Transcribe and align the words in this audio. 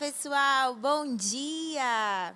pessoal, 0.00 0.74
bom 0.76 1.14
dia! 1.14 2.34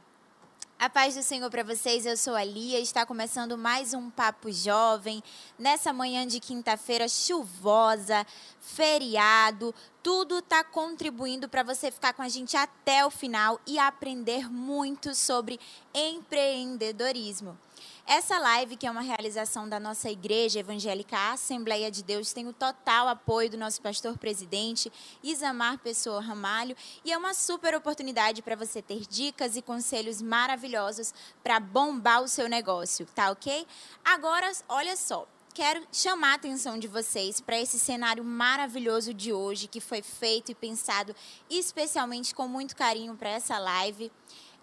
A 0.78 0.90
paz 0.90 1.14
do 1.14 1.22
Senhor 1.22 1.50
para 1.50 1.62
vocês, 1.62 2.04
eu 2.04 2.14
sou 2.14 2.34
a 2.34 2.44
Lia, 2.44 2.78
está 2.78 3.06
começando 3.06 3.56
mais 3.56 3.94
um 3.94 4.10
Papo 4.10 4.52
Jovem, 4.52 5.24
nessa 5.58 5.90
manhã 5.90 6.26
de 6.26 6.40
quinta-feira 6.40 7.08
chuvosa, 7.08 8.26
feriado, 8.60 9.74
tudo 10.02 10.40
está 10.40 10.62
contribuindo 10.62 11.48
para 11.48 11.62
você 11.62 11.90
ficar 11.90 12.12
com 12.12 12.20
a 12.20 12.28
gente 12.28 12.54
até 12.54 13.06
o 13.06 13.10
final 13.10 13.58
e 13.66 13.78
aprender 13.78 14.46
muito 14.52 15.14
sobre 15.14 15.58
empreendedorismo. 15.94 17.58
Essa 18.06 18.38
live, 18.38 18.76
que 18.76 18.86
é 18.86 18.90
uma 18.90 19.00
realização 19.00 19.66
da 19.66 19.80
nossa 19.80 20.10
igreja 20.10 20.60
evangélica 20.60 21.32
Assembleia 21.32 21.90
de 21.90 22.02
Deus, 22.02 22.34
tem 22.34 22.46
o 22.46 22.52
total 22.52 23.08
apoio 23.08 23.48
do 23.48 23.56
nosso 23.56 23.80
pastor 23.80 24.18
presidente, 24.18 24.92
Isamar 25.22 25.78
Pessoa 25.78 26.20
Ramalho, 26.20 26.76
e 27.02 27.10
é 27.10 27.16
uma 27.16 27.32
super 27.32 27.74
oportunidade 27.74 28.42
para 28.42 28.56
você 28.56 28.82
ter 28.82 29.06
dicas 29.06 29.56
e 29.56 29.62
conselhos 29.62 30.20
maravilhosos 30.20 31.14
para 31.42 31.58
bombar 31.58 32.22
o 32.22 32.28
seu 32.28 32.46
negócio, 32.46 33.06
tá 33.14 33.30
ok? 33.30 33.66
Agora, 34.04 34.52
olha 34.68 34.96
só, 34.96 35.26
quero 35.54 35.82
chamar 35.90 36.32
a 36.32 36.34
atenção 36.34 36.78
de 36.78 36.86
vocês 36.86 37.40
para 37.40 37.58
esse 37.58 37.78
cenário 37.78 38.22
maravilhoso 38.22 39.14
de 39.14 39.32
hoje, 39.32 39.66
que 39.66 39.80
foi 39.80 40.02
feito 40.02 40.52
e 40.52 40.54
pensado 40.54 41.16
especialmente 41.48 42.34
com 42.34 42.46
muito 42.46 42.76
carinho 42.76 43.16
para 43.16 43.30
essa 43.30 43.58
live. 43.58 44.12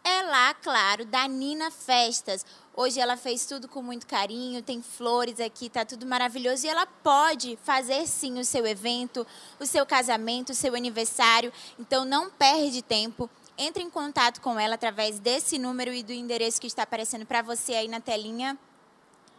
É 0.03 0.23
lá, 0.23 0.53
claro, 0.55 1.05
da 1.05 1.27
Nina 1.27 1.69
Festas. 1.69 2.43
Hoje 2.75 2.99
ela 2.99 3.15
fez 3.15 3.45
tudo 3.45 3.67
com 3.67 3.83
muito 3.83 4.07
carinho, 4.07 4.63
tem 4.63 4.81
flores 4.81 5.39
aqui, 5.39 5.69
tá 5.69 5.85
tudo 5.85 6.07
maravilhoso. 6.07 6.65
E 6.65 6.69
ela 6.69 6.87
pode 6.87 7.57
fazer 7.63 8.07
sim 8.07 8.39
o 8.39 8.45
seu 8.45 8.65
evento, 8.65 9.27
o 9.59 9.65
seu 9.65 9.85
casamento, 9.85 10.51
o 10.51 10.55
seu 10.55 10.73
aniversário. 10.73 11.53
Então 11.77 12.03
não 12.03 12.31
perde 12.31 12.81
tempo. 12.81 13.29
Entre 13.57 13.83
em 13.83 13.91
contato 13.91 14.41
com 14.41 14.59
ela 14.59 14.73
através 14.73 15.19
desse 15.19 15.59
número 15.59 15.93
e 15.93 16.01
do 16.01 16.11
endereço 16.11 16.59
que 16.59 16.65
está 16.65 16.81
aparecendo 16.81 17.25
para 17.25 17.43
você 17.43 17.73
aí 17.73 17.87
na 17.87 17.99
telinha 17.99 18.57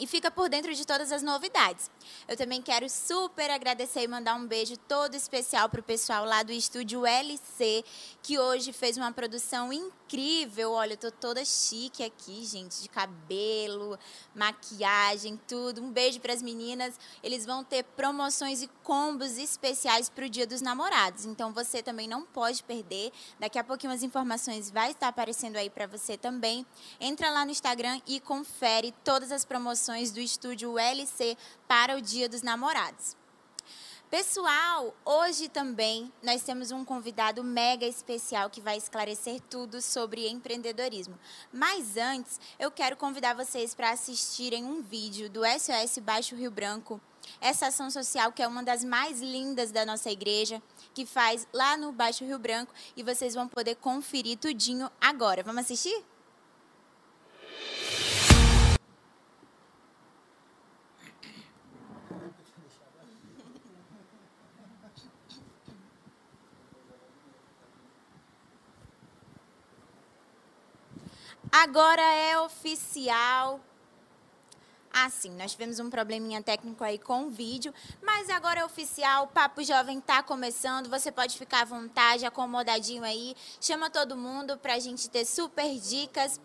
e 0.02 0.06
fica 0.06 0.32
por 0.32 0.48
dentro 0.48 0.74
de 0.74 0.84
todas 0.84 1.12
as 1.12 1.22
novidades. 1.22 1.88
Eu 2.26 2.36
também 2.36 2.60
quero 2.60 2.90
super 2.90 3.48
agradecer 3.48 4.02
e 4.02 4.08
mandar 4.08 4.34
um 4.34 4.44
beijo 4.44 4.76
todo 4.76 5.14
especial 5.14 5.68
para 5.68 5.78
o 5.78 5.82
pessoal 5.82 6.24
lá 6.24 6.42
do 6.42 6.50
estúdio 6.50 7.06
LC, 7.06 7.84
que 8.20 8.36
hoje 8.36 8.72
fez 8.72 8.96
uma 8.96 9.12
produção 9.12 9.72
incrível. 9.72 10.72
Olha, 10.72 10.94
eu 10.94 10.96
tô 10.96 11.12
toda 11.12 11.44
chique 11.44 12.02
aqui, 12.02 12.44
gente, 12.44 12.82
de 12.82 12.88
cabelo, 12.88 13.96
maquiagem, 14.34 15.40
tudo. 15.46 15.80
Um 15.80 15.92
beijo 15.92 16.18
para 16.18 16.32
as 16.32 16.42
meninas. 16.42 16.98
Eles 17.22 17.46
vão 17.46 17.62
ter 17.62 17.84
promoções 17.84 18.60
e 18.60 18.68
combos 18.82 19.38
especiais 19.38 20.08
para 20.08 20.26
o 20.26 20.28
Dia 20.28 20.48
dos 20.48 20.60
Namorados. 20.60 21.26
Então 21.26 21.52
você 21.52 21.80
também 21.80 22.08
não 22.08 22.24
pode 22.24 22.64
perder. 22.64 23.12
Daqui 23.38 23.56
a 23.56 23.62
pouquinho 23.62 23.92
as 23.92 24.02
informações 24.02 24.68
vai 24.68 24.90
estar 24.90 25.06
aparecendo 25.06 25.54
aí 25.54 25.70
para 25.70 25.86
você 25.86 26.16
também. 26.16 26.66
Entra 27.00 27.30
lá 27.30 27.44
no 27.44 27.52
Instagram 27.52 28.00
e 28.04 28.18
confere 28.18 28.92
todas 29.04 29.30
as 29.30 29.44
promoções 29.44 29.91
do 30.10 30.20
estúdio 30.20 30.78
LC 30.78 31.36
para 31.68 31.96
o 31.96 32.00
Dia 32.00 32.28
dos 32.28 32.40
Namorados. 32.40 33.14
Pessoal, 34.10 34.94
hoje 35.04 35.48
também 35.48 36.12
nós 36.22 36.42
temos 36.42 36.70
um 36.70 36.84
convidado 36.84 37.44
mega 37.44 37.86
especial 37.86 38.50
que 38.50 38.60
vai 38.60 38.76
esclarecer 38.76 39.40
tudo 39.48 39.80
sobre 39.80 40.28
empreendedorismo. 40.28 41.18
Mas 41.52 41.96
antes, 41.96 42.40
eu 42.58 42.70
quero 42.70 42.96
convidar 42.96 43.34
vocês 43.34 43.74
para 43.74 43.90
assistirem 43.90 44.64
um 44.64 44.82
vídeo 44.82 45.30
do 45.30 45.42
SOS 45.46 45.98
Baixo 45.98 46.34
Rio 46.34 46.50
Branco, 46.50 47.00
essa 47.40 47.68
ação 47.68 47.90
social 47.90 48.32
que 48.32 48.42
é 48.42 48.46
uma 48.46 48.62
das 48.62 48.82
mais 48.82 49.20
lindas 49.20 49.70
da 49.70 49.86
nossa 49.86 50.10
igreja, 50.10 50.62
que 50.92 51.06
faz 51.06 51.46
lá 51.52 51.76
no 51.76 51.92
Baixo 51.92 52.24
Rio 52.24 52.38
Branco, 52.38 52.72
e 52.96 53.02
vocês 53.02 53.34
vão 53.34 53.46
poder 53.46 53.76
conferir 53.76 54.38
tudinho 54.38 54.90
agora. 55.00 55.42
Vamos 55.42 55.62
assistir? 55.62 56.04
Agora 71.52 72.00
é 72.00 72.38
oficial. 72.38 73.60
Ah, 74.90 75.10
sim, 75.10 75.30
nós 75.36 75.52
tivemos 75.52 75.78
um 75.78 75.90
probleminha 75.90 76.42
técnico 76.42 76.82
aí 76.82 76.98
com 76.98 77.24
o 77.24 77.30
vídeo, 77.30 77.72
mas 78.02 78.30
agora 78.30 78.60
é 78.60 78.64
oficial, 78.64 79.24
o 79.24 79.26
Papo 79.28 79.62
Jovem 79.62 79.98
está 79.98 80.22
começando, 80.22 80.88
você 80.88 81.12
pode 81.12 81.36
ficar 81.36 81.62
à 81.62 81.64
vontade, 81.64 82.26
acomodadinho 82.26 83.04
aí, 83.04 83.34
chama 83.60 83.88
todo 83.88 84.16
mundo 84.16 84.56
para 84.58 84.74
a 84.74 84.78
gente 84.78 85.08
ter 85.08 85.24
super 85.24 85.78
dicas. 85.78 86.40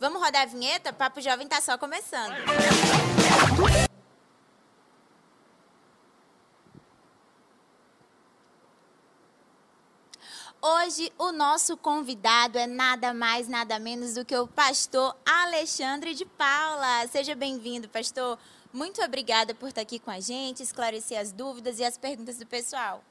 Vamos 0.00 0.20
rodar 0.20 0.42
a 0.42 0.46
vinheta? 0.46 0.92
Papo 0.92 1.20
Jovem 1.20 1.46
está 1.46 1.60
só 1.60 1.76
começando. 1.76 2.34
Hoje 10.64 11.10
o 11.18 11.32
nosso 11.32 11.76
convidado 11.76 12.56
é 12.56 12.68
nada 12.68 13.12
mais, 13.12 13.48
nada 13.48 13.80
menos 13.80 14.14
do 14.14 14.24
que 14.24 14.36
o 14.36 14.46
pastor 14.46 15.16
Alexandre 15.26 16.14
de 16.14 16.24
Paula. 16.24 17.04
Seja 17.10 17.34
bem-vindo, 17.34 17.88
pastor. 17.88 18.38
Muito 18.72 19.02
obrigada 19.02 19.56
por 19.56 19.70
estar 19.70 19.80
aqui 19.80 19.98
com 19.98 20.12
a 20.12 20.20
gente, 20.20 20.62
esclarecer 20.62 21.18
as 21.18 21.32
dúvidas 21.32 21.80
e 21.80 21.84
as 21.84 21.98
perguntas 21.98 22.38
do 22.38 22.46
pessoal. 22.46 23.02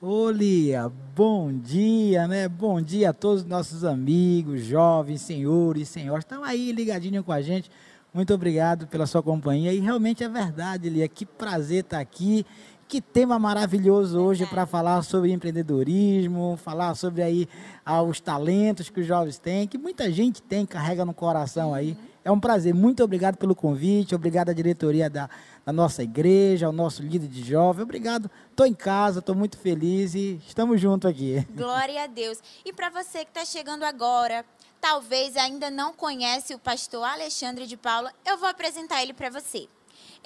Ô 0.00 0.30
Lia, 0.30 0.90
bom 1.14 1.52
dia, 1.52 2.26
né? 2.26 2.48
Bom 2.48 2.80
dia 2.80 3.10
a 3.10 3.12
todos 3.12 3.42
os 3.42 3.46
nossos 3.46 3.84
amigos, 3.84 4.64
jovens, 4.64 5.20
senhores, 5.20 5.90
senhoras, 5.90 6.24
estão 6.24 6.42
aí 6.42 6.72
ligadinho 6.72 7.22
com 7.22 7.32
a 7.32 7.42
gente. 7.42 7.70
Muito 8.14 8.32
obrigado 8.32 8.86
pela 8.86 9.06
sua 9.06 9.22
companhia. 9.22 9.70
E 9.70 9.80
realmente 9.80 10.24
é 10.24 10.28
verdade, 10.30 10.88
Lia, 10.88 11.06
que 11.06 11.26
prazer 11.26 11.84
estar 11.84 12.00
aqui 12.00 12.46
que 12.88 13.00
tema 13.00 13.38
maravilhoso 13.38 14.20
hoje 14.20 14.46
para 14.46 14.64
falar 14.64 15.02
sobre 15.02 15.32
empreendedorismo, 15.32 16.56
falar 16.62 16.94
sobre 16.94 17.22
aí 17.22 17.48
ah, 17.84 18.02
os 18.02 18.20
talentos 18.20 18.88
que 18.88 19.00
os 19.00 19.06
jovens 19.06 19.38
têm, 19.38 19.66
que 19.66 19.76
muita 19.76 20.10
gente 20.10 20.40
tem, 20.40 20.64
carrega 20.64 21.04
no 21.04 21.12
coração 21.12 21.74
aí. 21.74 21.92
Uhum. 21.92 22.16
É 22.24 22.30
um 22.30 22.40
prazer. 22.40 22.74
Muito 22.74 23.04
obrigado 23.04 23.36
pelo 23.36 23.54
convite, 23.54 24.14
obrigado 24.14 24.50
à 24.50 24.52
diretoria 24.52 25.08
da, 25.08 25.30
da 25.64 25.72
nossa 25.72 26.02
igreja, 26.02 26.66
ao 26.66 26.72
nosso 26.72 27.02
líder 27.02 27.28
de 27.28 27.42
jovem. 27.42 27.82
Obrigado. 27.82 28.30
Estou 28.50 28.66
em 28.66 28.74
casa, 28.74 29.20
estou 29.20 29.34
muito 29.34 29.56
feliz 29.58 30.14
e 30.14 30.40
estamos 30.46 30.80
juntos 30.80 31.08
aqui. 31.08 31.46
Glória 31.54 32.02
a 32.02 32.06
Deus. 32.06 32.38
E 32.64 32.72
para 32.72 32.90
você 32.90 33.24
que 33.24 33.30
está 33.30 33.44
chegando 33.44 33.84
agora, 33.84 34.44
talvez 34.80 35.36
ainda 35.36 35.70
não 35.70 35.92
conhece 35.92 36.54
o 36.54 36.58
pastor 36.58 37.04
Alexandre 37.04 37.66
de 37.66 37.76
Paula, 37.76 38.12
eu 38.24 38.36
vou 38.36 38.48
apresentar 38.48 39.02
ele 39.02 39.12
para 39.12 39.30
você. 39.30 39.68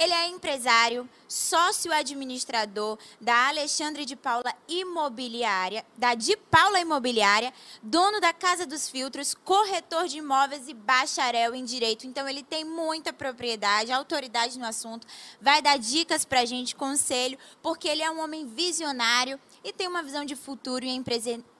Ele 0.01 0.15
é 0.15 0.29
empresário, 0.29 1.07
sócio 1.29 1.93
administrador 1.93 2.99
da 3.21 3.49
Alexandre 3.49 4.07
de 4.07 4.17
Paula 4.17 4.51
Imobiliária, 4.67 5.85
da 5.95 6.15
de 6.15 6.39
Paula 6.39 6.81
Imobiliária, 6.81 7.53
dono 7.83 8.19
da 8.19 8.33
Casa 8.33 8.65
dos 8.65 8.89
Filtros, 8.89 9.35
corretor 9.35 10.09
de 10.09 10.17
imóveis 10.17 10.69
e 10.69 10.73
bacharel 10.73 11.55
em 11.55 11.67
direito. 11.67 12.07
Então 12.07 12.27
ele 12.27 12.43
tem 12.43 12.65
muita 12.65 13.13
propriedade, 13.13 13.93
autoridade 13.93 14.59
no 14.59 14.65
assunto, 14.65 15.07
vai 15.39 15.61
dar 15.61 15.79
dicas 15.79 16.25
para 16.25 16.41
a 16.41 16.47
gente, 16.47 16.75
conselho, 16.75 17.39
porque 17.61 17.87
ele 17.87 18.03
é 18.03 18.11
um 18.11 18.21
homem 18.21 18.47
visionário 18.47 19.39
e 19.63 19.73
tem 19.73 19.87
uma 19.87 20.03
visão 20.03 20.25
de 20.25 20.35
futuro 20.35 20.85
e 20.85 21.03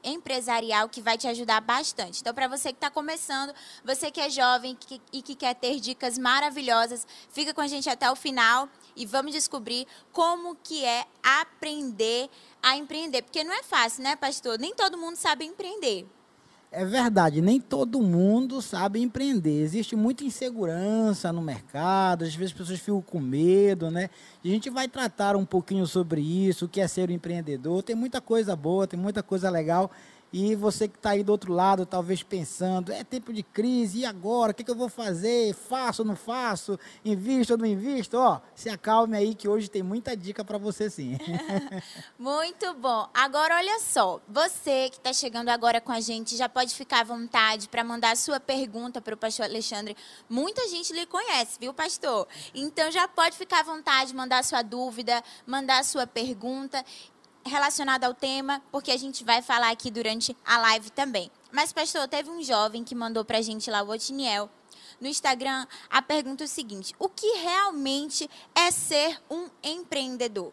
empresarial 0.05 0.89
que 0.89 1.03
vai 1.03 1.19
te 1.19 1.27
ajudar 1.29 1.61
bastante. 1.61 2.21
Então, 2.21 2.33
para 2.33 2.49
você 2.49 2.71
que 2.73 2.79
está 2.79 2.91
começando, 2.91 3.55
você 3.85 4.11
que 4.11 4.21
é 4.21 4.31
jovem 4.31 4.77
e 5.13 5.21
que 5.21 5.35
quer 5.35 5.55
ter 5.55 5.79
dicas 5.79 6.17
maravilhosas, 6.17 7.07
fica 7.31 7.53
com 7.53 7.61
a 7.61 7.67
gente 7.67 7.91
até 7.91 8.11
o 8.11 8.17
final 8.17 8.69
e 8.97 9.05
vamos 9.05 9.33
descobrir 9.33 9.87
como 10.13 10.57
que 10.57 10.85
é 10.85 11.05
aprender 11.23 12.31
a 12.63 12.77
empreender. 12.77 13.23
Porque 13.23 13.45
não 13.45 13.53
é 13.53 13.63
fácil, 13.63 14.03
né, 14.03 14.17
pastor? 14.17 14.59
Nem 14.59 14.75
todo 14.75 14.97
mundo 14.97 15.17
sabe 15.17 15.45
empreender. 15.45 16.07
É 16.73 16.85
verdade, 16.85 17.43
nem 17.43 17.61
todo 17.61 18.01
mundo 18.01 18.63
sabe 18.63 19.01
empreender. 19.03 19.61
Existe 19.61 19.97
muita 19.97 20.23
insegurança 20.23 21.33
no 21.33 21.43
mercado, 21.43 22.23
às 22.23 22.33
vezes 22.33 22.53
as 22.53 22.59
pessoas 22.59 22.79
ficam 22.79 23.03
com 23.03 23.19
medo, 23.19 23.91
né? 23.91 24.09
A 24.45 24.47
gente 24.47 24.71
vai 24.71 24.87
tratar 24.87 25.35
um 25.35 25.45
pouquinho 25.45 25.85
sobre 25.85 26.21
isso, 26.21 26.67
o 26.67 26.69
que 26.69 26.81
é 26.81 26.87
ser 26.87 27.11
um 27.11 27.13
empreendedor. 27.13 27.83
Tem 27.83 27.97
muita 27.97 28.21
coisa 28.21 28.55
boa, 28.55 28.87
tem 28.87 28.99
muita 28.99 29.21
coisa 29.21 29.51
legal. 29.51 29.91
E 30.33 30.55
você 30.55 30.87
que 30.87 30.97
está 30.97 31.11
aí 31.11 31.25
do 31.25 31.33
outro 31.33 31.53
lado, 31.53 31.85
talvez 31.85 32.23
pensando, 32.23 32.93
é 32.93 33.03
tempo 33.03 33.33
de 33.33 33.43
crise, 33.43 34.01
e 34.01 34.07
agora? 34.07 34.53
O 34.53 34.55
que, 34.55 34.63
que 34.63 34.71
eu 34.71 34.77
vou 34.77 34.89
fazer? 34.89 35.53
Faço 35.55 36.03
ou 36.03 36.07
não 36.07 36.15
faço? 36.15 36.79
Invisto 37.05 37.55
ou 37.55 37.59
não 37.59 37.67
invisto? 37.67 38.17
Ó, 38.17 38.41
se 38.55 38.69
acalme 38.69 39.17
aí 39.17 39.35
que 39.35 39.49
hoje 39.49 39.69
tem 39.69 39.83
muita 39.83 40.17
dica 40.17 40.45
para 40.45 40.57
você 40.57 40.89
sim. 40.89 41.19
Muito 42.19 42.73
bom. 42.75 43.09
Agora, 43.13 43.57
olha 43.57 43.81
só, 43.81 44.21
você 44.29 44.89
que 44.91 44.99
está 44.99 45.13
chegando 45.13 45.49
agora 45.49 45.81
com 45.81 45.91
a 45.91 46.01
gente, 46.01 46.37
já 46.37 46.49
pode 46.49 46.75
ficar 46.75 47.01
à 47.01 47.05
vontade 47.05 47.69
para 47.69 47.83
mandar 47.83 48.13
a 48.13 48.17
sua 48.17 48.39
pergunta 48.39 49.01
para 49.01 49.15
o 49.15 49.19
pastor 49.19 49.47
Alexandre. 49.47 49.97
Muita 50.29 50.69
gente 50.69 50.93
lhe 50.93 51.07
conhece, 51.07 51.59
viu, 51.59 51.75
pastor? 51.75 52.29
Então, 52.55 52.91
já 52.91 53.09
pode 53.09 53.37
ficar 53.37 53.61
à 53.61 53.65
vontade, 53.65 54.15
mandar 54.15 54.39
a 54.39 54.43
sua 54.45 54.63
dúvida, 54.63 55.25
mandar 55.45 55.81
a 55.81 55.85
sua 55.85 56.07
pergunta 56.07 56.85
relacionado 57.45 58.05
ao 58.05 58.15
tema, 58.15 58.63
porque 58.71 58.91
a 58.91 58.97
gente 58.97 59.25
vai 59.25 59.43
falar 59.43 59.71
aqui 59.71 59.91
durante 59.91 60.37
a 60.45 60.59
live 60.59 60.91
também. 60.91 61.31
Mas, 61.53 61.73
pastor, 61.73 62.07
teve 62.09 62.31
um 62.31 62.43
jovem 62.43 62.85
que 62.85 62.95
mandou 62.95 63.25
para 63.25 63.39
a 63.39 63.43
gente 63.43 63.71
lá, 63.71 63.83
o 63.83 63.91
Otiniel, 63.91 64.49
no 65.01 65.09
Instagram, 65.09 65.67
a 65.89 66.03
pergunta 66.03 66.45
é 66.45 66.47
o 66.47 66.49
seguinte: 66.49 66.95
o 66.99 67.09
que 67.09 67.39
realmente 67.39 68.29
é 68.55 68.71
ser 68.71 69.21
um 69.31 69.49
empreendedor? 69.63 70.53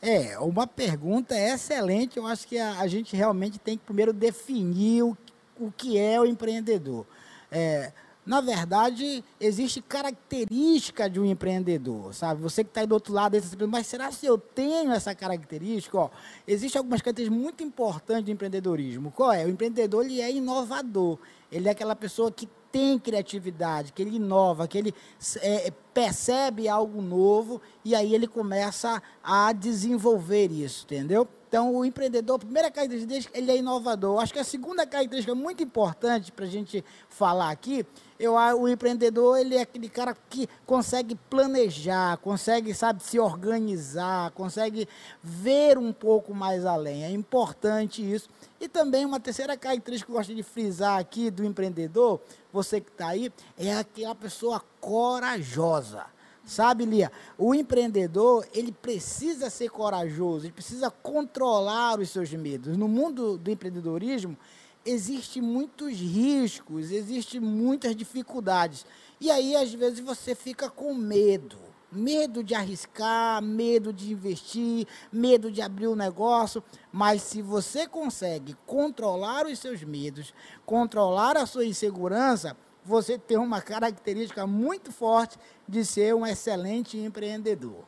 É, 0.00 0.38
uma 0.38 0.66
pergunta 0.66 1.36
excelente. 1.36 2.16
Eu 2.16 2.26
acho 2.26 2.46
que 2.46 2.56
a, 2.56 2.78
a 2.78 2.86
gente 2.86 3.16
realmente 3.16 3.58
tem 3.58 3.76
que 3.76 3.84
primeiro 3.84 4.12
definir 4.12 5.02
o, 5.02 5.18
o 5.58 5.72
que 5.72 5.98
é 5.98 6.20
o 6.20 6.24
empreendedor. 6.24 7.04
É, 7.50 7.92
na 8.28 8.42
verdade, 8.42 9.24
existe 9.40 9.80
característica 9.80 11.08
de 11.08 11.18
um 11.18 11.24
empreendedor, 11.24 12.12
sabe? 12.12 12.42
Você 12.42 12.62
que 12.62 12.68
está 12.68 12.82
aí 12.82 12.86
do 12.86 12.92
outro 12.92 13.14
lado, 13.14 13.38
mas 13.66 13.86
será 13.86 14.10
que 14.10 14.26
eu 14.26 14.36
tenho 14.36 14.92
essa 14.92 15.14
característica? 15.14 15.96
Ó, 15.96 16.10
existem 16.46 16.78
algumas 16.78 17.00
características 17.00 17.42
muito 17.42 17.64
importantes 17.64 18.26
do 18.26 18.30
empreendedorismo. 18.30 19.10
Qual 19.12 19.32
é? 19.32 19.46
O 19.46 19.48
empreendedor 19.48 20.04
ele 20.04 20.20
é 20.20 20.30
inovador. 20.30 21.18
Ele 21.50 21.68
é 21.68 21.70
aquela 21.70 21.96
pessoa 21.96 22.30
que 22.30 22.46
tem 22.70 22.98
criatividade, 22.98 23.94
que 23.94 24.02
ele 24.02 24.16
inova, 24.16 24.68
que 24.68 24.76
ele 24.76 24.94
é, 25.40 25.72
percebe 25.94 26.68
algo 26.68 27.00
novo 27.00 27.62
e 27.88 27.94
aí 27.94 28.14
ele 28.14 28.26
começa 28.26 29.02
a 29.24 29.50
desenvolver 29.50 30.52
isso, 30.52 30.84
entendeu? 30.84 31.26
Então, 31.48 31.74
o 31.74 31.82
empreendedor, 31.86 32.36
a 32.36 32.38
primeira 32.38 32.70
característica, 32.70 33.36
ele 33.36 33.50
é 33.50 33.56
inovador. 33.56 34.20
Acho 34.20 34.34
que 34.34 34.38
a 34.38 34.44
segunda 34.44 34.86
característica 34.86 35.34
muito 35.34 35.62
importante 35.62 36.30
para 36.30 36.44
a 36.44 36.48
gente 36.48 36.84
falar 37.08 37.50
aqui, 37.50 37.86
eu, 38.20 38.34
o 38.34 38.68
empreendedor, 38.68 39.38
ele 39.38 39.56
é 39.56 39.62
aquele 39.62 39.88
cara 39.88 40.14
que 40.28 40.46
consegue 40.66 41.14
planejar, 41.14 42.18
consegue, 42.18 42.74
sabe, 42.74 43.02
se 43.02 43.18
organizar, 43.18 44.32
consegue 44.32 44.86
ver 45.22 45.78
um 45.78 45.90
pouco 45.90 46.34
mais 46.34 46.66
além. 46.66 47.04
É 47.04 47.10
importante 47.10 48.02
isso. 48.02 48.28
E 48.60 48.68
também 48.68 49.06
uma 49.06 49.18
terceira 49.18 49.56
característica 49.56 50.04
que 50.04 50.12
eu 50.12 50.18
gosto 50.18 50.34
de 50.34 50.42
frisar 50.42 50.98
aqui 50.98 51.30
do 51.30 51.42
empreendedor, 51.42 52.20
você 52.52 52.82
que 52.82 52.90
está 52.90 53.08
aí, 53.08 53.32
é 53.56 53.74
aquela 53.74 54.14
pessoa 54.14 54.62
corajosa. 54.78 56.17
Sabe, 56.48 56.86
Lia? 56.86 57.12
O 57.36 57.54
empreendedor, 57.54 58.48
ele 58.54 58.72
precisa 58.72 59.50
ser 59.50 59.68
corajoso, 59.68 60.46
ele 60.46 60.52
precisa 60.54 60.90
controlar 60.90 62.00
os 62.00 62.08
seus 62.08 62.32
medos. 62.32 62.74
No 62.74 62.88
mundo 62.88 63.36
do 63.36 63.50
empreendedorismo, 63.50 64.34
existem 64.82 65.42
muitos 65.42 65.92
riscos, 65.92 66.90
existem 66.90 67.38
muitas 67.38 67.94
dificuldades. 67.94 68.86
E 69.20 69.30
aí, 69.30 69.54
às 69.54 69.74
vezes, 69.74 70.00
você 70.00 70.34
fica 70.34 70.70
com 70.70 70.94
medo. 70.94 71.58
Medo 71.92 72.42
de 72.42 72.54
arriscar, 72.54 73.42
medo 73.42 73.92
de 73.92 74.10
investir, 74.10 74.86
medo 75.12 75.52
de 75.52 75.60
abrir 75.60 75.88
um 75.88 75.94
negócio. 75.94 76.64
Mas 76.90 77.20
se 77.20 77.42
você 77.42 77.86
consegue 77.86 78.56
controlar 78.66 79.44
os 79.44 79.58
seus 79.58 79.82
medos, 79.82 80.32
controlar 80.64 81.36
a 81.36 81.44
sua 81.44 81.66
insegurança, 81.66 82.56
você 82.88 83.18
tem 83.18 83.36
uma 83.36 83.60
característica 83.60 84.46
muito 84.46 84.90
forte 84.90 85.38
de 85.68 85.84
ser 85.84 86.14
um 86.14 86.26
excelente 86.26 86.96
empreendedor. 86.96 87.84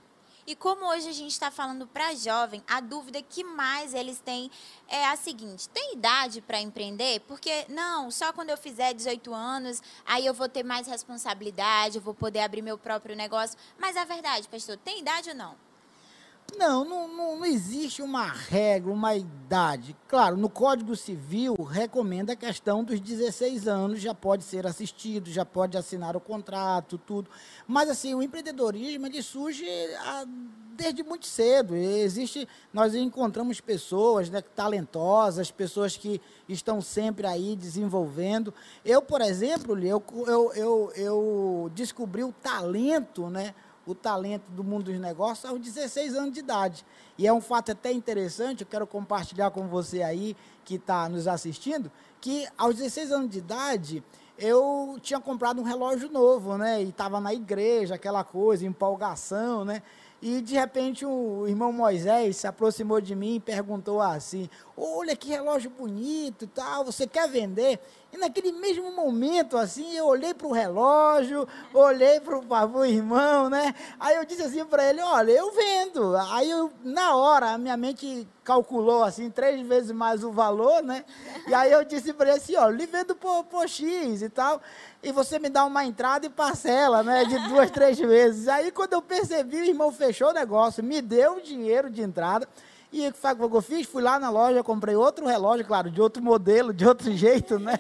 E 0.47 0.55
como 0.55 0.85
hoje 0.87 1.09
a 1.09 1.13
gente 1.13 1.31
está 1.31 1.51
falando 1.51 1.87
para 1.87 2.15
jovem, 2.15 2.63
a 2.69 2.81
dúvida 2.81 3.23
que 3.23 3.43
mais 3.43 3.95
eles 3.95 4.21
têm 4.21 4.51
é 4.89 5.07
a 5.07 5.17
seguinte: 5.17 5.69
tem 5.71 5.95
idade 5.95 6.43
para 6.43 6.61
empreender? 6.61 7.21
Porque 7.21 7.65
não, 7.69 8.11
só 8.11 8.33
quando 8.33 8.51
eu 8.51 8.59
fizer 8.59 8.93
18 8.93 9.33
anos, 9.33 9.83
aí 10.05 10.27
eu 10.27 10.35
vou 10.35 10.49
ter 10.49 10.65
mais 10.65 10.87
responsabilidade, 10.87 11.97
eu 11.97 12.03
vou 12.03 12.15
poder 12.15 12.41
abrir 12.41 12.63
meu 12.63 12.77
próprio 12.77 13.17
negócio. 13.17 13.57
Mas 13.79 13.97
a 13.97 14.05
verdade, 14.05 14.49
pastor, 14.49 14.77
tem 14.77 15.01
idade 15.01 15.31
ou 15.31 15.37
não? 15.37 15.70
Não, 16.57 16.85
não, 16.85 17.09
não, 17.09 17.45
existe 17.45 18.03
uma 18.03 18.27
regra, 18.27 18.93
uma 18.93 19.15
idade. 19.15 19.97
Claro, 20.07 20.37
no 20.37 20.49
Código 20.49 20.95
Civil 20.95 21.55
recomenda 21.55 22.33
a 22.33 22.37
questão 22.37 22.85
dos 22.85 23.01
16 23.01 23.67
anos, 23.67 24.01
já 24.01 24.15
pode 24.15 24.45
ser 24.45 24.67
assistido, 24.67 25.31
já 25.31 25.45
pode 25.45 25.77
assinar 25.77 26.17
o 26.17 26.21
contrato, 26.21 26.99
tudo. 26.99 27.31
Mas 27.67 27.89
assim, 27.89 28.15
o 28.15 28.23
empreendedorismo 28.23 29.07
ele 29.07 29.23
surge 29.23 29.65
a, 29.97 30.27
desde 30.81 31.03
muito 31.03 31.27
cedo. 31.27 31.77
Existe, 31.77 32.49
nós 32.73 32.95
encontramos 32.95 33.61
pessoas 33.61 34.31
né, 34.31 34.41
talentosas, 34.41 35.51
pessoas 35.51 35.97
que 35.97 36.21
estão 36.49 36.81
sempre 36.81 37.27
aí 37.27 37.55
desenvolvendo. 37.55 38.53
Eu, 38.85 39.03
por 39.03 39.21
exemplo, 39.21 39.79
eu, 39.79 40.03
eu, 40.27 40.53
eu, 40.55 40.93
eu 40.97 41.71
descobri 41.75 42.25
o 42.25 42.33
talento, 42.33 43.29
né? 43.29 43.55
O 43.87 43.95
talento 43.95 44.45
do 44.51 44.63
mundo 44.63 44.85
dos 44.85 45.01
negócios 45.01 45.45
aos 45.45 45.61
16 45.61 46.15
anos 46.15 46.33
de 46.33 46.41
idade. 46.41 46.85
E 47.19 47.27
é 47.27 47.33
um 47.33 47.41
fato 47.41 47.73
até 47.73 47.93
interessante, 47.93 48.63
eu 48.63 48.67
quero 48.67 48.87
compartilhar 48.87 49.51
com 49.51 49.67
você 49.69 50.03
aí 50.03 50.37
que 50.65 50.77
está 50.77 51.09
nos 51.09 51.27
assistindo, 51.27 51.91
que 52.21 52.47
aos 52.57 52.77
16 52.77 53.13
anos 53.13 53.31
de 53.31 53.39
idade 53.39 54.05
eu 54.39 54.99
tinha 55.03 55.21
comprado 55.21 55.61
um 55.61 55.65
relógio 55.65 56.11
novo, 56.11 56.57
né? 56.57 56.83
E 56.83 56.89
estava 56.89 57.21
na 57.21 57.35
igreja, 57.35 57.95
aquela 57.95 58.25
coisa, 58.25 58.65
empolgação, 58.65 59.65
né? 59.67 59.83
E 60.23 60.41
de 60.41 60.55
repente 60.55 61.05
o 61.05 61.47
irmão 61.47 61.73
Moisés 61.73 62.39
se 62.39 62.47
aproximou 62.47 63.01
de 63.01 63.15
mim 63.15 63.37
e 63.37 63.41
perguntou 63.41 64.01
assim: 64.01 64.49
Olha 64.77 65.15
que 65.15 65.29
relógio 65.29 65.71
bonito 65.71 66.45
e 66.45 66.49
tal, 66.49 66.85
você 66.85 67.07
quer 67.07 67.29
vender? 67.29 67.81
E 68.13 68.17
naquele 68.17 68.53
mesmo 68.53 68.91
momento, 68.91 69.57
assim, 69.57 69.97
eu 69.97 70.07
olhei 70.07 70.35
para 70.35 70.47
o 70.47 70.53
relógio, 70.53 71.47
olhei 71.73 72.19
para 72.21 72.39
o 72.39 72.85
irmão, 72.85 73.49
né? 73.49 73.75
Aí 73.99 74.17
eu 74.17 74.25
disse 74.25 74.43
assim 74.43 74.65
para 74.65 74.89
ele: 74.89 75.01
Olha, 75.01 75.31
eu 75.31 75.53
vendo. 75.53 76.17
Aí 76.17 76.51
eu, 76.51 76.73
na 76.83 77.15
hora, 77.15 77.53
a 77.53 77.59
minha 77.59 77.77
mente 77.77 78.27
calculou 78.43 79.05
assim, 79.05 79.31
três 79.31 79.65
vezes 79.67 79.93
mais 79.93 80.25
o 80.25 80.33
valor, 80.33 80.83
né? 80.83 81.05
E 81.47 81.55
aí 81.55 81.71
eu 81.71 81.85
disse 81.85 82.13
para 82.13 82.31
ele 82.31 82.39
assim: 82.39 82.57
Olha, 82.57 82.77
lhe 82.77 82.87
vendo 82.87 83.15
por, 83.15 83.45
por 83.45 83.69
X 83.69 84.23
e 84.23 84.29
tal 84.29 84.61
e 85.03 85.13
você 85.13 85.39
me 85.39 85.49
dá 85.49 85.65
uma 85.65 85.85
entrada 85.85 86.27
e 86.27 86.31
parcela, 86.31 87.03
né? 87.03 87.25
De 87.25 87.39
duas, 87.49 87.71
três 87.71 87.99
vezes. 87.99 88.49
Aí, 88.49 88.71
quando 88.71 88.93
eu 88.93 89.03
percebi, 89.03 89.57
o 89.57 89.65
irmão 89.65 89.91
fechou 89.91 90.29
o 90.29 90.33
negócio, 90.33 90.85
me 90.85 91.01
deu 91.01 91.37
o 91.37 91.41
dinheiro 91.41 91.89
de 91.89 92.03
entrada. 92.03 92.47
E 92.93 93.07
o 93.07 93.13
que 93.13 93.57
eu 93.57 93.63
fiz? 93.63 93.87
Fui 93.87 94.03
lá 94.03 94.19
na 94.19 94.31
loja, 94.31 94.65
comprei 94.65 94.97
outro 94.97 95.25
relógio, 95.25 95.65
claro, 95.65 95.91
de 95.91 96.01
outro 96.01 96.21
modelo, 96.21 96.75
de 96.75 96.85
outro 96.85 97.11
jeito, 97.17 97.57
né? 97.57 97.79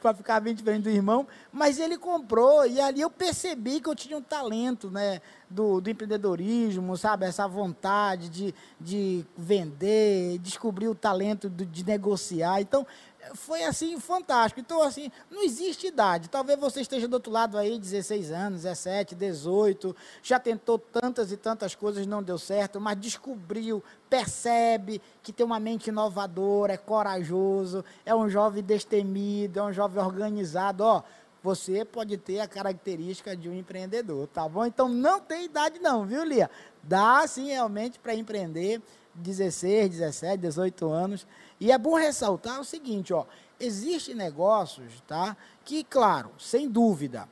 Para 0.00 0.14
ficar 0.14 0.38
bem 0.38 0.54
diferente 0.54 0.84
do 0.84 0.90
irmão. 0.90 1.26
Mas 1.52 1.80
ele 1.80 1.98
comprou 1.98 2.64
e 2.64 2.80
ali 2.80 3.00
eu 3.00 3.10
percebi 3.10 3.80
que 3.80 3.88
eu 3.88 3.96
tinha 3.96 4.16
um 4.16 4.22
talento, 4.22 4.88
né? 4.88 5.20
Do, 5.50 5.80
do 5.80 5.90
empreendedorismo, 5.90 6.96
sabe? 6.96 7.26
Essa 7.26 7.48
vontade 7.48 8.28
de, 8.28 8.54
de 8.78 9.24
vender, 9.36 10.38
descobrir 10.38 10.88
o 10.88 10.94
talento 10.94 11.48
de 11.50 11.84
negociar. 11.84 12.60
Então, 12.60 12.86
foi 13.34 13.64
assim, 13.64 13.98
fantástico. 13.98 14.60
Então, 14.60 14.82
assim, 14.82 15.10
não 15.30 15.42
existe 15.42 15.86
idade. 15.86 16.28
Talvez 16.28 16.58
você 16.58 16.80
esteja 16.80 17.08
do 17.08 17.14
outro 17.14 17.32
lado 17.32 17.56
aí, 17.56 17.78
16 17.78 18.30
anos, 18.30 18.62
17, 18.62 19.14
18, 19.14 19.94
já 20.22 20.38
tentou 20.38 20.78
tantas 20.78 21.32
e 21.32 21.36
tantas 21.36 21.74
coisas, 21.74 22.06
não 22.06 22.22
deu 22.22 22.38
certo, 22.38 22.80
mas 22.80 22.98
descobriu, 22.98 23.82
percebe 24.08 25.00
que 25.22 25.32
tem 25.32 25.44
uma 25.44 25.60
mente 25.60 25.88
inovadora, 25.88 26.74
é 26.74 26.76
corajoso, 26.76 27.84
é 28.04 28.14
um 28.14 28.28
jovem 28.28 28.62
destemido, 28.62 29.60
é 29.60 29.62
um 29.62 29.72
jovem 29.72 30.02
organizado. 30.02 30.84
Ó, 30.84 31.02
você 31.42 31.84
pode 31.84 32.16
ter 32.16 32.40
a 32.40 32.48
característica 32.48 33.36
de 33.36 33.48
um 33.48 33.54
empreendedor, 33.54 34.26
tá 34.26 34.48
bom? 34.48 34.66
Então, 34.66 34.88
não 34.88 35.20
tem 35.20 35.44
idade 35.44 35.78
não, 35.78 36.04
viu, 36.04 36.24
Lia? 36.24 36.50
Dá, 36.82 37.26
sim, 37.26 37.48
realmente, 37.48 37.98
para 37.98 38.14
empreender, 38.14 38.82
16, 39.14 39.90
17, 39.90 40.38
18 40.38 40.88
anos. 40.90 41.26
E 41.60 41.72
é 41.72 41.78
bom 41.78 41.94
ressaltar 41.94 42.60
o 42.60 42.64
seguinte, 42.64 43.12
ó, 43.12 43.24
existem 43.58 44.14
negócios, 44.14 45.02
tá? 45.06 45.36
Que, 45.64 45.82
claro, 45.82 46.30
sem 46.38 46.68
dúvida, 46.68 47.28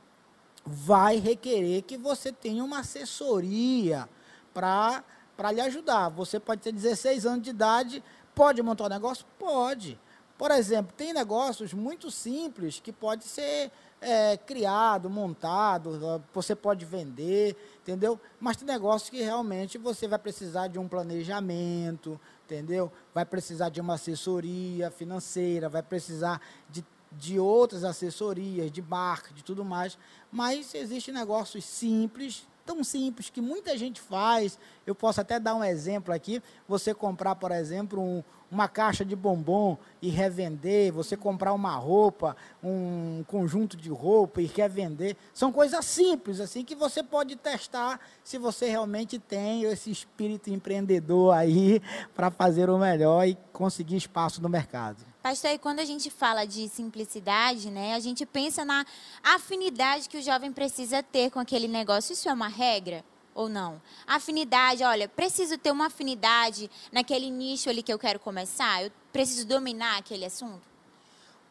vai 0.65 1.17
requerer 1.17 1.83
que 1.83 1.97
você 1.97 2.31
tenha 2.31 2.63
uma 2.63 2.79
assessoria 2.79 4.07
para 4.53 5.03
para 5.37 5.51
lhe 5.51 5.61
ajudar. 5.61 6.09
Você 6.09 6.39
pode 6.39 6.61
ter 6.61 6.71
16 6.71 7.25
anos 7.27 7.43
de 7.43 7.51
idade, 7.51 8.03
pode 8.33 8.61
montar 8.63 8.85
um 8.85 8.89
negócio? 8.89 9.23
Pode. 9.37 9.99
Por 10.35 10.51
exemplo, 10.51 10.93
tem 10.97 11.13
negócios 11.13 11.73
muito 11.73 12.09
simples 12.11 12.79
que 12.79 12.91
pode 12.91 13.23
ser 13.23 13.71
é, 13.99 14.37
criado, 14.37 15.09
montado, 15.09 16.21
você 16.33 16.55
pode 16.55 16.85
vender, 16.85 17.55
entendeu? 17.81 18.19
Mas 18.39 18.57
tem 18.57 18.67
negócios 18.67 19.09
que 19.09 19.21
realmente 19.21 19.77
você 19.77 20.07
vai 20.07 20.19
precisar 20.19 20.67
de 20.67 20.77
um 20.77 20.87
planejamento, 20.87 22.19
entendeu? 22.47 22.91
Vai 23.13 23.25
precisar 23.25 23.69
de 23.69 23.81
uma 23.81 23.95
assessoria 23.95 24.89
financeira, 24.89 25.67
vai 25.67 25.83
precisar 25.83 26.41
de, 26.69 26.83
de 27.11 27.37
outras 27.37 27.83
assessorias, 27.83 28.71
de 28.71 28.81
marketing, 28.81 29.35
de 29.35 29.43
tudo 29.43 29.65
mais. 29.65 29.97
Mas 30.31 30.73
existem 30.73 31.13
negócios 31.13 31.65
simples, 31.65 32.47
tão 32.65 32.83
simples 32.83 33.29
que 33.29 33.41
muita 33.41 33.77
gente 33.77 33.99
faz. 33.99 34.57
Eu 34.85 34.95
posso 34.95 35.19
até 35.19 35.39
dar 35.39 35.55
um 35.55 35.63
exemplo 35.63 36.13
aqui. 36.13 36.41
Você 36.67 36.93
comprar, 36.93 37.35
por 37.35 37.51
exemplo, 37.51 38.01
um, 38.01 38.23
uma 38.51 38.67
caixa 38.67 39.03
de 39.03 39.15
bombom 39.15 39.77
e 40.01 40.09
revender, 40.09 40.91
você 40.91 41.17
comprar 41.17 41.53
uma 41.53 41.75
roupa, 41.75 42.35
um 42.63 43.23
conjunto 43.27 43.75
de 43.75 43.89
roupa 43.89 44.41
e 44.41 44.45
revender. 44.45 45.15
São 45.33 45.51
coisas 45.51 45.85
simples, 45.85 46.39
assim, 46.39 46.63
que 46.63 46.75
você 46.75 47.03
pode 47.03 47.35
testar 47.35 47.99
se 48.23 48.37
você 48.37 48.69
realmente 48.69 49.19
tem 49.19 49.63
esse 49.63 49.91
espírito 49.91 50.49
empreendedor 50.49 51.33
aí 51.33 51.81
para 52.15 52.31
fazer 52.31 52.69
o 52.69 52.77
melhor 52.77 53.27
e 53.27 53.37
conseguir 53.51 53.97
espaço 53.97 54.41
no 54.41 54.49
mercado. 54.49 54.97
Pastor, 55.21 55.51
e 55.51 55.57
quando 55.57 55.79
a 55.79 55.85
gente 55.85 56.09
fala 56.09 56.45
de 56.45 56.69
simplicidade, 56.69 57.69
né, 57.69 57.95
a 57.95 57.99
gente 57.99 58.25
pensa 58.25 58.63
na 58.63 58.85
afinidade 59.21 60.07
que 60.07 60.17
o 60.17 60.21
jovem 60.21 60.53
precisa 60.53 61.03
ter 61.03 61.29
com 61.31 61.39
aquele 61.39 61.67
negócio. 61.67 62.13
Isso 62.13 62.29
é 62.29 62.33
uma 62.33 62.47
regra? 62.47 63.03
Ou 63.37 63.47
não? 63.47 63.79
Afinidade, 64.07 64.83
olha, 64.83 65.07
preciso 65.07 65.59
ter 65.59 65.71
uma 65.71 65.85
afinidade 65.85 66.69
naquele 66.91 67.29
nicho 67.29 67.69
ali 67.69 67.83
que 67.83 67.93
eu 67.93 67.99
quero 67.99 68.19
começar? 68.19 68.83
Eu 68.83 68.91
preciso 69.13 69.45
dominar 69.45 69.99
aquele 69.99 70.25
assunto? 70.25 70.67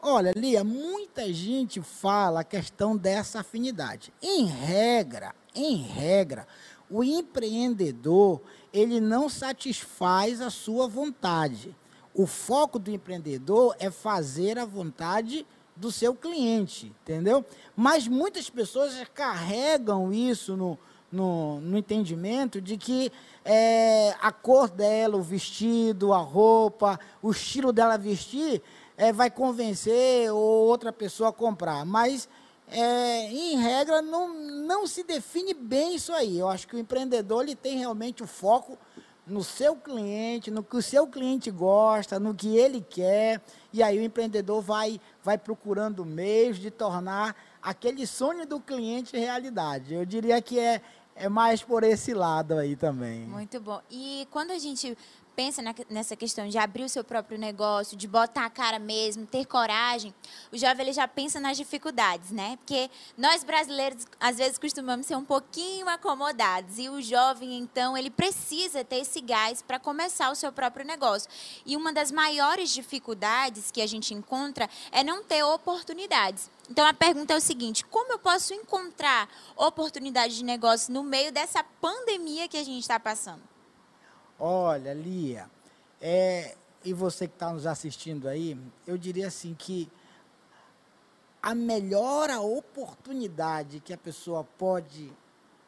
Olha, 0.01 0.33
Lia, 0.35 0.65
muita 0.65 1.31
gente 1.33 1.81
fala 1.81 2.41
a 2.41 2.43
questão 2.43 2.95
dessa 2.95 3.39
afinidade. 3.39 4.13
Em 4.21 4.45
regra, 4.45 5.33
em 5.55 5.77
regra, 5.77 6.45
o 6.89 7.03
empreendedor, 7.03 8.41
ele 8.73 8.99
não 8.99 9.29
satisfaz 9.29 10.41
a 10.41 10.49
sua 10.49 10.87
vontade. 10.87 11.73
O 12.13 12.27
foco 12.27 12.77
do 12.77 12.91
empreendedor 12.91 13.75
é 13.79 13.89
fazer 13.89 14.59
a 14.59 14.65
vontade 14.65 15.47
do 15.75 15.91
seu 15.91 16.13
cliente, 16.13 16.87
entendeu? 17.03 17.45
Mas 17.75 18.07
muitas 18.07 18.49
pessoas 18.49 18.93
carregam 19.13 20.11
isso 20.11 20.57
no, 20.57 20.77
no, 21.11 21.59
no 21.61 21.77
entendimento 21.77 22.61
de 22.61 22.77
que 22.77 23.11
é, 23.43 24.13
a 24.21 24.31
cor 24.31 24.69
dela, 24.69 25.15
o 25.15 25.21
vestido, 25.21 26.13
a 26.13 26.17
roupa, 26.17 26.99
o 27.21 27.31
estilo 27.31 27.71
dela 27.71 27.97
vestir, 27.97 28.61
é, 28.97 29.13
vai 29.13 29.29
convencer 29.29 30.31
ou 30.31 30.67
outra 30.67 30.91
pessoa 30.91 31.29
a 31.29 31.33
comprar. 31.33 31.85
Mas, 31.85 32.27
é, 32.69 33.31
em 33.31 33.57
regra, 33.57 34.01
não, 34.01 34.33
não 34.33 34.85
se 34.85 35.03
define 35.03 35.53
bem 35.53 35.95
isso 35.95 36.11
aí. 36.11 36.37
Eu 36.37 36.49
acho 36.49 36.67
que 36.67 36.75
o 36.75 36.79
empreendedor 36.79 37.43
ele 37.43 37.55
tem 37.55 37.77
realmente 37.77 38.23
o 38.23 38.27
foco 38.27 38.77
no 39.27 39.43
seu 39.43 39.75
cliente, 39.75 40.49
no 40.49 40.63
que 40.63 40.77
o 40.77 40.81
seu 40.81 41.05
cliente 41.05 41.51
gosta, 41.51 42.19
no 42.19 42.33
que 42.33 42.55
ele 42.57 42.81
quer, 42.81 43.41
e 43.73 43.83
aí 43.83 43.99
o 43.99 44.01
empreendedor 44.01 44.61
vai, 44.61 45.01
vai 45.21 45.37
procurando 45.37 46.05
meios 46.05 46.57
de 46.57 46.71
tornar 46.71 47.35
aquele 47.61 48.05
sonho 48.05 48.45
do 48.45 48.59
cliente 48.59 49.17
realidade. 49.17 49.93
Eu 49.93 50.05
diria 50.05 50.41
que 50.41 50.59
é, 50.59 50.81
é 51.15 51.29
mais 51.29 51.61
por 51.61 51.83
esse 51.83 52.13
lado 52.13 52.55
aí 52.55 52.75
também. 52.75 53.21
Muito 53.21 53.59
bom. 53.59 53.81
E 53.89 54.27
quando 54.31 54.51
a 54.51 54.59
gente 54.59 54.97
pensa 55.37 55.61
nessa 55.87 56.15
questão 56.15 56.47
de 56.47 56.57
abrir 56.57 56.83
o 56.83 56.89
seu 56.89 57.03
próprio 57.03 57.37
negócio, 57.37 57.95
de 57.95 58.07
botar 58.07 58.45
a 58.45 58.49
cara 58.49 58.79
mesmo, 58.79 59.27
ter 59.27 59.45
coragem, 59.45 60.11
o 60.51 60.57
jovem 60.57 60.87
ele 60.87 60.93
já 60.93 61.07
pensa 61.07 61.39
nas 61.39 61.55
dificuldades, 61.55 62.31
né? 62.31 62.57
Porque 62.57 62.89
nós 63.15 63.43
brasileiros 63.43 64.07
às 64.19 64.37
vezes 64.39 64.57
costumamos 64.57 65.05
ser 65.05 65.15
um 65.15 65.23
pouquinho 65.23 65.87
acomodados 65.87 66.79
e 66.79 66.89
o 66.89 66.99
jovem 67.03 67.55
então 67.55 67.95
ele 67.95 68.09
precisa 68.09 68.83
ter 68.83 69.01
esse 69.01 69.21
gás 69.21 69.61
para 69.61 69.77
começar 69.77 70.31
o 70.31 70.35
seu 70.35 70.51
próprio 70.51 70.83
negócio. 70.83 71.29
E 71.63 71.77
uma 71.77 71.93
das 71.93 72.11
maiores 72.11 72.71
dificuldades 72.71 73.69
que 73.69 73.83
a 73.83 73.87
gente 73.87 74.15
encontra 74.15 74.67
é 74.91 75.03
não 75.03 75.23
ter 75.23 75.43
oportunidades. 75.43 76.49
Então 76.67 76.83
a 76.83 76.95
pergunta 76.95 77.35
é 77.35 77.37
o 77.37 77.41
seguinte: 77.41 77.85
como 77.85 78.11
eu 78.11 78.17
posso 78.17 78.55
encontrar 78.55 79.29
oportunidade 79.55 80.35
de 80.35 80.43
negócio 80.43 80.91
no 80.91 81.03
meio 81.03 81.31
dessa 81.31 81.63
pandemia 81.63 82.47
que 82.47 82.57
a 82.57 82.63
gente 82.63 82.81
está 82.81 82.99
passando? 82.99 83.56
Olha, 84.39 84.93
Lia, 84.93 85.49
é, 85.99 86.55
e 86.85 86.93
você 86.93 87.27
que 87.27 87.33
está 87.33 87.51
nos 87.51 87.65
assistindo 87.65 88.27
aí, 88.27 88.55
eu 88.85 88.95
diria 88.95 89.27
assim 89.27 89.55
que 89.55 89.89
a 91.41 91.55
melhor 91.55 92.29
oportunidade 92.29 93.79
que 93.79 93.93
a 93.93 93.97
pessoa 93.97 94.43
pode 94.43 95.11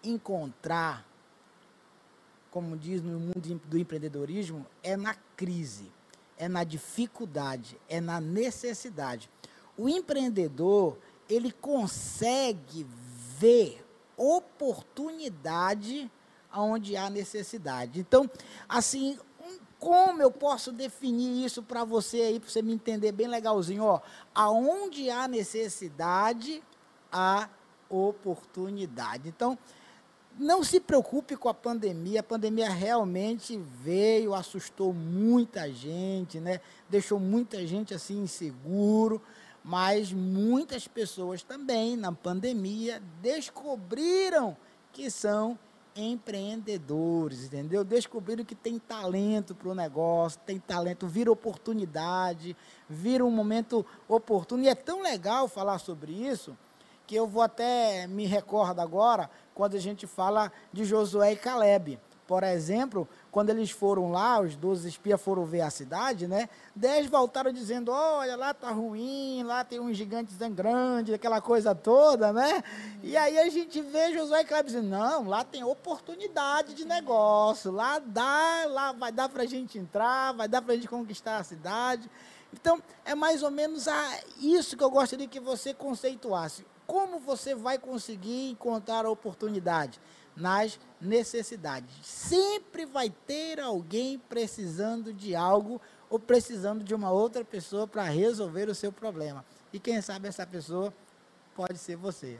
encontrar, 0.04 1.04
como 2.52 2.78
diz 2.78 3.02
no 3.02 3.20
mundo 3.20 3.60
do 3.66 3.78
empreendedorismo, 3.78 4.66
é 4.84 4.96
na 4.96 5.16
crise, 5.36 5.92
é 6.38 6.48
na 6.48 6.64
dificuldade, 6.64 7.76
é 7.90 8.00
na 8.00 8.22
necessidade. 8.22 9.30
O 9.76 9.90
empreendedor, 9.90 10.96
ele 11.28 11.52
consegue 11.52 12.86
ver 13.40 13.84
oportunidade 14.16 16.12
onde 16.54 16.96
há 16.96 17.10
necessidade. 17.10 18.00
Então, 18.00 18.30
assim, 18.68 19.18
como 19.80 20.22
eu 20.22 20.32
posso 20.32 20.72
definir 20.72 21.46
isso 21.46 21.64
para 21.64 21.84
você 21.84 22.22
aí, 22.22 22.40
para 22.40 22.50
você 22.50 22.62
me 22.62 22.74
entender 22.74 23.12
bem 23.12 23.28
legalzinho? 23.28 23.84
Ó, 23.84 24.02
aonde 24.34 25.10
há 25.10 25.28
necessidade, 25.28 26.62
há 27.12 27.50
oportunidade. 27.90 29.30
Então, 29.30 29.58
não 30.38 30.64
se 30.64 30.80
preocupe 30.80 31.36
com 31.36 31.50
a 31.50 31.54
pandemia. 31.54 32.22
A 32.22 32.24
pandemia 32.24 32.70
realmente 32.70 33.58
veio, 33.58 34.34
assustou 34.34 34.94
muita 34.94 35.72
gente, 35.72 36.40
né? 36.40 36.62
Deixou 36.90 37.20
muita 37.20 37.66
gente 37.66 37.94
assim 37.94 38.22
inseguro 38.22 39.22
mas 39.64 40.12
muitas 40.12 40.88
pessoas 40.88 41.44
também 41.44 41.96
na 41.96 42.12
pandemia 42.12 43.02
descobriram 43.22 44.56
que 44.92 45.10
são 45.12 45.58
empreendedores, 46.00 47.46
entendeu? 47.46 47.84
Descobriram 47.84 48.44
que 48.44 48.56
tem 48.56 48.80
talento 48.80 49.54
para 49.54 49.70
o 49.70 49.76
negócio, 49.76 50.40
tem 50.46 50.60
talento, 50.60 51.08
vira 51.08 51.32
oportunidade, 51.32 52.56
vira 52.90 53.26
um 53.26 53.32
momento 53.32 53.86
oportuno. 54.08 54.64
E 54.64 54.68
é 54.68 54.76
tão 54.76 55.02
legal 55.02 55.48
falar 55.48 55.80
sobre 55.80 56.12
isso 56.12 56.58
que 57.06 57.16
eu 57.16 57.28
vou 57.28 57.42
até 57.42 58.06
me 58.08 58.26
recordo 58.26 58.80
agora 58.80 59.30
quando 59.56 59.76
a 59.76 59.80
gente 59.80 60.06
fala 60.06 60.52
de 60.72 60.86
Josué 60.86 61.34
e 61.34 61.36
Caleb. 61.36 62.00
Por 62.28 62.44
exemplo, 62.44 63.08
quando 63.32 63.52
eles 63.52 63.70
foram 63.70 64.12
lá, 64.12 64.40
os 64.40 64.56
12 64.56 64.88
espias 64.88 65.22
foram 65.22 65.46
ver 65.46 65.62
a 65.62 65.70
cidade, 65.70 66.28
né? 66.28 66.50
Dez 66.76 67.06
voltaram 67.06 67.52
dizendo: 67.52 67.92
olha, 67.92 68.36
lá 68.36 68.54
tá 68.54 68.72
ruim, 68.72 69.44
lá 69.44 69.64
tem 69.64 69.80
um 69.80 69.94
gigante 69.94 70.34
grande, 70.50 71.14
aquela 71.14 71.40
coisa 71.40 71.76
toda, 71.76 72.34
né? 72.34 72.64
E 73.04 73.16
aí 73.16 73.38
a 73.38 73.50
gente 73.50 73.82
vê 73.82 74.14
Josué 74.14 74.42
e 74.42 74.64
dizendo: 74.64 74.90
não, 74.90 75.28
lá 75.28 75.44
tem 75.44 75.64
oportunidade 75.64 76.74
de 76.74 76.86
negócio, 76.86 77.72
lá 77.72 78.00
dá, 78.00 78.66
lá 78.68 78.92
vai 78.92 79.12
dar 79.12 79.30
para 79.30 79.44
a 79.44 79.48
gente 79.48 79.78
entrar, 79.78 80.34
vai 80.34 80.48
dar 80.48 80.62
para 80.62 80.74
a 80.74 80.76
gente 80.76 80.88
conquistar 80.88 81.38
a 81.38 81.44
cidade. 81.44 82.10
Então, 82.52 82.82
é 83.06 83.14
mais 83.14 83.44
ou 83.44 83.52
menos 83.52 83.88
a, 83.88 84.20
isso 84.40 84.76
que 84.76 84.84
eu 84.84 84.90
gostaria 84.90 85.28
que 85.28 85.40
você 85.40 85.74
conceituasse. 85.74 86.66
Como 86.88 87.20
você 87.20 87.54
vai 87.54 87.78
conseguir 87.78 88.50
encontrar 88.50 89.06
a 89.06 89.12
oportunidade? 89.12 90.02
Nas 90.40 90.80
necessidades. 91.00 91.94
Sempre 92.04 92.86
vai 92.86 93.10
ter 93.10 93.60
alguém 93.60 94.18
precisando 94.18 95.14
de 95.14 95.36
algo 95.36 95.82
ou 96.10 96.20
precisando 96.20 96.84
de 96.84 96.96
uma 96.96 97.12
outra 97.12 97.46
pessoa 97.46 97.88
para 97.88 98.04
resolver 98.04 98.70
o 98.70 98.76
seu 98.76 98.92
problema. 98.92 99.46
E 99.72 99.80
quem 99.80 100.02
sabe 100.02 100.28
essa 100.28 100.46
pessoa 100.48 100.94
pode 101.56 101.78
ser 101.78 101.96
você. 101.96 102.40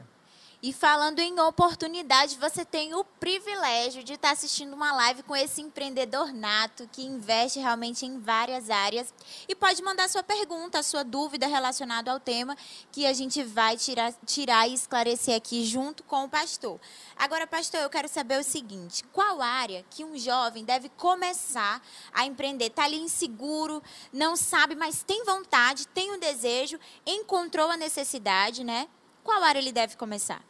E 0.62 0.74
falando 0.74 1.20
em 1.20 1.40
oportunidade, 1.40 2.36
você 2.36 2.66
tem 2.66 2.94
o 2.94 3.02
privilégio 3.02 4.04
de 4.04 4.12
estar 4.12 4.32
assistindo 4.32 4.74
uma 4.74 4.92
live 4.92 5.22
com 5.22 5.34
esse 5.34 5.62
empreendedor 5.62 6.34
nato 6.34 6.86
que 6.92 7.02
investe 7.02 7.58
realmente 7.58 8.04
em 8.04 8.20
várias 8.20 8.68
áreas 8.68 9.14
e 9.48 9.54
pode 9.54 9.82
mandar 9.82 10.06
sua 10.10 10.22
pergunta, 10.22 10.82
sua 10.82 11.02
dúvida 11.02 11.46
relacionada 11.46 12.12
ao 12.12 12.20
tema 12.20 12.54
que 12.92 13.06
a 13.06 13.14
gente 13.14 13.42
vai 13.42 13.78
tirar, 13.78 14.12
tirar 14.26 14.68
e 14.68 14.74
esclarecer 14.74 15.34
aqui 15.34 15.64
junto 15.64 16.02
com 16.02 16.24
o 16.24 16.28
pastor. 16.28 16.78
Agora, 17.16 17.46
pastor, 17.46 17.80
eu 17.80 17.88
quero 17.88 18.06
saber 18.06 18.38
o 18.38 18.44
seguinte: 18.44 19.02
qual 19.14 19.40
área 19.40 19.82
que 19.88 20.04
um 20.04 20.18
jovem 20.18 20.62
deve 20.62 20.90
começar 20.90 21.80
a 22.12 22.26
empreender? 22.26 22.66
Está 22.66 22.84
ali 22.84 22.98
inseguro, 22.98 23.82
não 24.12 24.36
sabe, 24.36 24.74
mas 24.74 25.02
tem 25.02 25.24
vontade, 25.24 25.88
tem 25.88 26.10
o 26.10 26.16
um 26.16 26.18
desejo, 26.18 26.78
encontrou 27.06 27.70
a 27.70 27.78
necessidade, 27.78 28.62
né? 28.62 28.86
Qual 29.30 29.44
área 29.44 29.60
ele 29.60 29.70
deve 29.70 29.94
começar? 29.94 30.42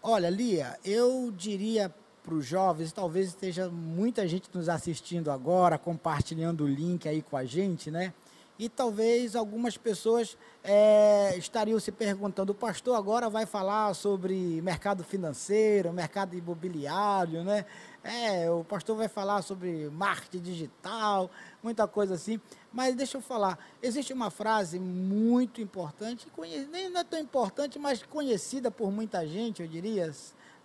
Olha, 0.00 0.30
Lia, 0.30 0.78
eu 0.84 1.34
diria 1.36 1.92
para 2.22 2.32
os 2.32 2.46
jovens, 2.46 2.92
talvez 2.92 3.30
esteja 3.30 3.68
muita 3.68 4.28
gente 4.28 4.48
nos 4.54 4.68
assistindo 4.68 5.28
agora, 5.28 5.76
compartilhando 5.76 6.62
o 6.62 6.68
link 6.68 7.08
aí 7.08 7.20
com 7.20 7.36
a 7.36 7.44
gente, 7.44 7.90
né? 7.90 8.14
E 8.58 8.68
talvez 8.68 9.36
algumas 9.36 9.76
pessoas 9.76 10.36
é, 10.64 11.36
estariam 11.36 11.78
se 11.78 11.92
perguntando: 11.92 12.50
o 12.50 12.54
pastor 12.54 12.96
agora 12.96 13.30
vai 13.30 13.46
falar 13.46 13.94
sobre 13.94 14.60
mercado 14.62 15.04
financeiro, 15.04 15.92
mercado 15.92 16.34
imobiliário, 16.34 17.44
né? 17.44 17.64
É, 18.02 18.50
o 18.50 18.64
pastor 18.64 18.96
vai 18.96 19.06
falar 19.06 19.42
sobre 19.42 19.88
marketing 19.90 20.42
digital, 20.42 21.30
muita 21.62 21.86
coisa 21.86 22.14
assim. 22.14 22.40
Mas 22.72 22.96
deixa 22.96 23.18
eu 23.18 23.20
falar, 23.20 23.58
existe 23.80 24.12
uma 24.12 24.30
frase 24.30 24.80
muito 24.80 25.60
importante, 25.60 26.26
nem 26.70 26.90
não 26.90 27.00
é 27.00 27.04
tão 27.04 27.20
importante, 27.20 27.78
mas 27.78 28.02
conhecida 28.02 28.70
por 28.70 28.90
muita 28.90 29.26
gente, 29.26 29.62
eu 29.62 29.68
diria, 29.68 30.12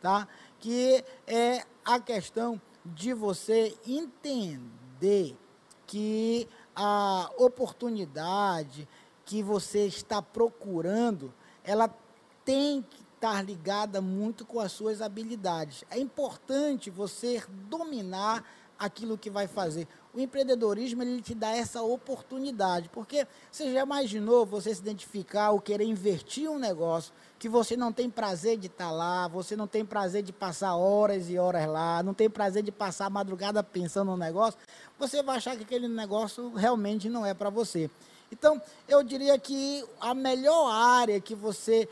tá? 0.01 0.27
Que 0.59 1.03
é 1.27 1.63
a 1.85 2.00
questão 2.00 2.59
de 2.85 3.13
você 3.13 3.77
entender 3.85 5.38
que 5.85 6.47
a 6.75 7.29
oportunidade 7.37 8.87
que 9.25 9.41
você 9.41 9.85
está 9.85 10.21
procurando, 10.21 11.33
ela 11.63 11.89
tem 12.43 12.81
que 12.81 13.03
estar 13.15 13.41
ligada 13.41 14.01
muito 14.01 14.45
com 14.45 14.59
as 14.59 14.71
suas 14.71 15.01
habilidades. 15.01 15.85
É 15.89 15.97
importante 15.97 16.89
você 16.89 17.41
dominar 17.69 18.43
aquilo 18.77 19.17
que 19.17 19.29
vai 19.29 19.47
fazer. 19.47 19.87
O 20.13 20.19
empreendedorismo 20.19 21.01
ele 21.01 21.21
te 21.21 21.33
dá 21.33 21.49
essa 21.55 21.81
oportunidade, 21.81 22.89
porque 22.89 23.25
você 23.51 23.73
já 23.73 23.81
imaginou 23.81 24.45
você 24.45 24.73
se 24.73 24.81
identificar 24.81 25.51
ou 25.51 25.59
querer 25.59 25.85
investir 25.85 26.49
um 26.49 26.59
negócio 26.59 27.13
que 27.39 27.49
você 27.49 27.75
não 27.75 27.91
tem 27.91 28.09
prazer 28.09 28.57
de 28.57 28.67
estar 28.67 28.91
lá, 28.91 29.27
você 29.27 29.55
não 29.55 29.67
tem 29.67 29.83
prazer 29.83 30.21
de 30.21 30.31
passar 30.31 30.75
horas 30.75 31.29
e 31.29 31.37
horas 31.37 31.67
lá, 31.67 32.03
não 32.03 32.13
tem 32.13 32.29
prazer 32.29 32.61
de 32.61 32.71
passar 32.71 33.07
a 33.07 33.09
madrugada 33.09 33.63
pensando 33.63 34.11
no 34.11 34.17
negócio, 34.17 34.59
você 34.97 35.21
vai 35.23 35.38
achar 35.38 35.55
que 35.55 35.63
aquele 35.63 35.88
negócio 35.88 36.53
realmente 36.53 37.09
não 37.09 37.25
é 37.25 37.33
para 37.33 37.50
você. 37.50 37.89
Então, 38.31 38.62
eu 38.88 39.03
diria 39.03 39.38
que 39.38 39.85
a 40.00 40.13
melhor 40.13 40.71
área 40.71 41.19
que 41.19 41.35
você 41.35 41.88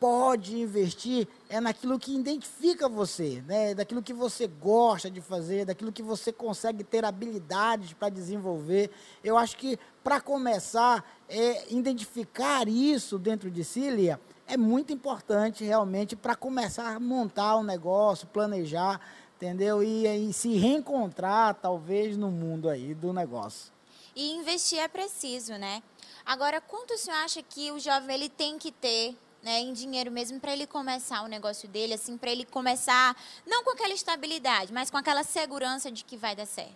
pode 0.00 0.58
investir 0.58 1.26
é 1.48 1.60
naquilo 1.60 1.98
que 1.98 2.14
identifica 2.14 2.88
você, 2.88 3.42
né? 3.46 3.74
daquilo 3.74 4.02
que 4.02 4.12
você 4.12 4.46
gosta 4.46 5.10
de 5.10 5.20
fazer, 5.20 5.64
daquilo 5.64 5.92
que 5.92 6.02
você 6.02 6.32
consegue 6.32 6.84
ter 6.84 7.04
habilidades 7.04 7.92
para 7.92 8.08
desenvolver. 8.10 8.90
Eu 9.22 9.38
acho 9.38 9.56
que, 9.56 9.78
para 10.02 10.20
começar, 10.20 11.02
é, 11.28 11.72
identificar 11.72 12.68
isso 12.68 13.18
dentro 13.18 13.50
de 13.50 13.64
si, 13.64 13.88
Lia, 13.88 14.20
é 14.46 14.56
muito 14.56 14.92
importante 14.92 15.64
realmente 15.64 16.14
para 16.14 16.34
começar 16.34 16.96
a 16.96 17.00
montar 17.00 17.56
um 17.56 17.62
negócio, 17.62 18.26
planejar, 18.26 19.00
entendeu? 19.36 19.82
E, 19.82 20.06
e 20.06 20.32
se 20.32 20.56
reencontrar, 20.56 21.54
talvez, 21.54 22.16
no 22.16 22.30
mundo 22.30 22.68
aí 22.68 22.94
do 22.94 23.12
negócio. 23.12 23.72
E 24.14 24.32
investir 24.32 24.78
é 24.78 24.88
preciso, 24.88 25.54
né? 25.54 25.82
Agora, 26.24 26.60
quanto 26.60 26.94
o 26.94 26.98
senhor 26.98 27.16
acha 27.18 27.42
que 27.42 27.70
o 27.72 27.78
jovem 27.78 28.14
ele 28.14 28.28
tem 28.28 28.58
que 28.58 28.70
ter 28.70 29.16
né, 29.42 29.60
em 29.60 29.74
dinheiro 29.74 30.10
mesmo 30.10 30.40
para 30.40 30.52
ele 30.52 30.66
começar 30.66 31.22
o 31.22 31.28
negócio 31.28 31.68
dele, 31.68 31.92
assim, 31.92 32.16
para 32.16 32.30
ele 32.30 32.46
começar 32.46 33.14
não 33.46 33.62
com 33.62 33.70
aquela 33.70 33.92
estabilidade, 33.92 34.72
mas 34.72 34.90
com 34.90 34.96
aquela 34.96 35.22
segurança 35.22 35.92
de 35.92 36.02
que 36.02 36.16
vai 36.16 36.34
dar 36.34 36.46
certo. 36.46 36.72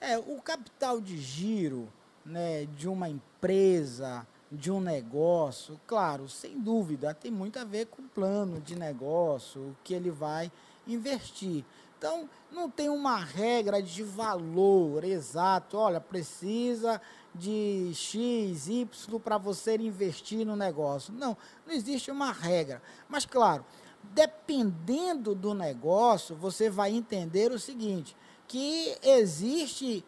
É, 0.00 0.18
o 0.18 0.40
capital 0.40 0.98
de 0.98 1.18
giro, 1.18 1.92
né, 2.24 2.64
de 2.76 2.88
uma 2.88 3.08
empresa, 3.08 4.26
de 4.50 4.70
um 4.70 4.80
negócio, 4.80 5.78
claro, 5.86 6.28
sem 6.28 6.58
dúvida, 6.58 7.12
tem 7.12 7.30
muito 7.30 7.58
a 7.58 7.64
ver 7.64 7.86
com 7.86 8.02
o 8.02 8.08
plano 8.08 8.60
de 8.60 8.74
negócio, 8.74 9.60
o 9.60 9.76
que 9.84 9.92
ele 9.92 10.10
vai 10.10 10.50
investir. 10.86 11.64
Então, 11.98 12.28
não 12.50 12.68
tem 12.68 12.88
uma 12.88 13.16
regra 13.16 13.80
de 13.80 14.02
valor 14.02 15.04
exato. 15.04 15.76
Olha, 15.76 16.00
precisa 16.00 17.00
de 17.34 17.92
X, 17.94 18.68
Y 18.68 19.20
para 19.20 19.38
você 19.38 19.76
investir 19.76 20.44
no 20.44 20.56
negócio. 20.56 21.12
Não, 21.12 21.36
não 21.66 21.72
existe 21.72 22.10
uma 22.10 22.32
regra. 22.32 22.82
Mas, 23.08 23.24
claro, 23.24 23.64
dependendo 24.02 25.34
do 25.34 25.54
negócio, 25.54 26.34
você 26.34 26.68
vai 26.68 26.90
entender 26.90 27.52
o 27.52 27.58
seguinte, 27.58 28.16
que 28.48 28.96
existe 29.02 30.04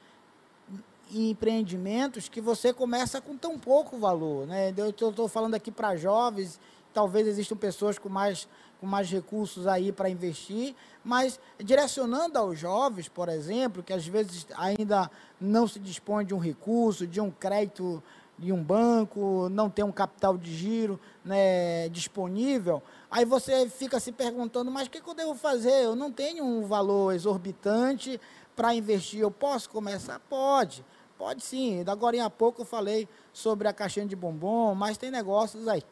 empreendimentos 1.12 2.28
que 2.28 2.40
você 2.40 2.72
começa 2.72 3.20
com 3.20 3.36
tão 3.36 3.58
pouco 3.58 3.98
valor. 3.98 4.46
Né? 4.46 4.74
Eu 4.76 4.90
estou 4.90 5.28
falando 5.28 5.54
aqui 5.54 5.70
para 5.70 5.96
jovens, 5.96 6.58
talvez 6.92 7.26
existam 7.26 7.56
pessoas 7.56 7.98
com 7.98 8.08
mais 8.08 8.48
com 8.84 8.86
mais 8.86 9.10
recursos 9.10 9.66
aí 9.66 9.90
para 9.90 10.10
investir, 10.10 10.76
mas 11.02 11.40
direcionando 11.58 12.38
aos 12.38 12.58
jovens, 12.58 13.08
por 13.08 13.30
exemplo, 13.30 13.82
que 13.82 13.94
às 13.94 14.06
vezes 14.06 14.46
ainda 14.56 15.10
não 15.40 15.66
se 15.66 15.78
dispõe 15.78 16.26
de 16.26 16.34
um 16.34 16.38
recurso, 16.38 17.06
de 17.06 17.18
um 17.18 17.30
crédito 17.30 18.02
de 18.38 18.52
um 18.52 18.62
banco, 18.62 19.48
não 19.48 19.70
tem 19.70 19.84
um 19.84 19.92
capital 19.92 20.36
de 20.36 20.54
giro 20.54 21.00
né, 21.24 21.88
disponível, 21.88 22.82
aí 23.10 23.24
você 23.24 23.70
fica 23.70 23.98
se 23.98 24.12
perguntando, 24.12 24.70
mas 24.70 24.86
o 24.86 24.90
que, 24.90 25.00
que 25.00 25.08
eu 25.08 25.14
devo 25.14 25.34
fazer? 25.34 25.84
Eu 25.84 25.96
não 25.96 26.12
tenho 26.12 26.44
um 26.44 26.66
valor 26.66 27.14
exorbitante 27.14 28.20
para 28.54 28.74
investir, 28.74 29.20
eu 29.20 29.30
posso 29.30 29.70
começar? 29.70 30.20
Pode, 30.28 30.84
pode 31.16 31.42
sim. 31.42 31.82
Agora 31.86 32.16
em 32.16 32.30
pouco 32.30 32.62
eu 32.62 32.66
falei 32.66 33.08
sobre 33.32 33.66
a 33.66 33.72
caixinha 33.72 34.04
de 34.04 34.14
bombom, 34.14 34.74
mas 34.74 34.98
tem 34.98 35.10
negócios 35.10 35.66
aí 35.68 35.82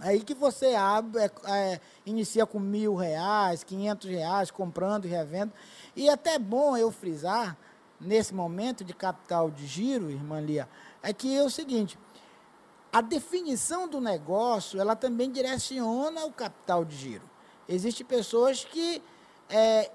Aí 0.00 0.20
que 0.20 0.34
você 0.34 0.74
abre, 0.74 1.20
é, 1.20 1.30
é, 1.46 1.80
inicia 2.04 2.44
com 2.44 2.58
mil 2.58 2.94
reais, 2.94 3.62
quinhentos 3.62 4.10
reais, 4.10 4.50
comprando 4.50 5.04
e 5.04 5.08
revendo. 5.08 5.52
E 5.94 6.08
é 6.08 6.12
até 6.12 6.38
bom 6.38 6.76
eu 6.76 6.90
frisar, 6.90 7.56
nesse 8.00 8.34
momento 8.34 8.84
de 8.84 8.92
capital 8.92 9.50
de 9.50 9.66
giro, 9.66 10.10
irmã 10.10 10.40
Lia, 10.40 10.68
é 11.02 11.12
que 11.12 11.34
é 11.36 11.42
o 11.42 11.50
seguinte, 11.50 11.98
a 12.92 13.00
definição 13.00 13.88
do 13.88 14.00
negócio, 14.00 14.80
ela 14.80 14.94
também 14.94 15.30
direciona 15.30 16.24
o 16.24 16.32
capital 16.32 16.84
de 16.84 16.96
giro. 16.96 17.30
Existem 17.68 18.04
pessoas 18.04 18.64
que 18.64 19.02
é, 19.48 19.90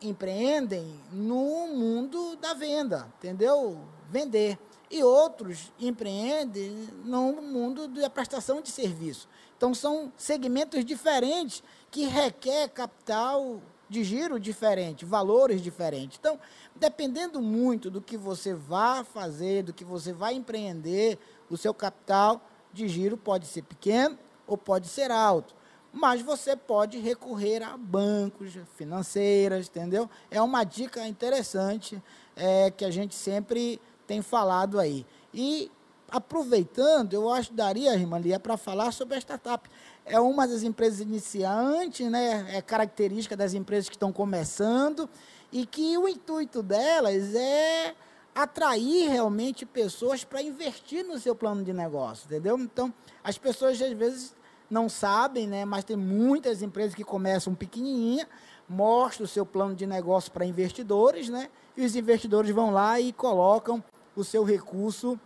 empreendem 0.00 0.98
no 1.12 1.68
mundo 1.68 2.36
da 2.36 2.54
venda, 2.54 3.12
entendeu? 3.18 3.80
Vender 4.08 4.58
e 4.90 5.04
outros 5.04 5.72
empreendem 5.78 6.88
no 7.04 7.40
mundo 7.40 7.86
da 7.86 8.10
prestação 8.10 8.60
de 8.60 8.70
serviço. 8.70 9.28
Então, 9.56 9.72
são 9.72 10.12
segmentos 10.16 10.84
diferentes 10.84 11.62
que 11.90 12.06
requer 12.06 12.68
capital 12.68 13.60
de 13.88 14.02
giro 14.04 14.38
diferente, 14.38 15.04
valores 15.04 15.60
diferentes. 15.60 16.18
Então, 16.18 16.38
dependendo 16.74 17.40
muito 17.40 17.90
do 17.90 18.00
que 18.00 18.16
você 18.16 18.54
vai 18.54 19.04
fazer, 19.04 19.64
do 19.64 19.72
que 19.72 19.84
você 19.84 20.12
vai 20.12 20.34
empreender, 20.34 21.18
o 21.50 21.56
seu 21.56 21.74
capital 21.74 22.40
de 22.72 22.88
giro 22.88 23.16
pode 23.16 23.46
ser 23.46 23.62
pequeno 23.62 24.16
ou 24.46 24.56
pode 24.56 24.88
ser 24.88 25.10
alto. 25.10 25.54
Mas 25.92 26.22
você 26.22 26.56
pode 26.56 26.98
recorrer 26.98 27.64
a 27.64 27.76
bancos, 27.76 28.56
financeiras, 28.76 29.66
entendeu? 29.66 30.08
É 30.30 30.40
uma 30.40 30.62
dica 30.62 31.06
interessante 31.06 32.00
é, 32.36 32.70
que 32.70 32.84
a 32.84 32.90
gente 32.92 33.14
sempre 33.14 33.80
tem 34.10 34.22
falado 34.22 34.80
aí. 34.80 35.06
E 35.32 35.70
aproveitando, 36.10 37.14
eu 37.14 37.30
acho 37.30 37.52
daria, 37.52 37.94
irmã 37.94 38.18
Lia, 38.18 38.40
para 38.40 38.56
falar 38.56 38.90
sobre 38.90 39.14
a 39.14 39.20
startup. 39.20 39.70
É 40.04 40.18
uma 40.18 40.48
das 40.48 40.64
empresas 40.64 40.98
iniciantes, 40.98 42.10
né? 42.10 42.56
é 42.56 42.60
característica 42.60 43.36
das 43.36 43.54
empresas 43.54 43.88
que 43.88 43.94
estão 43.94 44.12
começando, 44.12 45.08
e 45.52 45.64
que 45.64 45.96
o 45.96 46.08
intuito 46.08 46.60
delas 46.60 47.36
é 47.36 47.94
atrair 48.34 49.08
realmente 49.08 49.64
pessoas 49.64 50.24
para 50.24 50.42
investir 50.42 51.04
no 51.04 51.16
seu 51.16 51.36
plano 51.36 51.62
de 51.62 51.72
negócio, 51.72 52.26
entendeu? 52.26 52.58
Então, 52.58 52.92
as 53.22 53.38
pessoas 53.38 53.80
às 53.80 53.92
vezes 53.92 54.34
não 54.68 54.88
sabem, 54.88 55.46
né? 55.46 55.64
mas 55.64 55.84
tem 55.84 55.96
muitas 55.96 56.62
empresas 56.62 56.96
que 56.96 57.04
começam 57.04 57.54
pequenininha, 57.54 58.28
mostram 58.68 59.24
o 59.24 59.28
seu 59.28 59.46
plano 59.46 59.74
de 59.76 59.86
negócio 59.86 60.32
para 60.32 60.44
investidores, 60.44 61.28
né? 61.28 61.48
e 61.76 61.84
os 61.84 61.96
investidores 61.96 62.50
vão 62.50 62.70
lá 62.70 63.00
e 63.00 63.12
colocam 63.12 63.82
o 64.16 64.24
seu 64.24 64.44
recurso 64.44 65.18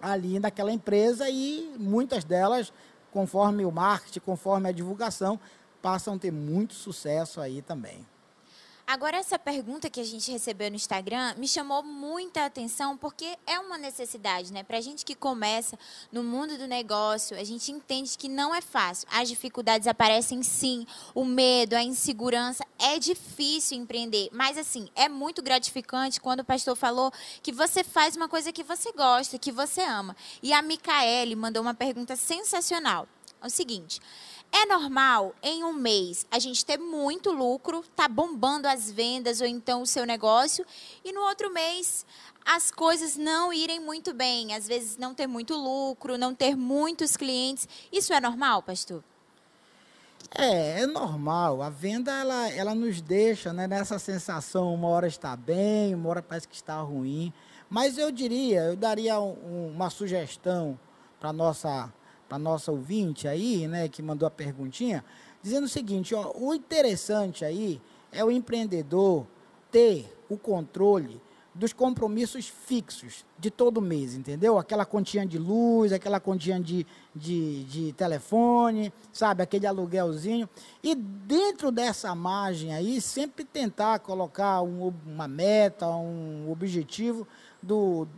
ali 0.00 0.38
naquela 0.38 0.72
empresa 0.72 1.28
e 1.30 1.74
muitas 1.78 2.24
delas, 2.24 2.72
conforme 3.12 3.64
o 3.64 3.70
marketing, 3.70 4.20
conforme 4.20 4.68
a 4.68 4.72
divulgação, 4.72 5.38
passam 5.80 6.14
a 6.14 6.18
ter 6.18 6.32
muito 6.32 6.74
sucesso 6.74 7.40
aí 7.40 7.62
também. 7.62 8.06
Agora, 8.86 9.16
essa 9.16 9.38
pergunta 9.38 9.88
que 9.88 10.00
a 10.00 10.04
gente 10.04 10.30
recebeu 10.30 10.68
no 10.68 10.76
Instagram 10.76 11.34
me 11.36 11.46
chamou 11.46 11.82
muita 11.82 12.44
atenção 12.44 12.96
porque 12.96 13.38
é 13.46 13.58
uma 13.58 13.78
necessidade, 13.78 14.52
né? 14.52 14.62
Para 14.64 14.78
a 14.78 14.80
gente 14.80 15.04
que 15.04 15.14
começa 15.14 15.78
no 16.10 16.22
mundo 16.22 16.58
do 16.58 16.66
negócio, 16.66 17.38
a 17.38 17.44
gente 17.44 17.70
entende 17.70 18.18
que 18.18 18.28
não 18.28 18.54
é 18.54 18.60
fácil. 18.60 19.08
As 19.10 19.28
dificuldades 19.28 19.86
aparecem 19.86 20.42
sim, 20.42 20.84
o 21.14 21.24
medo, 21.24 21.74
a 21.74 21.82
insegurança. 21.82 22.66
É 22.78 22.98
difícil 22.98 23.78
empreender, 23.78 24.28
mas 24.32 24.58
assim, 24.58 24.90
é 24.96 25.08
muito 25.08 25.42
gratificante 25.42 26.20
quando 26.20 26.40
o 26.40 26.44
pastor 26.44 26.76
falou 26.76 27.12
que 27.42 27.52
você 27.52 27.84
faz 27.84 28.16
uma 28.16 28.28
coisa 28.28 28.52
que 28.52 28.64
você 28.64 28.92
gosta, 28.92 29.38
que 29.38 29.52
você 29.52 29.80
ama. 29.82 30.16
E 30.42 30.52
a 30.52 30.60
Micaele 30.60 31.36
mandou 31.36 31.62
uma 31.62 31.74
pergunta 31.74 32.16
sensacional. 32.16 33.08
É 33.40 33.46
o 33.46 33.50
seguinte. 33.50 34.00
É 34.54 34.66
normal 34.66 35.34
em 35.42 35.64
um 35.64 35.72
mês 35.72 36.26
a 36.30 36.38
gente 36.38 36.64
ter 36.64 36.78
muito 36.78 37.32
lucro, 37.32 37.82
tá 37.96 38.06
bombando 38.06 38.68
as 38.68 38.92
vendas 38.92 39.40
ou 39.40 39.46
então 39.46 39.80
o 39.80 39.86
seu 39.86 40.04
negócio, 40.04 40.64
e 41.02 41.10
no 41.10 41.22
outro 41.22 41.50
mês 41.50 42.04
as 42.44 42.70
coisas 42.70 43.16
não 43.16 43.52
irem 43.52 43.80
muito 43.80 44.12
bem, 44.12 44.54
às 44.54 44.66
vezes 44.66 44.98
não 44.98 45.14
ter 45.14 45.26
muito 45.26 45.54
lucro, 45.54 46.18
não 46.18 46.34
ter 46.34 46.54
muitos 46.54 47.16
clientes. 47.16 47.66
Isso 47.90 48.12
é 48.12 48.20
normal, 48.20 48.62
pastor? 48.62 49.02
É, 50.34 50.82
é 50.82 50.86
normal. 50.86 51.62
A 51.62 51.70
venda 51.70 52.12
ela, 52.12 52.50
ela 52.50 52.74
nos 52.74 53.00
deixa 53.00 53.52
né, 53.52 53.66
nessa 53.66 53.98
sensação, 53.98 54.74
uma 54.74 54.88
hora 54.88 55.06
está 55.06 55.36
bem, 55.36 55.94
uma 55.94 56.10
hora 56.10 56.22
parece 56.22 56.48
que 56.48 56.54
está 56.54 56.80
ruim. 56.80 57.32
Mas 57.70 57.96
eu 57.96 58.10
diria, 58.10 58.64
eu 58.64 58.76
daria 58.76 59.18
um, 59.18 59.72
uma 59.74 59.88
sugestão 59.88 60.78
para 61.18 61.32
nossa 61.32 61.92
para 62.32 62.38
nossa 62.38 62.72
ouvinte 62.72 63.28
aí, 63.28 63.68
né, 63.68 63.88
que 63.88 64.00
mandou 64.00 64.26
a 64.26 64.30
perguntinha, 64.30 65.04
dizendo 65.42 65.64
o 65.64 65.68
seguinte, 65.68 66.14
ó, 66.14 66.32
o 66.34 66.54
interessante 66.54 67.44
aí 67.44 67.78
é 68.10 68.24
o 68.24 68.30
empreendedor 68.30 69.26
ter 69.70 70.10
o 70.30 70.38
controle 70.38 71.20
dos 71.54 71.74
compromissos 71.74 72.48
fixos 72.48 73.26
de 73.38 73.50
todo 73.50 73.82
mês, 73.82 74.14
entendeu? 74.14 74.56
Aquela 74.56 74.86
continha 74.86 75.26
de 75.26 75.38
luz, 75.38 75.92
aquela 75.92 76.18
continha 76.18 76.58
de, 76.58 76.86
de, 77.14 77.64
de, 77.64 77.92
telefone, 77.92 78.90
sabe? 79.12 79.42
Aquele 79.42 79.66
aluguelzinho. 79.66 80.48
E 80.82 80.94
dentro 80.94 81.70
dessa 81.70 82.14
margem 82.14 82.72
aí, 82.72 82.98
sempre 83.02 83.44
tentar 83.44 83.98
colocar 83.98 84.62
um, 84.62 84.90
uma 85.06 85.28
meta, 85.28 85.86
um 85.86 86.50
objetivo 86.50 87.28
do, 87.62 88.08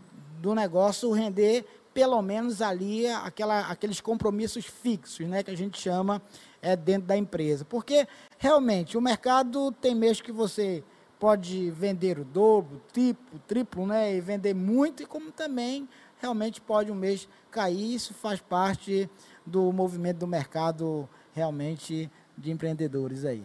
do 0.40 0.54
negócio 0.54 1.10
render 1.10 1.66
pelo 1.94 2.20
menos 2.20 2.60
ali 2.60 3.06
aquela, 3.06 3.60
aqueles 3.68 4.00
compromissos 4.00 4.66
fixos, 4.66 5.26
né? 5.26 5.44
Que 5.44 5.52
a 5.52 5.56
gente 5.56 5.80
chama 5.80 6.20
é, 6.60 6.74
dentro 6.74 7.06
da 7.06 7.16
empresa. 7.16 7.64
Porque, 7.64 8.06
realmente, 8.36 8.98
o 8.98 9.00
mercado 9.00 9.70
tem 9.72 9.94
mês 9.94 10.20
que 10.20 10.32
você 10.32 10.82
pode 11.20 11.70
vender 11.70 12.18
o 12.18 12.24
dobro, 12.24 12.82
triplo, 12.92 13.38
triplo, 13.46 13.86
né? 13.86 14.16
E 14.16 14.20
vender 14.20 14.54
muito, 14.54 15.04
e 15.04 15.06
como 15.06 15.30
também 15.30 15.88
realmente 16.20 16.60
pode 16.60 16.90
um 16.90 16.96
mês 16.96 17.28
cair. 17.50 17.94
Isso 17.94 18.12
faz 18.12 18.40
parte 18.40 19.08
do 19.46 19.72
movimento 19.72 20.18
do 20.18 20.26
mercado 20.26 21.08
realmente 21.32 22.10
de 22.36 22.50
empreendedores 22.50 23.24
aí. 23.24 23.44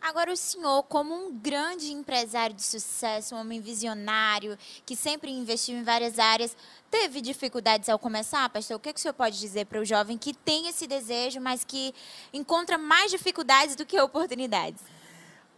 Agora, 0.00 0.32
o 0.32 0.36
senhor, 0.36 0.82
como 0.84 1.14
um 1.14 1.36
grande 1.36 1.92
empresário 1.92 2.54
de 2.54 2.62
sucesso, 2.62 3.34
um 3.34 3.38
homem 3.38 3.60
visionário, 3.60 4.56
que 4.84 4.94
sempre 4.94 5.30
investiu 5.30 5.76
em 5.76 5.82
várias 5.82 6.18
áreas, 6.18 6.56
teve 6.90 7.20
dificuldades 7.20 7.88
ao 7.88 7.98
começar, 7.98 8.48
pastor? 8.50 8.76
O 8.76 8.80
que, 8.80 8.92
que 8.92 8.98
o 8.98 9.02
senhor 9.02 9.14
pode 9.14 9.38
dizer 9.38 9.66
para 9.66 9.80
o 9.80 9.84
jovem 9.84 10.18
que 10.18 10.34
tem 10.34 10.68
esse 10.68 10.86
desejo, 10.86 11.40
mas 11.40 11.64
que 11.64 11.94
encontra 12.32 12.78
mais 12.78 13.10
dificuldades 13.10 13.76
do 13.76 13.86
que 13.86 14.00
oportunidades? 14.00 14.82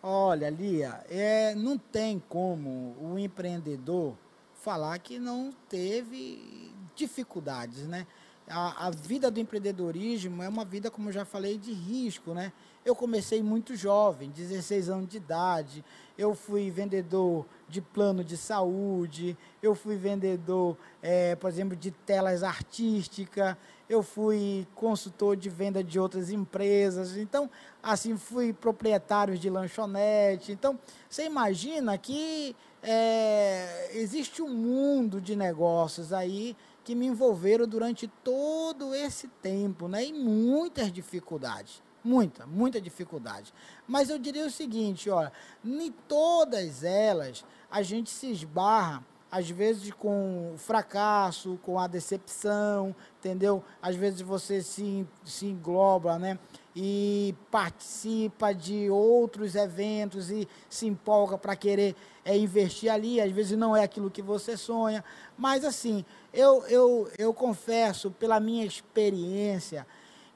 Olha, 0.03 0.49
Lia, 0.49 1.05
é, 1.11 1.55
não 1.57 1.77
tem 1.77 2.23
como 2.29 2.97
o 3.01 3.19
empreendedor 3.19 4.17
falar 4.63 4.99
que 4.99 5.19
não 5.19 5.53
teve 5.69 6.73
dificuldades, 6.95 7.87
né? 7.87 8.07
A, 8.47 8.87
a, 8.87 8.91
vida 8.91 9.31
do 9.31 9.41
empreendedorismo 9.41 10.43
é 10.43 10.49
uma 10.49 10.65
vida, 10.65 10.91
como 10.91 11.09
eu 11.09 11.13
já 11.13 11.25
falei, 11.25 11.59
de 11.59 11.73
risco, 11.73 12.33
né? 12.33 12.53
Eu 12.89 12.97
comecei 12.97 13.43
muito 13.43 13.77
jovem, 13.77 14.31
16 14.31 14.89
anos 14.89 15.09
de 15.09 15.19
idade. 15.19 15.85
Eu 16.17 16.35
fui 16.35 16.71
vendedor 16.71 17.45
de 17.69 17.83
plano 17.83 18.25
de 18.25 18.35
saúde, 18.35 19.37
eu 19.63 19.75
fui 19.75 19.95
vendedor, 19.95 20.75
é, 21.03 21.37
por 21.37 21.51
exemplo, 21.51 21.77
de 21.77 21.91
telas 21.91 22.43
artísticas, 22.43 23.55
eu 23.91 24.03
fui 24.03 24.67
consultor 24.75 25.37
de 25.37 25.51
venda 25.51 25.85
de 25.85 26.01
outras 26.01 26.31
empresas. 26.31 27.19
Então, 27.19 27.51
assim, 27.83 28.17
fui 28.17 28.55
proprietário 28.55 29.37
de 29.37 29.51
lanchonete. 29.51 30.51
Então, 30.51 30.79
você 31.11 31.27
imagina 31.27 31.99
que 31.99 32.57
é, 32.83 33.91
existe 33.93 34.41
um 34.41 34.49
mundo 34.49 35.21
de 35.21 35.37
negócios 35.37 36.11
aí 36.11 36.57
que 36.83 36.95
me 36.95 37.05
envolveram 37.05 37.67
durante 37.67 38.09
todo 38.25 38.95
esse 38.95 39.29
tempo, 39.43 39.89
né? 39.89 40.07
E 40.07 40.13
muitas 40.15 40.91
dificuldades. 40.91 41.87
Muita, 42.03 42.47
muita 42.47 42.81
dificuldade. 42.81 43.53
Mas 43.87 44.09
eu 44.09 44.19
diria 44.19 44.47
o 44.47 44.51
seguinte, 44.51 45.11
olha, 45.11 45.33
em 45.65 45.93
todas 46.07 46.85
elas 46.85 47.45
a 47.71 47.83
gente 47.83 48.11
se 48.11 48.31
esbarra 48.31 49.05
às 49.31 49.51
vezes 49.51 49.91
com 49.93 50.55
o 50.55 50.59
fracasso, 50.59 51.59
com 51.63 51.79
a 51.79 51.87
decepção, 51.87 52.95
entendeu? 53.19 53.63
Às 53.81 53.95
vezes 53.95 54.23
você 54.23 54.63
se, 54.63 55.07
se 55.25 55.47
engloba, 55.47 56.19
né? 56.19 56.39
E 56.75 57.35
participa 57.51 58.55
de 58.55 58.89
outros 58.89 59.55
eventos 59.55 60.31
e 60.31 60.49
se 60.69 60.87
empolga 60.87 61.37
para 61.37 61.55
querer 61.57 61.95
é, 62.25 62.37
investir 62.37 62.91
ali, 62.91 63.21
às 63.21 63.33
vezes 63.33 63.59
não 63.59 63.77
é 63.77 63.83
aquilo 63.83 64.11
que 64.11 64.23
você 64.23 64.57
sonha. 64.57 65.05
Mas 65.37 65.65
assim, 65.65 66.05
eu, 66.33 66.65
eu, 66.67 67.11
eu 67.19 67.35
confesso, 67.35 68.11
pela 68.11 68.41
minha 68.41 68.65
experiência, 68.65 69.87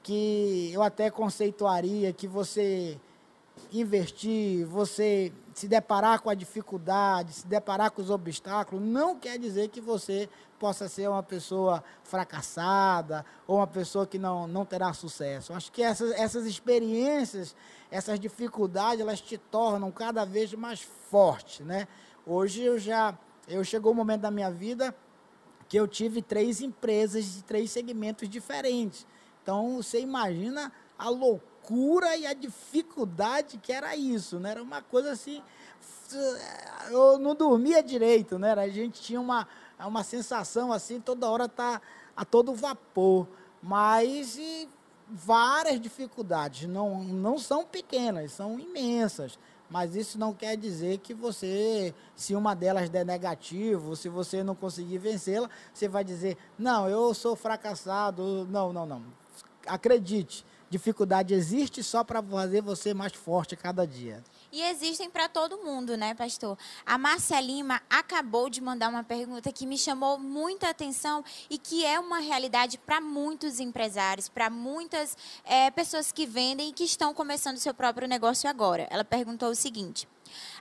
que 0.03 0.71
eu 0.73 0.83
até 0.83 1.11
conceituaria 1.11 2.12
que 2.12 2.27
você 2.27 2.99
investir, 3.73 4.67
você 4.67 5.33
se 5.55 5.69
deparar 5.69 6.21
com 6.21 6.31
a 6.31 6.35
dificuldade, 6.35 7.33
se 7.33 7.47
deparar 7.47 7.91
com 7.91 8.03
os 8.03 8.11
obstáculos, 8.11 8.85
não 8.85 9.19
quer 9.19 9.38
dizer 9.38 9.69
que 9.69 9.81
você 9.81 10.29
possa 10.59 10.88
ser 10.88 11.09
uma 11.09 11.23
pessoa 11.23 11.83
fracassada 12.03 13.25
ou 13.47 13.57
uma 13.57 13.67
pessoa 13.67 14.07
que 14.07 14.19
não, 14.19 14.47
não 14.47 14.65
terá 14.65 14.93
sucesso. 14.93 15.53
Acho 15.53 15.71
que 15.71 15.83
essas, 15.83 16.12
essas 16.12 16.47
experiências, 16.47 17.55
essas 17.91 18.19
dificuldades, 18.19 19.01
elas 19.01 19.21
te 19.21 19.37
tornam 19.37 19.91
cada 19.91 20.25
vez 20.25 20.53
mais 20.55 20.81
forte, 20.81 21.62
né? 21.62 21.87
Hoje 22.27 22.62
eu 22.62 22.79
já, 22.79 23.17
eu 23.49 23.65
chegou 23.65 23.93
um 23.93 23.97
momento 23.97 24.23
da 24.23 24.31
minha 24.31 24.51
vida 24.51 24.95
que 25.69 25.79
eu 25.79 25.88
tive 25.88 26.23
três 26.23 26.61
empresas 26.61 27.25
de 27.25 27.43
três 27.43 27.71
segmentos 27.71 28.29
diferentes. 28.29 29.07
Então, 29.42 29.76
você 29.83 30.00
imagina 30.00 30.72
a 30.96 31.09
loucura 31.09 32.16
e 32.16 32.26
a 32.26 32.33
dificuldade 32.33 33.59
que 33.59 33.72
era 33.72 33.96
isso, 33.96 34.38
né? 34.38 34.52
Era 34.52 34.62
uma 34.62 34.81
coisa 34.81 35.11
assim, 35.11 35.42
eu 36.90 37.18
não 37.18 37.35
dormia 37.35 37.83
direito, 37.83 38.38
né? 38.38 38.52
A 38.52 38.68
gente 38.68 39.00
tinha 39.00 39.20
uma, 39.20 39.48
uma 39.81 40.05
sensação 40.05 40.72
assim, 40.72 41.00
toda 41.00 41.28
hora 41.28 41.48
tá 41.48 41.81
a 42.16 42.24
todo 42.24 42.55
vapor, 42.55 43.26
mas 43.61 44.38
várias 45.09 45.81
dificuldades, 45.81 46.68
não, 46.68 47.02
não 47.02 47.38
são 47.38 47.64
pequenas, 47.64 48.33
são 48.33 48.61
imensas. 48.61 49.38
Mas 49.68 49.96
isso 49.96 50.18
não 50.18 50.35
quer 50.35 50.55
dizer 50.55 50.98
que 50.98 51.14
você, 51.14 51.94
se 52.14 52.35
uma 52.35 52.55
delas 52.55 52.90
der 52.90 53.07
negativo, 53.07 53.96
se 53.96 54.07
você 54.07 54.44
não 54.44 54.55
conseguir 54.55 54.98
vencê-la, 54.98 55.48
você 55.72 55.88
vai 55.88 56.05
dizer, 56.05 56.37
não, 56.59 56.90
eu 56.90 57.14
sou 57.14 57.35
fracassado. 57.35 58.46
Não, 58.50 58.70
não, 58.70 58.85
não 58.85 59.22
acredite, 59.66 60.44
dificuldade 60.70 61.35
existe 61.35 61.83
só 61.83 62.03
para 62.03 62.22
fazer 62.22 62.62
você 62.62 62.94
mais 62.94 63.12
forte 63.12 63.55
cada 63.55 63.87
dia. 63.87 64.22
E 64.51 64.61
existem 64.62 65.09
para 65.09 65.29
todo 65.29 65.64
mundo, 65.64 65.96
né, 65.96 66.14
pastor? 66.14 66.59
A 66.85 66.98
Márcia 66.98 67.40
Lima 67.40 67.81
acabou 67.88 68.51
de 68.51 68.61
mandar 68.61 68.88
uma 68.88 69.03
pergunta 69.03 69.51
que 69.51 69.66
me 69.66 69.79
chamou 69.79 70.18
muita 70.18 70.68
atenção 70.68 71.25
e 71.48 71.57
que 71.57 71.85
é 71.87 71.98
uma 71.98 72.18
realidade 72.18 72.77
para 72.77 73.01
muitos 73.01 73.61
empresários, 73.61 74.29
para 74.29 74.51
muitas 74.51 75.16
é, 75.44 75.70
pessoas 75.70 76.12
que 76.12 76.27
vendem 76.27 76.68
e 76.68 76.72
que 76.72 76.85
estão 76.85 77.14
começando 77.14 77.57
seu 77.57 77.72
próprio 77.72 78.07
negócio 78.07 78.48
agora. 78.48 78.87
Ela 78.90 79.05
perguntou 79.05 79.48
o 79.51 79.55
seguinte: 79.55 80.07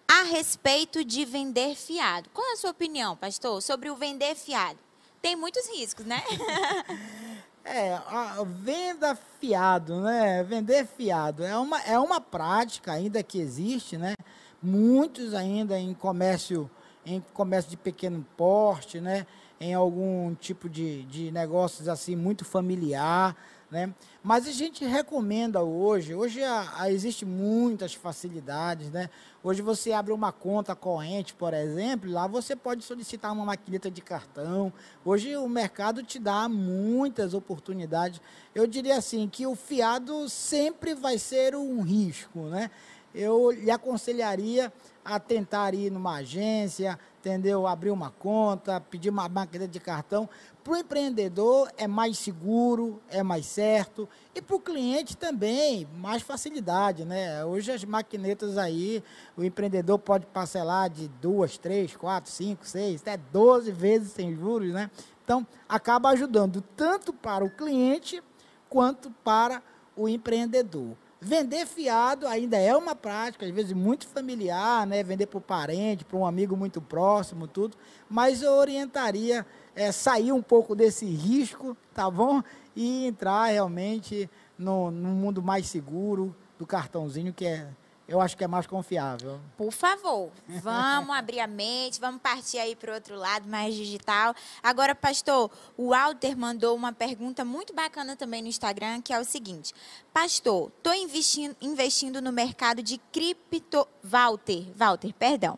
a 0.07 0.23
respeito 0.23 1.03
de 1.03 1.25
vender 1.25 1.75
fiado. 1.75 2.29
Qual 2.33 2.47
é 2.49 2.53
a 2.53 2.57
sua 2.57 2.71
opinião, 2.71 3.17
pastor, 3.17 3.61
sobre 3.61 3.89
o 3.89 3.95
vender 3.95 4.35
fiado? 4.35 4.79
Tem 5.21 5.35
muitos 5.35 5.67
riscos, 5.67 6.05
né? 6.05 6.23
É, 7.63 7.93
a 7.93 8.43
venda 8.43 9.15
fiado, 9.39 10.02
né? 10.02 10.43
Vender 10.43 10.86
fiado 10.86 11.43
é 11.43 11.58
uma, 11.58 11.80
é 11.84 11.97
uma 12.00 12.19
prática 12.19 12.91
ainda 12.91 13.21
que 13.21 13.39
existe, 13.39 13.97
né? 13.97 14.15
Muitos 14.62 15.34
ainda 15.34 15.78
em 15.80 15.93
comércio, 15.93 16.69
em 17.06 17.24
comércio 17.34 17.69
de 17.69 17.78
pequeno 17.78 18.26
porte, 18.36 19.00
né? 19.00 19.28
Em 19.60 19.76
algum 19.76 20.34
tipo 20.36 20.67
de, 20.67 21.04
de 21.04 21.32
negócios 21.32 21.88
assim 21.88 22.15
muito 22.15 22.43
familiar, 22.43 23.36
né? 23.71 23.93
Mas 24.21 24.45
a 24.45 24.51
gente 24.51 24.84
recomenda 24.84 25.63
hoje, 25.63 26.13
hoje 26.13 26.41
existe 26.89 27.25
muitas 27.25 27.93
facilidades, 27.93 28.91
né? 28.91 29.10
Hoje 29.41 29.62
você 29.62 29.93
abre 29.93 30.12
uma 30.12 30.31
conta 30.31 30.75
corrente, 30.75 31.34
por 31.34 31.53
exemplo, 31.53 32.12
lá 32.12 32.27
você 32.27 32.53
pode 32.53 32.84
solicitar 32.84 33.31
uma 33.31 33.45
maquineta 33.45 33.89
de 33.89 34.01
cartão. 34.01 34.73
Hoje 35.05 35.36
o 35.38 35.47
mercado 35.47 36.03
te 36.03 36.19
dá 36.19 36.49
muitas 36.49 37.34
oportunidades. 37.34 38.19
Eu 38.53 38.67
diria 38.67 38.97
assim 38.97 39.27
que 39.29 39.47
o 39.47 39.55
fiado 39.55 40.27
sempre 40.27 40.93
vai 40.93 41.17
ser 41.17 41.55
um 41.55 41.81
risco, 41.81 42.41
né? 42.41 42.69
Eu 43.15 43.51
lhe 43.51 43.71
aconselharia 43.71 44.71
a 45.03 45.19
tentar 45.19 45.73
ir 45.73 45.91
numa 45.91 46.17
agência, 46.17 46.99
entendeu? 47.21 47.67
Abrir 47.67 47.91
uma 47.91 48.10
conta, 48.10 48.81
pedir 48.81 49.10
uma 49.10 49.29
maquineta 49.29 49.71
de 49.71 49.79
cartão, 49.79 50.27
para 50.63 50.73
o 50.73 50.77
empreendedor 50.77 51.71
é 51.77 51.88
mais 51.88 52.17
seguro, 52.17 52.99
é 53.10 53.21
mais 53.23 53.45
certo. 53.45 54.10
E 54.34 54.41
para 54.41 54.55
o 54.55 54.60
cliente 54.60 55.15
também, 55.15 55.88
mais 55.95 56.21
facilidade, 56.23 57.05
né? 57.05 57.45
Hoje 57.45 57.71
as 57.71 57.84
maquinetas 57.84 58.57
aí, 58.57 59.03
o 59.38 59.43
empreendedor 59.43 59.99
pode 59.99 60.25
parcelar 60.25 60.89
de 60.89 61.07
duas, 61.07 61.57
três, 61.57 61.95
quatro, 61.95 62.31
cinco, 62.31 62.67
seis, 62.67 63.01
até 63.01 63.17
12 63.17 63.71
vezes 63.71 64.12
sem 64.12 64.36
juros, 64.36 64.73
né? 64.73 64.89
Então, 65.23 65.45
acaba 65.69 66.10
ajudando 66.10 66.62
tanto 66.75 67.13
para 67.13 67.45
o 67.45 67.49
cliente 67.49 68.21
quanto 68.67 69.12
para 69.23 69.62
o 69.95 70.10
empreendedor. 70.10 70.95
Vender 71.23 71.67
fiado 71.67 72.25
ainda 72.25 72.57
é 72.57 72.75
uma 72.75 72.95
prática, 72.95 73.45
às 73.45 73.51
vezes 73.51 73.73
muito 73.73 74.07
familiar, 74.07 74.88
né? 74.88 75.03
Vender 75.03 75.27
para 75.27 75.38
o 75.38 75.41
parente, 75.41 76.03
para 76.03 76.17
um 76.17 76.25
amigo 76.25 76.57
muito 76.57 76.81
próximo, 76.81 77.47
tudo. 77.47 77.77
Mas 78.10 78.41
eu 78.41 78.53
orientaria 78.53 79.45
é, 79.75 79.91
sair 79.91 80.31
um 80.31 80.41
pouco 80.41 80.75
desse 80.75 81.05
risco, 81.05 81.77
tá 81.93 82.10
bom? 82.10 82.41
E 82.75 83.05
entrar 83.05 83.45
realmente 83.51 84.27
no, 84.57 84.89
no 84.89 85.10
mundo 85.10 85.43
mais 85.43 85.67
seguro, 85.67 86.36
do 86.57 86.65
cartãozinho, 86.65 87.31
que 87.31 87.45
é 87.45 87.67
eu 88.12 88.19
acho 88.19 88.36
que 88.36 88.43
é 88.43 88.47
mais 88.47 88.67
confiável. 88.67 89.39
Por 89.56 89.71
favor, 89.71 90.30
vamos 90.47 91.15
abrir 91.15 91.39
a 91.39 91.47
mente, 91.47 91.97
vamos 91.97 92.21
partir 92.21 92.58
aí 92.58 92.76
para 92.76 92.91
o 92.91 92.93
outro 92.93 93.15
lado, 93.15 93.47
mais 93.47 93.74
digital. 93.74 94.36
Agora, 94.62 94.93
pastor, 94.93 95.50
o 95.78 95.91
Walter 95.91 96.38
mandou 96.38 96.76
uma 96.76 96.91
pergunta 96.91 97.45
muito 97.45 97.74
bacana 97.74 98.17
também 98.17 98.41
no 98.41 98.50
Instagram, 98.50 99.02
que 99.02 99.13
é 99.13 99.19
o 99.19 99.24
seguinte: 99.24 99.74
Pastor, 100.13 100.69
estou 100.76 100.93
investindo, 100.93 101.56
investindo 101.62 102.21
no 102.21 102.34
mercado 102.34 102.84
de 102.84 102.97
cripto. 103.13 103.88
Walter, 104.04 104.67
Walter, 104.76 105.13
perdão. 105.13 105.58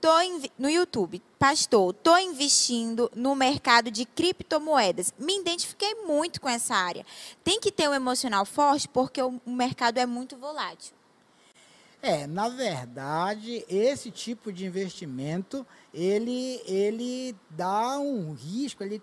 Tô 0.00 0.10
no 0.58 0.68
YouTube, 0.68 1.22
pastor, 1.38 1.90
estou 1.90 2.18
investindo 2.18 3.10
no 3.14 3.34
mercado 3.34 3.90
de 3.90 4.04
criptomoedas. 4.04 5.12
Me 5.18 5.38
identifiquei 5.38 5.94
muito 6.04 6.40
com 6.40 6.48
essa 6.48 6.74
área. 6.74 7.06
Tem 7.42 7.60
que 7.60 7.72
ter 7.72 7.88
um 7.88 7.94
emocional 7.94 8.44
forte 8.44 8.88
porque 8.88 9.22
o 9.22 9.40
mercado 9.46 9.98
é 9.98 10.06
muito 10.06 10.36
volátil. 10.36 10.95
É, 12.02 12.26
na 12.26 12.48
verdade, 12.48 13.64
esse 13.68 14.10
tipo 14.10 14.52
de 14.52 14.66
investimento, 14.66 15.66
ele, 15.92 16.60
ele 16.66 17.34
dá 17.50 17.98
um 17.98 18.32
risco, 18.32 18.82
ele 18.82 19.02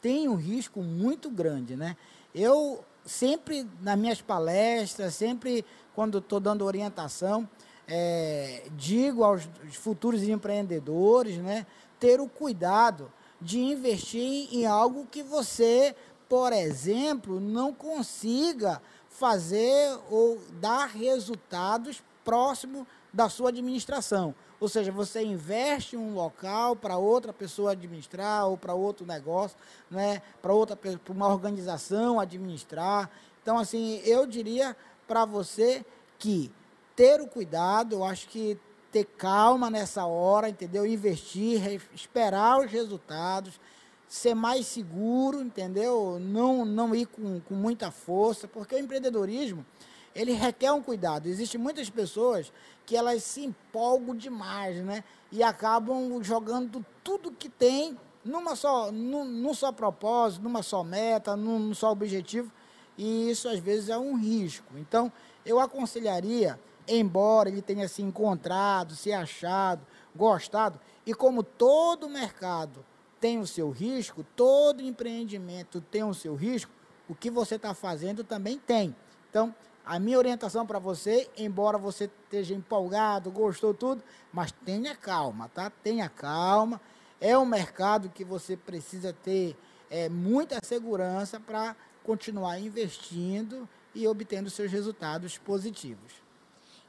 tem 0.00 0.28
um 0.28 0.36
risco 0.36 0.80
muito 0.82 1.28
grande, 1.28 1.76
né? 1.76 1.96
Eu 2.34 2.84
sempre, 3.04 3.68
nas 3.82 3.98
minhas 3.98 4.22
palestras, 4.22 5.14
sempre 5.14 5.64
quando 5.94 6.18
estou 6.18 6.40
dando 6.40 6.64
orientação, 6.64 7.48
é, 7.86 8.68
digo 8.76 9.24
aos 9.24 9.48
futuros 9.72 10.22
empreendedores, 10.22 11.38
né, 11.38 11.66
ter 11.98 12.20
o 12.20 12.28
cuidado 12.28 13.12
de 13.40 13.58
investir 13.58 14.48
em 14.52 14.64
algo 14.64 15.06
que 15.10 15.22
você, 15.22 15.94
por 16.28 16.52
exemplo, 16.52 17.40
não 17.40 17.74
consiga 17.74 18.80
fazer 19.08 19.98
ou 20.08 20.40
dar 20.60 20.86
resultados 20.86 22.00
próximo 22.30 22.86
da 23.12 23.28
sua 23.28 23.48
administração. 23.48 24.32
Ou 24.60 24.68
seja, 24.68 24.92
você 24.92 25.20
investe 25.20 25.96
um 25.96 26.14
local 26.14 26.76
para 26.76 26.96
outra 26.96 27.32
pessoa 27.32 27.72
administrar 27.72 28.46
ou 28.46 28.56
para 28.56 28.72
outro 28.72 29.04
negócio, 29.04 29.56
né, 29.90 30.22
para 30.40 30.52
outra 30.52 30.76
para 30.76 30.96
uma 31.08 31.26
organização 31.26 32.20
administrar. 32.20 33.10
Então, 33.42 33.58
assim, 33.58 34.00
eu 34.04 34.26
diria 34.26 34.76
para 35.08 35.24
você 35.24 35.84
que 36.20 36.52
ter 36.94 37.20
o 37.20 37.26
cuidado, 37.26 37.96
eu 37.96 38.04
acho 38.04 38.28
que 38.28 38.56
ter 38.92 39.04
calma 39.04 39.68
nessa 39.68 40.06
hora, 40.06 40.48
entendeu? 40.48 40.86
Investir, 40.86 41.82
esperar 41.92 42.60
os 42.60 42.70
resultados, 42.70 43.58
ser 44.06 44.34
mais 44.34 44.66
seguro, 44.66 45.42
entendeu? 45.42 46.18
Não, 46.20 46.64
não 46.64 46.94
ir 46.94 47.06
com, 47.06 47.40
com 47.40 47.54
muita 47.54 47.90
força, 47.90 48.46
porque 48.46 48.76
o 48.76 48.78
empreendedorismo, 48.78 49.66
ele 50.14 50.32
requer 50.32 50.72
um 50.72 50.82
cuidado. 50.82 51.26
Existem 51.26 51.60
muitas 51.60 51.88
pessoas 51.88 52.52
que 52.84 52.96
elas 52.96 53.22
se 53.22 53.44
empolgam 53.44 54.14
demais, 54.14 54.76
né? 54.84 55.04
E 55.30 55.42
acabam 55.42 56.22
jogando 56.22 56.84
tudo 57.04 57.30
que 57.30 57.48
tem 57.48 57.96
numa 58.24 58.56
só, 58.56 58.90
num, 58.90 59.24
num 59.24 59.54
só 59.54 59.72
propósito, 59.72 60.42
numa 60.42 60.62
só 60.62 60.82
meta, 60.82 61.36
num, 61.36 61.58
num 61.58 61.74
só 61.74 61.90
objetivo. 61.90 62.50
E 62.98 63.30
isso 63.30 63.48
às 63.48 63.58
vezes 63.58 63.88
é 63.88 63.96
um 63.96 64.16
risco. 64.16 64.76
Então, 64.76 65.12
eu 65.44 65.58
aconselharia, 65.58 66.58
embora 66.86 67.48
ele 67.48 67.62
tenha 67.62 67.88
se 67.88 68.02
encontrado, 68.02 68.94
se 68.94 69.12
achado, 69.12 69.86
gostado, 70.14 70.78
e 71.06 71.14
como 71.14 71.42
todo 71.42 72.08
mercado 72.08 72.84
tem 73.20 73.38
o 73.38 73.46
seu 73.46 73.70
risco, 73.70 74.24
todo 74.36 74.82
empreendimento 74.82 75.80
tem 75.80 76.02
o 76.02 76.14
seu 76.14 76.34
risco, 76.34 76.72
o 77.08 77.14
que 77.14 77.30
você 77.30 77.56
está 77.56 77.74
fazendo 77.74 78.24
também 78.24 78.58
tem. 78.58 78.94
Então, 79.28 79.54
a 79.90 79.98
minha 79.98 80.18
orientação 80.18 80.64
para 80.64 80.78
você, 80.78 81.28
embora 81.36 81.76
você 81.76 82.04
esteja 82.04 82.54
empolgado, 82.54 83.28
gostou 83.28 83.74
tudo, 83.74 84.00
mas 84.32 84.52
tenha 84.64 84.94
calma, 84.94 85.50
tá? 85.52 85.68
Tenha 85.68 86.08
calma. 86.08 86.80
É 87.20 87.36
um 87.36 87.44
mercado 87.44 88.08
que 88.08 88.22
você 88.22 88.56
precisa 88.56 89.12
ter 89.12 89.56
é, 89.90 90.08
muita 90.08 90.60
segurança 90.62 91.40
para 91.40 91.74
continuar 92.04 92.60
investindo 92.60 93.68
e 93.92 94.06
obtendo 94.06 94.48
seus 94.48 94.70
resultados 94.70 95.36
positivos. 95.38 96.12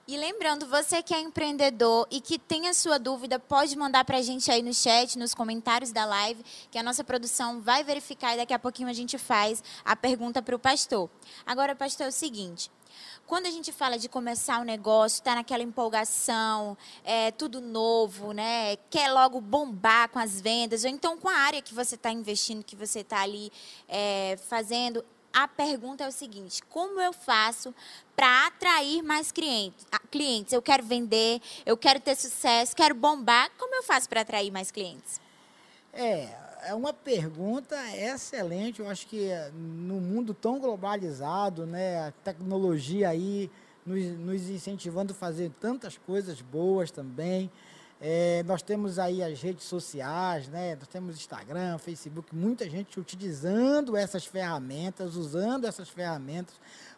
E 0.07 0.15
lembrando, 0.15 0.67
você 0.67 1.01
que 1.01 1.15
é 1.15 1.19
empreendedor 1.19 2.07
e 2.11 2.21
que 2.21 2.37
tem 2.37 2.67
a 2.67 2.73
sua 2.73 2.99
dúvida, 2.99 3.39
pode 3.39 3.75
mandar 3.75 4.05
para 4.05 4.17
a 4.17 4.21
gente 4.21 4.51
aí 4.51 4.61
no 4.61 4.75
chat, 4.75 5.17
nos 5.17 5.33
comentários 5.33 5.91
da 5.91 6.05
live, 6.05 6.43
que 6.69 6.77
a 6.77 6.83
nossa 6.83 7.03
produção 7.03 7.61
vai 7.61 7.83
verificar 7.83 8.35
e 8.35 8.37
daqui 8.37 8.53
a 8.53 8.59
pouquinho 8.59 8.89
a 8.89 8.93
gente 8.93 9.17
faz 9.17 9.63
a 9.83 9.95
pergunta 9.95 10.39
para 10.39 10.55
o 10.55 10.59
pastor. 10.59 11.09
Agora, 11.43 11.75
pastor, 11.75 12.05
é 12.05 12.09
o 12.09 12.11
seguinte: 12.11 12.69
quando 13.31 13.45
a 13.45 13.49
gente 13.49 13.71
fala 13.71 13.97
de 13.97 14.09
começar 14.09 14.59
um 14.59 14.65
negócio, 14.65 15.19
está 15.19 15.35
naquela 15.35 15.63
empolgação, 15.63 16.77
é 17.01 17.31
tudo 17.31 17.61
novo, 17.61 18.33
né? 18.33 18.75
Quer 18.89 19.09
logo 19.09 19.39
bombar 19.39 20.09
com 20.09 20.19
as 20.19 20.41
vendas, 20.41 20.83
ou 20.83 20.89
então 20.89 21.17
com 21.17 21.29
a 21.29 21.35
área 21.35 21.61
que 21.61 21.73
você 21.73 21.95
está 21.95 22.11
investindo, 22.11 22.61
que 22.61 22.75
você 22.75 22.99
está 22.99 23.21
ali 23.21 23.49
é, 23.87 24.37
fazendo. 24.49 25.01
A 25.31 25.47
pergunta 25.47 26.03
é 26.03 26.09
o 26.09 26.11
seguinte: 26.11 26.61
como 26.63 26.99
eu 26.99 27.13
faço 27.13 27.73
para 28.17 28.47
atrair 28.47 29.01
mais 29.01 29.31
clientes? 29.31 29.85
clientes? 30.11 30.51
Eu 30.51 30.61
quero 30.61 30.83
vender, 30.83 31.41
eu 31.65 31.77
quero 31.77 32.01
ter 32.01 32.17
sucesso, 32.17 32.75
quero 32.75 32.93
bombar. 32.93 33.49
Como 33.57 33.73
eu 33.73 33.83
faço 33.83 34.09
para 34.09 34.19
atrair 34.19 34.51
mais 34.51 34.71
clientes? 34.71 35.21
É, 35.93 36.27
é 36.63 36.73
uma 36.73 36.93
pergunta 36.93 37.75
excelente. 37.95 38.79
Eu 38.79 38.89
acho 38.89 39.07
que 39.07 39.29
no 39.53 39.99
mundo 39.99 40.33
tão 40.33 40.59
globalizado, 40.59 41.65
né, 41.65 42.07
a 42.07 42.11
tecnologia 42.23 43.09
aí 43.09 43.49
nos, 43.85 44.03
nos 44.17 44.49
incentivando 44.49 45.13
a 45.13 45.15
fazer 45.15 45.51
tantas 45.59 45.97
coisas 45.97 46.41
boas 46.41 46.91
também. 46.91 47.51
É, 48.03 48.41
nós 48.47 48.63
temos 48.63 48.97
aí 48.97 49.21
as 49.21 49.39
redes 49.41 49.65
sociais, 49.65 50.47
né? 50.47 50.75
Nós 50.75 50.87
temos 50.87 51.15
Instagram, 51.15 51.77
Facebook, 51.77 52.35
muita 52.35 52.67
gente 52.67 52.99
utilizando 52.99 53.95
essas 53.95 54.25
ferramentas, 54.25 55.15
usando 55.15 55.67
essas 55.67 55.87
ferramentas. 55.87 56.55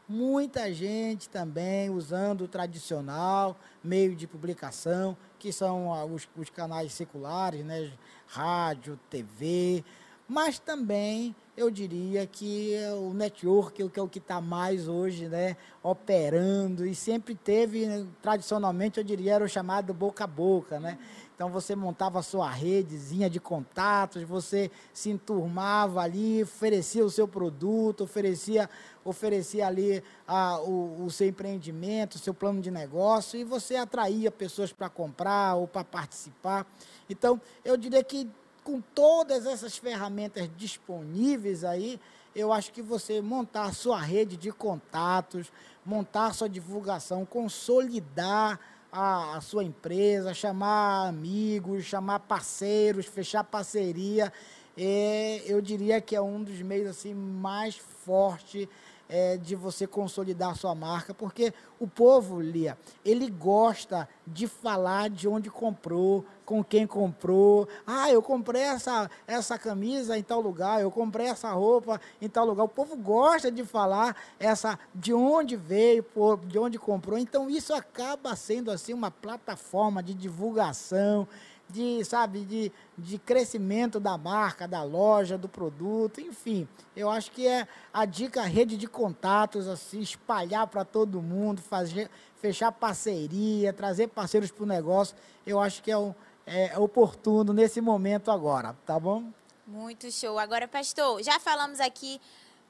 Muita 0.07 0.73
gente 0.73 1.29
também 1.29 1.89
usando 1.89 2.41
o 2.41 2.47
tradicional 2.47 3.57
meio 3.83 4.15
de 4.15 4.27
publicação, 4.27 5.17
que 5.37 5.51
são 5.51 5.89
os, 6.13 6.27
os 6.37 6.49
canais 6.49 6.93
seculares, 6.93 7.65
né? 7.65 7.91
Rádio, 8.33 8.99
TV, 9.09 9.83
mas 10.27 10.57
também 10.57 11.35
eu 11.55 11.69
diria 11.69 12.25
que 12.25 12.75
o 12.97 13.13
network 13.13 13.79
é 13.79 14.01
o 14.01 14.07
que 14.07 14.17
está 14.17 14.41
mais 14.41 14.87
hoje 14.87 15.27
né, 15.29 15.55
operando 15.83 16.83
e 16.83 16.95
sempre 16.95 17.35
teve, 17.35 17.85
né, 17.85 18.07
tradicionalmente 18.23 18.97
eu 18.97 19.03
diria, 19.03 19.35
era 19.35 19.43
o 19.43 19.47
chamado 19.47 19.93
boca 19.93 20.23
a 20.23 20.27
boca, 20.27 20.79
né? 20.79 20.97
Então 21.43 21.51
você 21.51 21.75
montava 21.75 22.19
a 22.19 22.23
sua 22.23 22.49
redezinha 22.49 23.29
de 23.29 23.37
contatos, 23.37 24.23
você 24.23 24.71
se 24.93 25.09
enturmava 25.09 25.99
ali, 25.99 26.41
oferecia 26.41 27.03
o 27.03 27.09
seu 27.09 27.27
produto, 27.27 28.05
oferecia, 28.05 28.69
oferecia 29.03 29.67
ali 29.67 30.01
a, 30.25 30.61
o, 30.61 31.03
o 31.03 31.11
seu 31.11 31.27
empreendimento, 31.27 32.15
o 32.15 32.19
seu 32.19 32.33
plano 32.33 32.61
de 32.61 32.71
negócio, 32.71 33.37
e 33.37 33.43
você 33.43 33.75
atraía 33.75 34.31
pessoas 34.31 34.71
para 34.71 34.87
comprar 34.87 35.55
ou 35.55 35.67
para 35.67 35.83
participar. 35.83 36.65
Então, 37.09 37.41
eu 37.65 37.75
diria 37.75 38.05
que 38.05 38.31
com 38.63 38.79
todas 38.79 39.45
essas 39.45 39.75
ferramentas 39.75 40.49
disponíveis 40.55 41.65
aí, 41.65 41.99
eu 42.33 42.53
acho 42.53 42.71
que 42.71 42.81
você 42.81 43.21
montar 43.21 43.65
a 43.65 43.73
sua 43.73 43.99
rede 43.99 44.37
de 44.37 44.49
contatos, 44.49 45.51
montar 45.85 46.27
a 46.27 46.33
sua 46.33 46.47
divulgação, 46.47 47.25
consolidar 47.25 48.61
a, 48.93 49.37
a, 49.37 49.41
sua 49.41 49.63
empresa, 49.63 50.33
chamar 50.35 51.07
amigos, 51.07 51.83
chamar 51.83 52.19
parceiros, 52.19 53.07
fechar 53.07 53.43
parceria, 53.43 54.31
é, 54.77 55.41
eu 55.47 55.59
diria 55.59 55.99
que 55.99 56.15
é 56.15 56.21
um 56.21 56.43
dos 56.43 56.61
meios 56.61 56.87
assim 56.87 57.13
mais 57.13 57.75
fortes 57.75 58.67
é, 59.09 59.37
de 59.37 59.55
você 59.55 59.85
consolidar 59.85 60.55
sua 60.55 60.73
marca, 60.73 61.13
porque 61.13 61.53
o 61.79 61.87
povo, 61.87 62.39
Lia, 62.39 62.77
ele 63.03 63.29
gosta 63.29 64.07
de 64.25 64.47
falar 64.47 65.09
de 65.09 65.27
onde 65.27 65.49
comprou, 65.49 66.25
com 66.45 66.63
quem 66.63 66.85
comprou. 66.85 67.67
Ah, 67.85 68.11
eu 68.11 68.21
comprei 68.21 68.61
essa, 68.61 69.09
essa 69.25 69.57
camisa 69.57 70.17
em 70.17 70.23
tal 70.23 70.41
lugar, 70.41 70.81
eu 70.81 70.91
comprei 70.91 71.27
essa 71.27 71.51
roupa 71.51 71.99
em 72.21 72.27
tal 72.27 72.45
lugar. 72.45 72.63
O 72.63 72.69
povo 72.69 72.95
gosta 72.95 73.51
de 73.51 73.63
falar 73.63 74.15
essa 74.39 74.77
de 74.93 75.13
onde 75.13 75.55
veio, 75.55 76.05
de 76.45 76.59
onde 76.59 76.77
comprou. 76.77 77.17
Então 77.17 77.49
isso 77.49 77.73
acaba 77.73 78.35
sendo 78.35 78.71
assim 78.71 78.93
uma 78.93 79.11
plataforma 79.11 80.03
de 80.03 80.13
divulgação 80.13 81.27
de, 81.73 82.05
sabe, 82.05 82.45
de, 82.45 82.71
de 82.95 83.17
crescimento 83.17 83.99
da 83.99 84.15
marca, 84.15 84.67
da 84.67 84.83
loja, 84.83 85.37
do 85.37 85.49
produto, 85.49 86.21
enfim. 86.21 86.67
Eu 86.95 87.09
acho 87.09 87.31
que 87.31 87.47
é 87.47 87.67
a 87.91 88.05
dica, 88.05 88.41
a 88.41 88.45
rede 88.45 88.77
de 88.77 88.87
contatos, 88.87 89.67
assim, 89.67 89.99
espalhar 89.99 90.67
para 90.67 90.85
todo 90.85 91.21
mundo, 91.21 91.61
fazer, 91.61 92.09
fechar 92.39 92.71
parceria, 92.71 93.73
trazer 93.73 94.07
parceiros 94.07 94.51
para 94.51 94.63
o 94.63 94.67
negócio, 94.67 95.15
eu 95.45 95.59
acho 95.59 95.81
que 95.81 95.91
é, 95.91 95.97
um, 95.97 96.13
é 96.45 96.77
oportuno 96.77 97.51
nesse 97.51 97.81
momento 97.81 98.29
agora, 98.29 98.75
tá 98.85 98.99
bom? 98.99 99.23
Muito 99.65 100.11
show. 100.11 100.37
Agora, 100.37 100.67
pastor, 100.67 101.23
já 101.23 101.39
falamos 101.39 101.79
aqui 101.79 102.21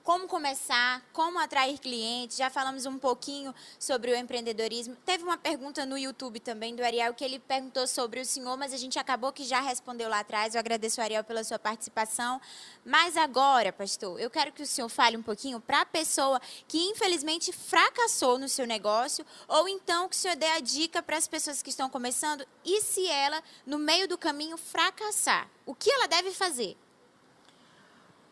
como 0.03 0.27
começar, 0.27 1.01
como 1.13 1.39
atrair 1.39 1.79
clientes. 1.79 2.37
Já 2.37 2.49
falamos 2.49 2.85
um 2.85 2.97
pouquinho 2.97 3.55
sobre 3.79 4.11
o 4.11 4.15
empreendedorismo. 4.15 4.95
Teve 5.05 5.23
uma 5.23 5.37
pergunta 5.37 5.85
no 5.85 5.97
YouTube 5.97 6.39
também 6.41 6.75
do 6.75 6.83
Ariel 6.83 7.13
que 7.13 7.23
ele 7.23 7.39
perguntou 7.39 7.87
sobre 7.87 8.19
o 8.19 8.25
senhor, 8.25 8.57
mas 8.57 8.73
a 8.73 8.77
gente 8.77 8.99
acabou 8.99 9.31
que 9.31 9.45
já 9.45 9.61
respondeu 9.61 10.09
lá 10.09 10.19
atrás. 10.19 10.53
Eu 10.53 10.59
agradeço 10.59 11.01
Ariel 11.01 11.23
pela 11.23 11.43
sua 11.43 11.57
participação. 11.57 12.41
Mas 12.85 13.15
agora, 13.15 13.71
pastor, 13.71 14.19
eu 14.19 14.29
quero 14.29 14.51
que 14.51 14.61
o 14.61 14.67
senhor 14.67 14.89
fale 14.89 15.15
um 15.15 15.23
pouquinho 15.23 15.61
para 15.61 15.81
a 15.81 15.85
pessoa 15.85 16.41
que 16.67 16.77
infelizmente 16.77 17.53
fracassou 17.53 18.37
no 18.37 18.49
seu 18.49 18.67
negócio, 18.67 19.25
ou 19.47 19.69
então 19.69 20.09
que 20.09 20.15
o 20.15 20.19
senhor 20.19 20.35
dê 20.35 20.47
a 20.47 20.59
dica 20.59 21.01
para 21.01 21.15
as 21.15 21.27
pessoas 21.27 21.61
que 21.61 21.69
estão 21.69 21.89
começando 21.89 22.45
e 22.65 22.81
se 22.81 23.07
ela, 23.07 23.41
no 23.65 23.79
meio 23.79 24.07
do 24.07 24.17
caminho, 24.17 24.57
fracassar, 24.57 25.49
o 25.65 25.73
que 25.73 25.89
ela 25.89 26.07
deve 26.07 26.31
fazer? 26.31 26.77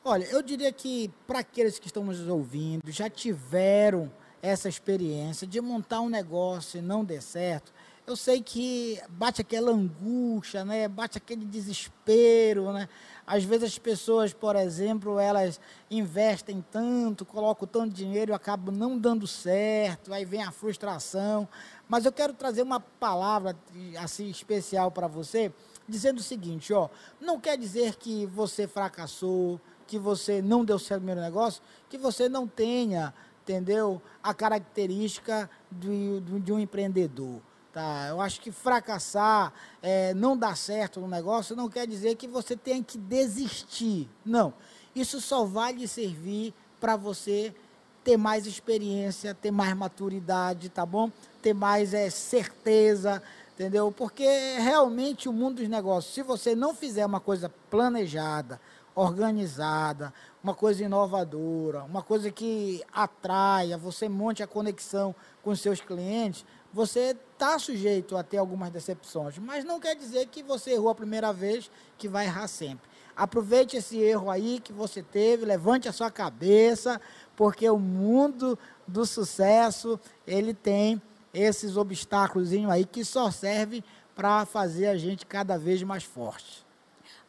Olha, 0.04 0.26
eu 0.26 0.42
diria 0.42 0.72
que 0.72 1.12
para 1.28 1.40
aqueles 1.40 1.78
que 1.78 1.86
estão 1.86 2.04
nos 2.04 2.28
ouvindo, 2.28 2.90
já 2.92 3.08
tiveram 3.08 4.12
essa 4.42 4.68
experiência 4.68 5.46
de 5.46 5.62
montar 5.62 6.02
um 6.02 6.10
negócio 6.10 6.80
e 6.80 6.82
não 6.82 7.06
der 7.06 7.22
certo, 7.22 7.72
eu 8.08 8.16
sei 8.16 8.42
que 8.42 9.00
bate 9.10 9.42
aquela 9.42 9.72
angústia, 9.72 10.66
né? 10.66 10.88
Bate 10.88 11.20
aquele 11.20 11.46
desespero, 11.46 12.74
né? 12.74 12.90
Às 13.28 13.44
vezes 13.44 13.66
as 13.66 13.78
pessoas, 13.78 14.34
por 14.34 14.56
exemplo, 14.56 15.20
elas 15.20 15.62
investem 15.90 16.66
tanto, 16.72 17.24
colocam 17.24 17.68
tanto 17.68 17.94
dinheiro 17.94 18.32
e 18.32 18.34
acabam 18.34 18.76
não 18.76 18.98
dando 18.98 19.28
certo, 19.28 20.12
aí 20.12 20.26
vem 20.26 20.42
a 20.42 20.52
frustração. 20.52 21.48
Mas 21.88 22.06
eu 22.06 22.12
quero 22.12 22.34
trazer 22.34 22.64
uma 22.64 22.80
palavra 22.80 23.56
assim 24.00 24.28
especial 24.32 24.90
para 24.90 25.06
você, 25.06 25.54
dizendo 25.88 26.18
o 26.18 26.24
seguinte, 26.24 26.74
ó, 26.74 26.90
não 27.20 27.40
quer 27.40 27.56
dizer 27.56 27.98
que 27.98 28.26
você 28.26 28.68
fracassou, 28.68 29.62
que 29.92 30.00
você 30.00 30.42
não 30.42 30.64
deu 30.64 30.80
certo 30.80 31.02
no 31.02 31.08
primeiro 31.08 31.20
negócio, 31.20 31.62
que 31.90 31.98
você 31.98 32.30
não 32.30 32.48
tenha, 32.48 33.14
entendeu, 33.44 34.02
a 34.24 34.34
característica 34.34 35.50
de, 35.70 36.22
de 36.22 36.54
um 36.54 36.58
empreendedor. 36.58 37.42
Tá? 37.74 38.08
Eu 38.08 38.22
acho 38.22 38.40
que 38.40 38.54
fracassar, 38.54 39.52
é, 39.82 40.14
não 40.14 40.38
dar 40.38 40.56
certo 40.56 41.02
no 41.02 41.10
negócio, 41.10 41.58
não 41.58 41.68
quer 41.68 41.86
dizer 41.86 42.16
que 42.16 42.26
você 42.26 42.56
tenha 42.56 42.82
que 42.82 42.98
desistir. 42.98 44.08
Não. 44.26 44.54
Isso 44.96 45.20
só 45.20 45.44
vai 45.44 45.74
lhe 45.74 45.90
servir 45.90 46.54
para 46.80 46.96
você 46.96 47.54
ter 48.02 48.16
mais 48.16 48.46
experiência, 48.46 49.36
ter 49.36 49.52
mais 49.52 49.76
maturidade, 49.76 50.70
tá 50.70 50.86
bom? 50.86 51.12
Ter 51.42 51.54
mais 51.54 51.94
é, 51.94 52.10
certeza, 52.10 53.22
entendeu? 53.54 53.92
Porque 53.92 54.26
realmente 54.58 55.28
o 55.28 55.34
mundo 55.34 55.58
dos 55.58 55.68
negócios, 55.68 56.14
se 56.14 56.24
você 56.24 56.56
não 56.56 56.74
fizer 56.74 57.06
uma 57.06 57.20
coisa 57.20 57.50
planejada, 57.70 58.58
organizada, 58.96 60.14
uma 60.44 60.54
coisa 60.54 60.84
inovadora, 60.84 61.84
uma 61.84 62.02
coisa 62.02 62.32
que 62.32 62.84
atraia, 62.92 63.78
você 63.78 64.10
monte 64.10 64.44
a 64.44 64.48
conexão 64.48 65.16
com 65.44 65.56
seus 65.56 65.80
clientes, 65.80 66.46
você 66.74 67.16
está 67.34 67.60
sujeito 67.60 68.16
a 68.18 68.24
ter 68.24 68.38
algumas 68.38 68.72
decepções, 68.72 69.38
mas 69.38 69.64
não 69.64 69.80
quer 69.80 69.96
dizer 69.96 70.28
que 70.28 70.42
você 70.42 70.72
errou 70.72 70.90
a 70.90 70.96
primeira 70.96 71.32
vez, 71.34 71.70
que 71.98 72.08
vai 72.08 72.26
errar 72.26 72.48
sempre. 72.48 72.90
Aproveite 73.16 73.76
esse 73.78 74.00
erro 74.00 74.30
aí 74.30 74.60
que 74.60 74.72
você 74.72 75.04
teve, 75.04 75.46
levante 75.46 75.88
a 75.88 75.94
sua 75.94 76.10
cabeça, 76.10 77.00
porque 77.36 77.70
o 77.70 77.78
mundo 77.78 78.58
do 78.88 79.06
sucesso, 79.06 80.00
ele 80.26 80.54
tem 80.54 81.02
esses 81.34 81.78
obstáculos 81.78 82.52
aí 82.70 82.86
que 82.86 83.06
só 83.06 83.30
servem 83.30 83.84
para 84.16 84.46
fazer 84.46 84.88
a 84.88 84.98
gente 84.98 85.26
cada 85.26 85.58
vez 85.58 85.82
mais 85.84 86.04
forte. 86.04 86.66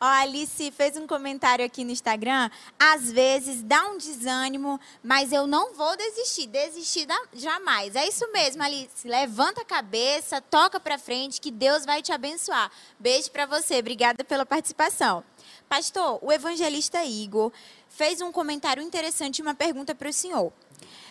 Ó, 0.03 0.05
Alice 0.05 0.73
fez 0.73 0.97
um 0.97 1.07
comentário 1.07 1.65
aqui 1.65 1.85
no 1.85 1.93
Instagram. 1.93 2.51
Às 2.77 3.13
vezes 3.13 3.63
dá 3.63 3.87
um 3.87 3.97
desânimo, 3.97 4.81
mas 5.01 5.33
eu 5.33 5.47
não 5.47 5.75
vou 5.75 5.97
desistir. 5.97 6.49
Desistir 6.49 7.07
jamais. 7.33 7.95
É 7.95 8.09
isso 8.09 8.29
mesmo, 8.33 8.65
Alice. 8.65 9.07
Levanta 9.07 9.61
a 9.61 9.65
cabeça, 9.65 10.41
toca 10.41 10.81
para 10.81 10.99
frente, 10.99 11.41
que 11.41 11.53
Deus 11.53 11.85
vai 11.85 12.03
te 12.03 12.11
abençoar. 12.11 12.69
Beijo 12.99 13.31
para 13.31 13.47
você. 13.47 13.79
Obrigada 13.79 14.25
pela 14.25 14.45
participação. 14.45 15.23
Pastor, 15.69 16.19
o 16.21 16.33
evangelista 16.33 17.05
Igor 17.05 17.53
fez 17.89 18.21
um 18.21 18.33
comentário 18.33 18.83
interessante 18.83 19.39
e 19.39 19.43
uma 19.43 19.55
pergunta 19.55 19.95
para 19.95 20.09
o 20.09 20.13
senhor. 20.13 20.53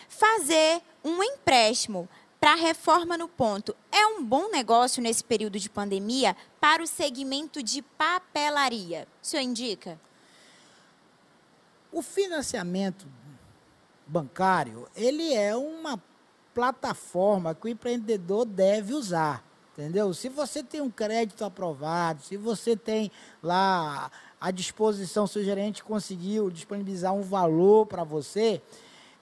Fazer 0.06 0.82
um 1.02 1.22
empréstimo 1.22 2.06
para 2.42 2.54
a 2.54 2.56
reforma 2.56 3.16
no 3.16 3.28
ponto 3.28 3.72
é 3.92 4.04
um 4.04 4.24
bom 4.24 4.50
negócio 4.50 5.00
nesse 5.00 5.22
período 5.22 5.60
de 5.60 5.70
pandemia 5.70 6.36
para 6.60 6.82
o 6.82 6.86
segmento 6.88 7.62
de 7.62 7.82
papelaria? 7.82 9.06
O 9.22 9.24
senhor 9.24 9.44
indica? 9.44 9.96
O 11.92 12.02
financiamento 12.02 13.06
bancário, 14.04 14.88
ele 14.96 15.32
é 15.32 15.54
uma 15.54 16.02
plataforma 16.52 17.54
que 17.54 17.66
o 17.66 17.70
empreendedor 17.70 18.44
deve 18.44 18.92
usar, 18.92 19.44
entendeu? 19.72 20.12
Se 20.12 20.28
você 20.28 20.64
tem 20.64 20.80
um 20.80 20.90
crédito 20.90 21.44
aprovado, 21.44 22.22
se 22.24 22.36
você 22.36 22.76
tem 22.76 23.12
lá 23.40 24.10
à 24.40 24.50
disposição, 24.50 25.28
se 25.28 25.38
o 25.38 25.44
gerente 25.44 25.84
conseguiu 25.84 26.50
disponibilizar 26.50 27.14
um 27.14 27.22
valor 27.22 27.86
para 27.86 28.02
você, 28.02 28.60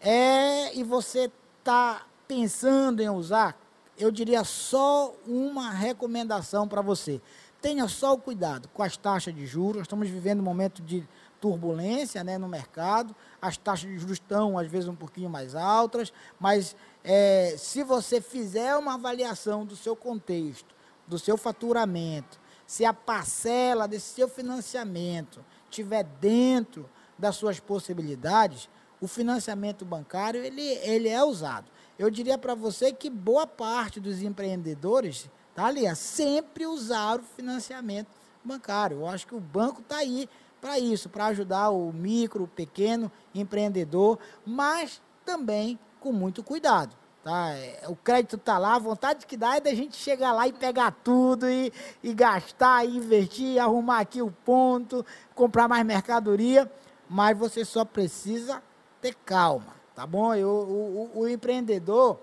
é, 0.01 0.75
e 0.75 0.83
você 0.83 1.31
está 1.59 2.07
pensando 2.31 3.01
em 3.01 3.11
usar, 3.11 3.61
eu 3.99 4.09
diria 4.09 4.45
só 4.45 5.13
uma 5.27 5.69
recomendação 5.69 6.69
para 6.69 6.81
você. 6.81 7.21
Tenha 7.61 7.89
só 7.89 8.13
o 8.13 8.19
cuidado 8.19 8.69
com 8.69 8.85
as 8.85 8.97
taxas 8.97 9.35
de 9.35 9.45
juros. 9.45 9.79
Nós 9.79 9.87
estamos 9.87 10.09
vivendo 10.09 10.39
um 10.39 10.45
momento 10.45 10.81
de 10.81 11.09
turbulência 11.41 12.23
né, 12.23 12.39
no 12.39 12.47
mercado. 12.47 13.17
As 13.43 13.57
taxas 13.57 13.91
de 13.91 13.99
juros 13.99 14.19
estão, 14.19 14.57
às 14.57 14.69
vezes, 14.69 14.89
um 14.89 14.95
pouquinho 14.95 15.29
mais 15.29 15.57
altas, 15.57 16.13
mas 16.39 16.77
é, 17.03 17.57
se 17.59 17.83
você 17.83 18.21
fizer 18.21 18.77
uma 18.77 18.95
avaliação 18.95 19.67
do 19.67 19.75
seu 19.75 19.97
contexto, 19.97 20.73
do 21.09 21.19
seu 21.19 21.37
faturamento, 21.37 22.39
se 22.65 22.85
a 22.85 22.95
parcela 22.95 23.89
desse 23.89 24.15
seu 24.15 24.29
financiamento 24.29 25.45
estiver 25.69 26.05
dentro 26.05 26.89
das 27.19 27.35
suas 27.35 27.59
possibilidades, 27.59 28.69
o 29.01 29.09
financiamento 29.09 29.85
bancário 29.85 30.45
ele, 30.45 30.63
ele 30.63 31.09
é 31.09 31.25
usado 31.25 31.69
eu 32.01 32.09
diria 32.09 32.39
para 32.39 32.55
você 32.55 32.95
que 32.95 33.11
boa 33.11 33.47
parte 33.47 34.01
dos 34.01 34.23
empreendedores, 34.23 35.29
tá 35.55 35.67
ali, 35.67 35.85
sempre 35.95 36.65
usaram 36.65 37.23
financiamento 37.37 38.09
bancário. 38.43 39.01
Eu 39.01 39.07
acho 39.07 39.27
que 39.27 39.35
o 39.35 39.41
banco 39.41 39.83
está 39.83 39.99
aí 39.99 40.27
para 40.63 40.79
isso, 40.79 41.11
para 41.11 41.27
ajudar 41.27 41.69
o 41.69 41.93
micro, 41.93 42.49
pequeno 42.49 43.13
empreendedor, 43.35 44.19
mas 44.47 45.03
também 45.27 45.79
com 46.01 46.11
muito 46.11 46.43
cuidado. 46.43 46.97
Tá? 47.23 47.51
É, 47.51 47.85
o 47.87 47.95
crédito 47.95 48.37
está 48.37 48.57
lá, 48.57 48.77
a 48.77 48.79
vontade 48.79 49.27
que 49.27 49.37
dá 49.37 49.57
é 49.57 49.61
da 49.61 49.75
gente 49.75 49.95
chegar 49.99 50.33
lá 50.33 50.49
e 50.49 50.55
pegar 50.55 50.93
tudo 51.05 51.51
e, 51.51 51.71
e 52.03 52.15
gastar, 52.15 52.83
e 52.83 52.97
investir, 52.97 53.61
arrumar 53.61 53.99
aqui 53.99 54.23
o 54.23 54.31
ponto, 54.31 55.05
comprar 55.35 55.69
mais 55.69 55.85
mercadoria, 55.85 56.73
mas 57.07 57.37
você 57.37 57.63
só 57.63 57.85
precisa 57.85 58.63
ter 59.03 59.15
calma 59.17 59.80
tá 60.01 60.07
bom? 60.07 60.35
Eu, 60.35 60.49
o, 60.49 61.11
o, 61.15 61.21
o 61.21 61.29
empreendedor, 61.29 62.19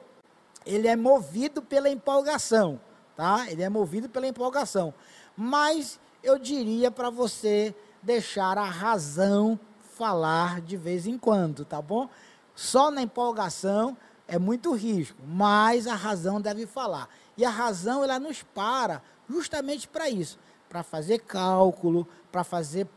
ele 0.66 0.88
é 0.88 0.96
movido 0.96 1.62
pela 1.62 1.88
empolgação, 1.88 2.82
tá? 3.16 3.46
Ele 3.52 3.62
é 3.62 3.70
movido 3.70 4.10
pela 4.10 4.26
empolgação. 4.26 4.92
Mas 5.38 6.00
eu 6.24 6.40
diria 6.40 6.90
para 6.90 7.12
você 7.12 7.76
deixar 8.02 8.58
a 8.58 8.66
razão 8.66 9.60
falar 9.94 10.60
de 10.62 10.76
vez 10.76 11.06
em 11.06 11.20
quando, 11.20 11.64
tá 11.64 11.80
bom? 11.80 12.10
Só 12.56 12.90
na 12.90 13.04
empolgação 13.04 13.96
é 14.28 14.40
muito 14.40 14.74
risco, 14.74 15.22
mas 15.28 15.86
a 15.86 15.94
razão 15.94 16.42
deve 16.42 16.66
falar. 16.66 17.08
E 17.38 17.46
a 17.46 17.52
razão 17.52 18.04
ela 18.04 18.20
nos 18.20 18.42
para 18.42 19.04
justamente 19.30 19.88
para 19.88 20.10
isso, 20.10 20.40
para 20.68 20.82
fazer 20.82 21.20
cálculo, 21.20 22.08
para 22.32 22.44
fazer 22.44 22.88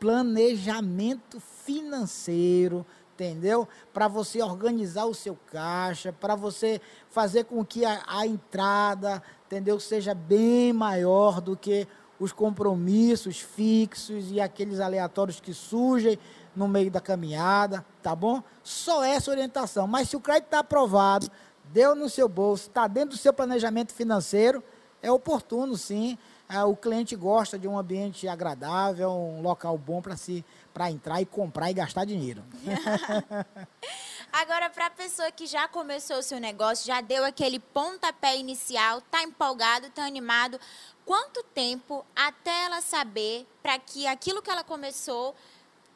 planejamento 0.00 1.38
financeiro, 1.64 2.84
entendeu? 3.16 3.66
Para 3.92 4.08
você 4.08 4.42
organizar 4.42 5.06
o 5.06 5.14
seu 5.14 5.36
caixa, 5.50 6.12
para 6.12 6.34
você 6.34 6.80
fazer 7.08 7.44
com 7.44 7.64
que 7.64 7.84
a, 7.84 8.02
a, 8.06 8.26
entrada, 8.26 9.22
entendeu, 9.46 9.80
seja 9.80 10.14
bem 10.14 10.72
maior 10.72 11.40
do 11.40 11.56
que 11.56 11.88
os 12.20 12.32
compromissos 12.32 13.40
fixos 13.40 14.30
e 14.30 14.40
aqueles 14.40 14.80
aleatórios 14.80 15.40
que 15.40 15.54
surgem 15.54 16.18
no 16.54 16.68
meio 16.68 16.90
da 16.90 17.00
caminhada, 17.00 17.84
tá 18.02 18.14
bom? 18.14 18.42
Só 18.62 19.02
essa 19.02 19.30
orientação. 19.30 19.86
Mas 19.86 20.08
se 20.08 20.16
o 20.16 20.20
crédito 20.20 20.46
está 20.46 20.58
aprovado, 20.60 21.30
deu 21.72 21.94
no 21.94 22.08
seu 22.08 22.28
bolso, 22.28 22.68
está 22.68 22.86
dentro 22.86 23.10
do 23.10 23.16
seu 23.16 23.32
planejamento 23.32 23.92
financeiro, 23.92 24.62
é 25.02 25.10
oportuno 25.10 25.76
sim. 25.76 26.18
É, 26.48 26.62
o 26.62 26.76
cliente 26.76 27.16
gosta 27.16 27.58
de 27.58 27.66
um 27.66 27.76
ambiente 27.76 28.28
agradável, 28.28 29.10
um 29.10 29.42
local 29.42 29.76
bom 29.76 30.00
para 30.00 30.16
se 30.16 30.44
para 30.72 30.90
entrar 30.90 31.20
e 31.20 31.26
comprar 31.26 31.70
e 31.70 31.74
gastar 31.74 32.04
dinheiro. 32.04 32.44
Agora, 34.32 34.68
para 34.68 34.86
a 34.86 34.90
pessoa 34.90 35.30
que 35.32 35.46
já 35.46 35.66
começou 35.66 36.18
o 36.18 36.22
seu 36.22 36.38
negócio, 36.38 36.86
já 36.86 37.00
deu 37.00 37.24
aquele 37.24 37.58
pontapé 37.58 38.36
inicial, 38.36 38.98
está 38.98 39.22
empolgado, 39.22 39.86
está 39.86 40.04
animado, 40.04 40.60
quanto 41.04 41.42
tempo 41.42 42.04
até 42.14 42.64
ela 42.64 42.80
saber 42.82 43.46
para 43.62 43.78
que 43.78 44.06
aquilo 44.06 44.42
que 44.42 44.50
ela 44.50 44.62
começou 44.62 45.34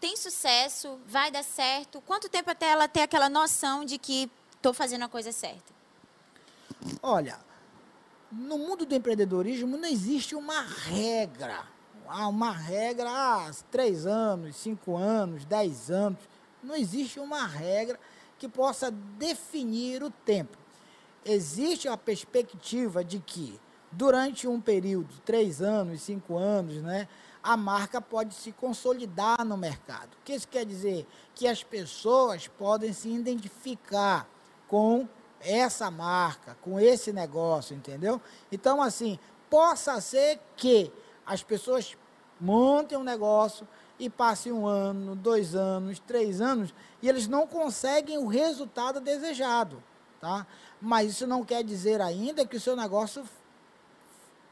tem 0.01 0.17
sucesso, 0.17 0.99
vai 1.07 1.31
dar 1.31 1.45
certo? 1.45 2.01
Quanto 2.01 2.29
tempo 2.29 2.51
até 2.51 2.71
ela 2.71 2.89
ter 2.89 3.03
aquela 3.03 3.29
noção 3.29 3.85
de 3.85 3.99
que 3.99 4.31
estou 4.57 4.73
fazendo 4.73 5.05
a 5.05 5.09
coisa 5.09 5.31
certa? 5.31 5.75
Olha, 7.03 7.39
no 8.31 8.59
mundo 8.59 8.87
do 8.87 8.95
empreendedorismo 8.95 9.77
não 9.77 9.89
existe 9.89 10.35
uma 10.35 10.61
regra. 10.63 11.65
Há 12.07 12.29
uma 12.29 12.51
regra, 12.51 13.09
ah, 13.09 13.51
três 13.71 14.07
anos, 14.07 14.57
cinco 14.57 14.97
anos, 14.97 15.45
dez 15.45 15.91
anos. 15.91 16.19
Não 16.63 16.75
existe 16.75 17.21
uma 17.21 17.47
regra 17.47 17.99
que 18.39 18.49
possa 18.49 18.91
definir 18.91 20.03
o 20.03 20.11
tempo. 20.11 20.57
Existe 21.25 21.89
a 21.89 21.97
perspectiva 21.97 23.05
de 23.05 23.21
que, 23.21 23.61
durante 23.93 24.49
um 24.49 24.61
período, 24.61 25.15
três 25.25 25.61
anos, 25.61 26.03
cinco 26.03 26.37
anos, 26.37 26.77
né, 26.83 27.07
a 27.43 27.57
marca 27.57 28.01
pode 28.01 28.35
se 28.35 28.53
consolidar 28.53 29.45
no 29.45 29.57
mercado. 29.57 30.15
O 30.15 30.25
que 30.25 30.33
isso 30.33 30.49
quer 30.49 30.65
dizer? 30.65 31.07
Que 31.35 31.47
as 31.47 31.63
pessoas 31.63 32.49
podem 32.49 32.93
se 32.93 33.09
identificar 33.09 34.29
com 34.67 35.09
essa 35.41 35.91
marca, 35.91 36.57
com 36.61 36.79
esse 36.79 37.13
negócio, 37.13 37.75
entendeu? 37.75 38.21
Então, 38.51 38.83
assim, 38.83 39.19
possa 39.49 40.01
ser 40.01 40.39
que 40.57 40.93
as 41.27 41.43
pessoas 41.43 41.97
montem 42.41 42.97
um 42.97 43.05
negócio 43.05 43.67
e 43.99 44.09
passem 44.09 44.51
um 44.51 44.67
ano, 44.67 45.15
dois 45.15 45.55
anos, 45.55 45.99
três 45.99 46.41
anos, 46.41 46.75
e 47.03 47.09
eles 47.09 47.29
não 47.29 47.47
conseguem 47.47 48.19
o 48.19 48.27
resultado 48.27 49.01
desejado, 49.01 49.83
tá? 50.21 50.47
Mas 50.81 51.11
isso 51.11 51.27
não 51.27 51.45
quer 51.45 51.63
dizer 51.63 52.01
ainda 52.01 52.47
que 52.47 52.57
o 52.57 52.61
seu 52.61 52.75
negócio 52.75 53.25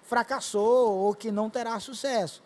fracassou 0.03 0.97
ou 0.99 1.15
que 1.15 1.31
não 1.31 1.49
terá 1.49 1.79
sucesso. 1.81 2.43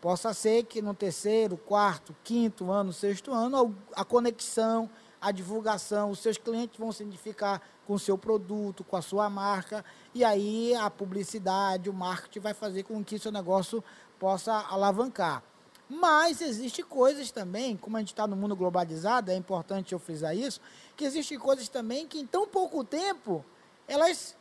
Possa 0.00 0.32
ser 0.32 0.64
que 0.64 0.80
no 0.80 0.94
terceiro, 0.94 1.56
quarto, 1.56 2.14
quinto 2.22 2.70
ano, 2.70 2.92
sexto 2.92 3.32
ano, 3.32 3.76
a 3.94 4.04
conexão, 4.04 4.88
a 5.20 5.32
divulgação, 5.32 6.10
os 6.10 6.20
seus 6.20 6.38
clientes 6.38 6.78
vão 6.78 6.92
se 6.92 7.02
identificar 7.02 7.60
com 7.86 7.96
seu 7.98 8.18
produto, 8.18 8.82
com 8.84 8.96
a 8.96 9.02
sua 9.02 9.30
marca, 9.30 9.84
e 10.14 10.24
aí 10.24 10.74
a 10.74 10.90
publicidade, 10.90 11.88
o 11.88 11.92
marketing 11.92 12.40
vai 12.40 12.54
fazer 12.54 12.82
com 12.82 13.02
que 13.04 13.18
seu 13.18 13.30
negócio 13.30 13.82
possa 14.18 14.52
alavancar. 14.68 15.42
Mas 15.88 16.40
existem 16.40 16.84
coisas 16.84 17.30
também, 17.30 17.76
como 17.76 17.96
a 17.96 18.00
gente 18.00 18.12
está 18.12 18.26
no 18.26 18.34
mundo 18.34 18.56
globalizado, 18.56 19.30
é 19.30 19.36
importante 19.36 19.92
eu 19.92 19.98
frisar 19.98 20.36
isso, 20.36 20.60
que 20.96 21.04
existem 21.04 21.38
coisas 21.38 21.68
também 21.68 22.08
que 22.08 22.18
em 22.18 22.26
tão 22.26 22.46
pouco 22.46 22.82
tempo 22.82 23.44
elas, 23.86 24.36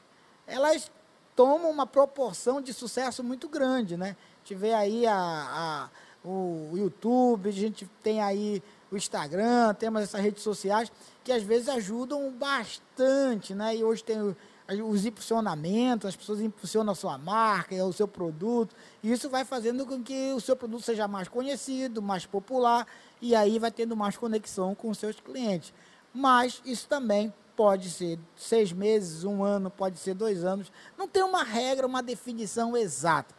elas 0.47 0.91
tomam 1.35 1.69
uma 1.69 1.85
proporção 1.85 2.59
de 2.59 2.73
sucesso 2.73 3.23
muito 3.23 3.47
grande, 3.47 3.95
né? 3.95 4.15
tiver 4.45 4.75
aí 4.75 5.05
a, 5.07 5.15
a, 5.15 5.89
o 6.23 6.71
YouTube, 6.75 7.49
a 7.49 7.51
gente 7.51 7.89
tem 8.01 8.21
aí 8.21 8.63
o 8.91 8.97
Instagram, 8.97 9.73
temos 9.73 10.01
essas 10.01 10.21
redes 10.21 10.43
sociais 10.43 10.91
que 11.23 11.31
às 11.31 11.43
vezes 11.43 11.69
ajudam 11.69 12.31
bastante, 12.31 13.53
né? 13.53 13.75
E 13.75 13.83
hoje 13.83 14.03
tem 14.03 14.35
os 14.83 15.05
impulsionamentos, 15.05 16.09
as 16.09 16.15
pessoas 16.15 16.39
impulsionam 16.39 16.91
a 16.91 16.95
sua 16.95 17.17
marca, 17.17 17.75
o 17.85 17.93
seu 17.93 18.07
produto, 18.07 18.75
e 19.03 19.11
isso 19.11 19.29
vai 19.29 19.45
fazendo 19.45 19.85
com 19.85 20.01
que 20.01 20.33
o 20.33 20.39
seu 20.39 20.55
produto 20.55 20.83
seja 20.83 21.07
mais 21.07 21.27
conhecido, 21.27 22.01
mais 22.01 22.25
popular, 22.25 22.87
e 23.21 23.35
aí 23.35 23.59
vai 23.59 23.71
tendo 23.71 23.95
mais 23.95 24.17
conexão 24.17 24.73
com 24.73 24.89
os 24.89 24.97
seus 24.97 25.19
clientes. 25.19 25.73
Mas 26.13 26.61
isso 26.65 26.87
também 26.87 27.33
pode 27.55 27.89
ser 27.89 28.19
seis 28.35 28.71
meses, 28.71 29.23
um 29.23 29.43
ano, 29.43 29.69
pode 29.69 29.99
ser 29.99 30.13
dois 30.13 30.43
anos. 30.43 30.71
Não 30.97 31.07
tem 31.07 31.23
uma 31.23 31.43
regra, 31.43 31.87
uma 31.87 32.01
definição 32.01 32.75
exata. 32.75 33.33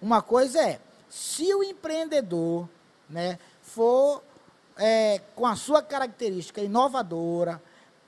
Uma 0.00 0.22
coisa 0.22 0.60
é, 0.60 0.80
se 1.08 1.54
o 1.54 1.62
empreendedor 1.62 2.68
né, 3.08 3.38
for 3.62 4.22
é, 4.80 5.20
com 5.36 5.46
a 5.46 5.54
sua 5.54 5.82
característica 5.82 6.62
inovadora, 6.62 7.62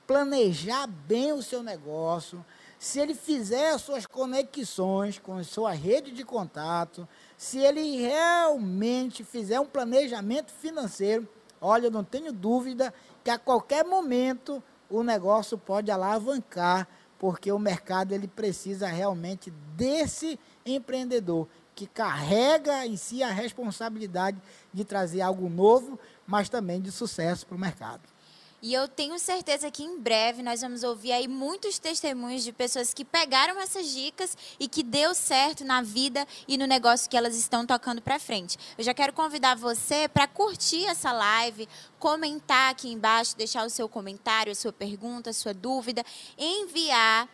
planejar 0.07 0.87
bem 0.87 1.31
o 1.31 1.43
seu 1.43 1.61
negócio, 1.61 2.43
se 2.79 2.99
ele 2.99 3.13
fizer 3.13 3.69
as 3.69 3.81
suas 3.81 4.07
conexões 4.07 5.19
com 5.19 5.37
a 5.37 5.43
sua 5.43 5.71
rede 5.71 6.11
de 6.11 6.25
contato, 6.25 7.07
se 7.37 7.59
ele 7.59 8.01
realmente 8.01 9.23
fizer 9.23 9.59
um 9.59 9.65
planejamento 9.67 10.51
financeiro, 10.51 11.29
olha, 11.61 11.85
eu 11.85 11.91
não 11.91 12.03
tenho 12.03 12.33
dúvida 12.33 12.91
que 13.23 13.29
a 13.29 13.37
qualquer 13.37 13.85
momento 13.85 14.61
o 14.89 15.03
negócio 15.03 15.57
pode 15.57 15.91
alavancar, 15.91 16.87
porque 17.19 17.51
o 17.51 17.59
mercado 17.59 18.13
ele 18.13 18.27
precisa 18.27 18.87
realmente 18.87 19.49
desse 19.77 20.37
empreendedor 20.65 21.47
que 21.75 21.87
carrega 21.87 22.85
em 22.85 22.95
si 22.95 23.23
a 23.23 23.31
responsabilidade 23.31 24.37
de 24.73 24.83
trazer 24.83 25.21
algo 25.21 25.49
novo, 25.49 25.99
mas 26.25 26.49
também 26.49 26.81
de 26.81 26.91
sucesso 26.91 27.45
para 27.45 27.55
o 27.55 27.59
mercado. 27.59 28.13
E 28.65 28.73
eu 28.73 28.87
tenho 28.87 29.19
certeza 29.19 29.69
que 29.69 29.83
em 29.83 29.99
breve 29.99 30.41
nós 30.41 30.61
vamos 30.61 30.83
ouvir 30.83 31.11
aí 31.11 31.27
muitos 31.27 31.77
testemunhos 31.77 32.45
de 32.45 32.53
pessoas 32.53 32.93
que 32.93 33.03
pegaram 33.03 33.59
essas 33.59 33.89
dicas 33.93 34.37
e 34.57 34.69
que 34.69 34.81
deu 34.81 35.13
certo 35.13 35.65
na 35.65 35.81
vida 35.81 36.25
e 36.47 36.57
no 36.57 36.65
negócio 36.65 37.09
que 37.09 37.17
elas 37.17 37.35
estão 37.35 37.65
tocando 37.65 38.01
para 38.01 38.17
frente. 38.17 38.57
Eu 38.77 38.83
já 38.85 38.93
quero 38.93 39.11
convidar 39.11 39.57
você 39.57 40.07
para 40.07 40.27
curtir 40.27 40.85
essa 40.85 41.11
live, 41.11 41.67
comentar 41.99 42.71
aqui 42.71 42.89
embaixo, 42.89 43.35
deixar 43.35 43.65
o 43.65 43.69
seu 43.69 43.89
comentário, 43.89 44.53
a 44.53 44.55
sua 44.55 44.71
pergunta, 44.71 45.31
a 45.31 45.33
sua 45.33 45.53
dúvida, 45.53 46.01
enviar 46.37 47.27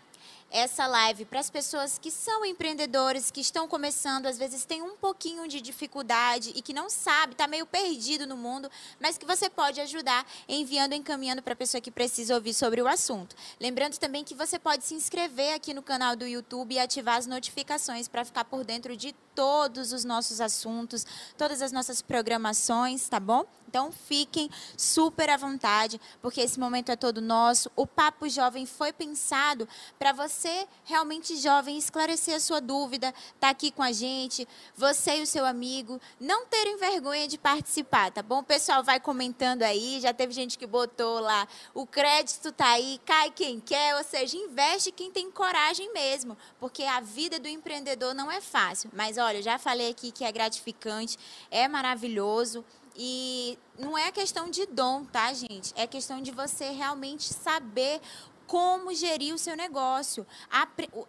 essa 0.51 0.87
live 0.87 1.25
para 1.25 1.39
as 1.39 1.49
pessoas 1.49 1.97
que 1.99 2.09
são 2.09 2.43
empreendedores, 2.45 3.31
que 3.31 3.41
estão 3.41 3.67
começando, 3.67 4.25
às 4.25 4.37
vezes 4.37 4.65
tem 4.65 4.81
um 4.81 4.95
pouquinho 4.95 5.47
de 5.47 5.61
dificuldade 5.61 6.51
e 6.55 6.61
que 6.61 6.73
não 6.73 6.89
sabe, 6.89 7.33
está 7.33 7.47
meio 7.47 7.65
perdido 7.65 8.25
no 8.25 8.35
mundo, 8.35 8.69
mas 8.99 9.17
que 9.17 9.25
você 9.25 9.49
pode 9.49 9.79
ajudar 9.81 10.25
enviando, 10.47 10.93
encaminhando 10.93 11.41
para 11.41 11.53
a 11.53 11.55
pessoa 11.55 11.81
que 11.81 11.91
precisa 11.91 12.35
ouvir 12.35 12.53
sobre 12.53 12.81
o 12.81 12.87
assunto. 12.87 13.35
Lembrando 13.59 13.97
também 13.97 14.23
que 14.23 14.33
você 14.33 14.57
pode 14.57 14.83
se 14.83 14.93
inscrever 14.93 15.53
aqui 15.53 15.73
no 15.73 15.83
canal 15.83 16.15
do 16.15 16.25
YouTube 16.25 16.73
e 16.73 16.79
ativar 16.79 17.17
as 17.17 17.27
notificações 17.27 18.07
para 18.07 18.25
ficar 18.25 18.45
por 18.45 18.63
dentro 18.63 18.95
de 18.97 19.13
todos 19.39 19.93
os 19.93 20.03
nossos 20.03 20.41
assuntos, 20.41 21.05
todas 21.37 21.61
as 21.61 21.71
nossas 21.71 22.01
programações, 22.01 23.07
tá 23.07 23.21
bom? 23.21 23.45
Então 23.69 23.91
fiquem 23.91 24.49
super 24.75 25.29
à 25.29 25.37
vontade, 25.37 26.01
porque 26.23 26.41
esse 26.41 26.59
momento 26.59 26.91
é 26.91 26.95
todo 26.95 27.21
nosso. 27.21 27.69
O 27.75 27.85
Papo 27.85 28.27
Jovem 28.27 28.65
foi 28.65 28.91
pensado 28.91 29.69
para 29.99 30.11
você, 30.11 30.67
realmente 30.83 31.37
jovem, 31.37 31.77
esclarecer 31.77 32.35
a 32.35 32.39
sua 32.39 32.59
dúvida, 32.59 33.13
tá 33.39 33.49
aqui 33.49 33.69
com 33.69 33.83
a 33.83 33.91
gente, 33.91 34.47
você 34.75 35.19
e 35.19 35.21
o 35.21 35.27
seu 35.27 35.45
amigo, 35.45 36.01
não 36.19 36.47
terem 36.47 36.77
vergonha 36.77 37.27
de 37.27 37.37
participar, 37.37 38.11
tá 38.11 38.23
bom? 38.23 38.39
O 38.39 38.43
pessoal 38.43 38.83
vai 38.83 38.99
comentando 38.99 39.61
aí, 39.61 40.01
já 40.01 40.11
teve 40.11 40.33
gente 40.33 40.57
que 40.57 40.65
botou 40.65 41.19
lá, 41.19 41.47
o 41.75 41.85
crédito 41.85 42.51
tá 42.51 42.71
aí, 42.71 42.99
cai 43.05 43.29
quem 43.29 43.59
quer, 43.59 43.95
ou 43.97 44.03
seja, 44.03 44.35
investe 44.35 44.91
quem 44.91 45.11
tem 45.11 45.29
coragem 45.29 45.93
mesmo, 45.93 46.35
porque 46.59 46.83
a 46.83 47.01
vida 47.01 47.39
do 47.39 47.47
empreendedor 47.47 48.15
não 48.15 48.31
é 48.31 48.41
fácil. 48.41 48.89
Mas 48.93 49.19
olha, 49.19 49.28
eu 49.35 49.41
já 49.41 49.57
falei 49.57 49.89
aqui 49.89 50.11
que 50.11 50.23
é 50.23 50.31
gratificante, 50.31 51.17
é 51.49 51.67
maravilhoso. 51.67 52.63
E 52.95 53.57
não 53.77 53.97
é 53.97 54.11
questão 54.11 54.49
de 54.49 54.65
dom, 54.65 55.05
tá, 55.05 55.31
gente? 55.33 55.73
É 55.75 55.87
questão 55.87 56.21
de 56.21 56.31
você 56.31 56.71
realmente 56.71 57.33
saber 57.33 58.01
como 58.45 58.93
gerir 58.93 59.33
o 59.33 59.37
seu 59.37 59.55
negócio. 59.55 60.25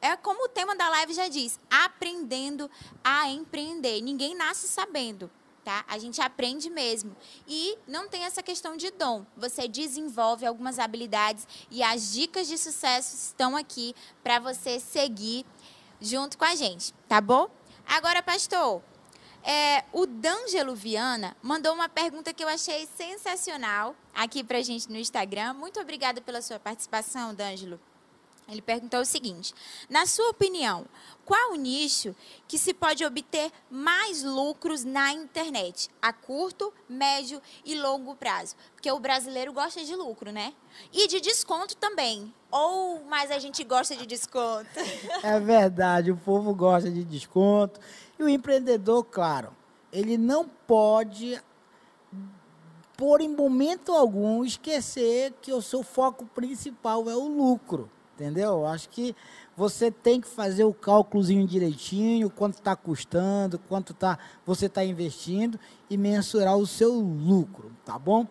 É 0.01 0.15
como 0.15 0.45
o 0.45 0.49
tema 0.49 0.77
da 0.77 0.89
live 0.91 1.15
já 1.15 1.27
diz: 1.27 1.59
aprendendo 1.69 2.71
a 3.03 3.29
empreender. 3.29 4.01
Ninguém 4.03 4.37
nasce 4.37 4.69
sabendo. 4.69 5.31
Tá? 5.65 5.85
A 5.89 5.99
gente 5.99 6.21
aprende 6.21 6.71
mesmo. 6.71 7.15
E 7.47 7.77
não 7.87 8.09
tem 8.09 8.25
essa 8.25 8.43
questão 8.43 8.77
de 8.77 8.91
dom. 8.91 9.27
Você 9.37 9.69
desenvolve 9.69 10.47
algumas 10.47 10.79
habilidades 10.79 11.47
e 11.71 11.83
as 11.83 12.13
dicas 12.13 12.47
de 12.47 12.57
sucesso 12.57 13.15
estão 13.15 13.57
aqui 13.57 13.95
para 14.23 14.39
você 14.39 14.81
seguir 14.81 15.45
junto 16.01 16.39
com 16.39 16.45
a 16.45 16.55
gente, 16.55 16.95
tá 17.07 17.21
bom? 17.21 17.51
Agora, 17.93 18.23
pastor, 18.23 18.81
é, 19.43 19.83
o 19.93 20.07
D'Angelo 20.07 20.77
Viana 20.77 21.37
mandou 21.43 21.75
uma 21.75 21.89
pergunta 21.89 22.33
que 22.33 22.45
eu 22.45 22.47
achei 22.47 22.89
sensacional 22.97 23.97
aqui 24.15 24.45
para 24.45 24.59
a 24.59 24.63
gente 24.63 24.89
no 24.89 24.97
Instagram. 24.97 25.55
Muito 25.55 25.81
obrigada 25.81 26.21
pela 26.21 26.41
sua 26.41 26.61
participação, 26.61 27.35
D'Angelo. 27.35 27.81
Ele 28.49 28.63
perguntou 28.63 29.01
o 29.01 29.05
seguinte: 29.05 29.53
na 29.89 30.07
sua 30.07 30.29
opinião, 30.31 30.87
qual 31.25 31.51
o 31.51 31.57
nicho 31.57 32.15
que 32.47 32.59
se 32.59 32.73
pode 32.73 33.05
obter 33.05 33.51
mais 33.69 34.23
lucros 34.23 34.85
na 34.85 35.13
internet, 35.13 35.91
a 36.01 36.13
curto, 36.13 36.73
médio 36.89 37.43
e 37.65 37.75
longo 37.75 38.15
prazo? 38.15 38.55
Porque 38.73 38.91
o 38.93 39.01
brasileiro 39.01 39.53
gosta 39.53 39.85
de 39.85 39.97
lucro, 39.97 40.31
né? 40.31 40.55
E 40.93 41.09
de 41.09 41.21
desconto 41.21 41.77
também. 41.77 42.33
Ou 42.51 43.05
mais 43.05 43.31
a 43.31 43.39
gente 43.39 43.63
gosta 43.63 43.95
de 43.97 44.07
desconto? 44.07 44.69
É 45.23 45.39
verdade, 45.39 46.11
o 46.11 46.17
povo 46.17 46.55
gosta 46.55 46.91
de 46.91 47.05
desconto. 47.05 47.79
E 48.19 48.23
o 48.23 48.29
empreendedor, 48.29 49.05
claro, 49.05 49.51
ele 49.93 50.17
não 50.17 50.49
pode, 50.67 51.41
por 52.97 53.21
em 53.21 53.29
momento 53.29 53.93
algum, 53.93 54.45
esquecer 54.45 55.33
que 55.41 55.53
o 55.53 55.63
seu 55.63 55.83
foco 55.83 56.27
principal 56.27 57.09
é 57.09 57.15
o 57.15 57.29
lucro 57.29 57.91
entendeu? 58.21 58.67
Acho 58.67 58.91
que 58.91 59.17
você 59.57 59.91
tem 59.91 60.21
que 60.21 60.29
fazer 60.29 60.65
o 60.65 60.75
cálculozinho 60.75 61.47
direitinho, 61.47 62.29
quanto 62.29 62.55
está 62.55 62.77
custando, 62.77 63.59
quanto 63.59 63.95
tá, 63.95 64.19
você 64.45 64.67
está 64.67 64.85
investindo 64.85 65.59
e 65.89 65.97
mensurar 65.97 66.57
o 66.57 66.67
seu 66.67 66.93
lucro, 66.93 67.73
tá 67.85 67.99
bom? 67.99 68.27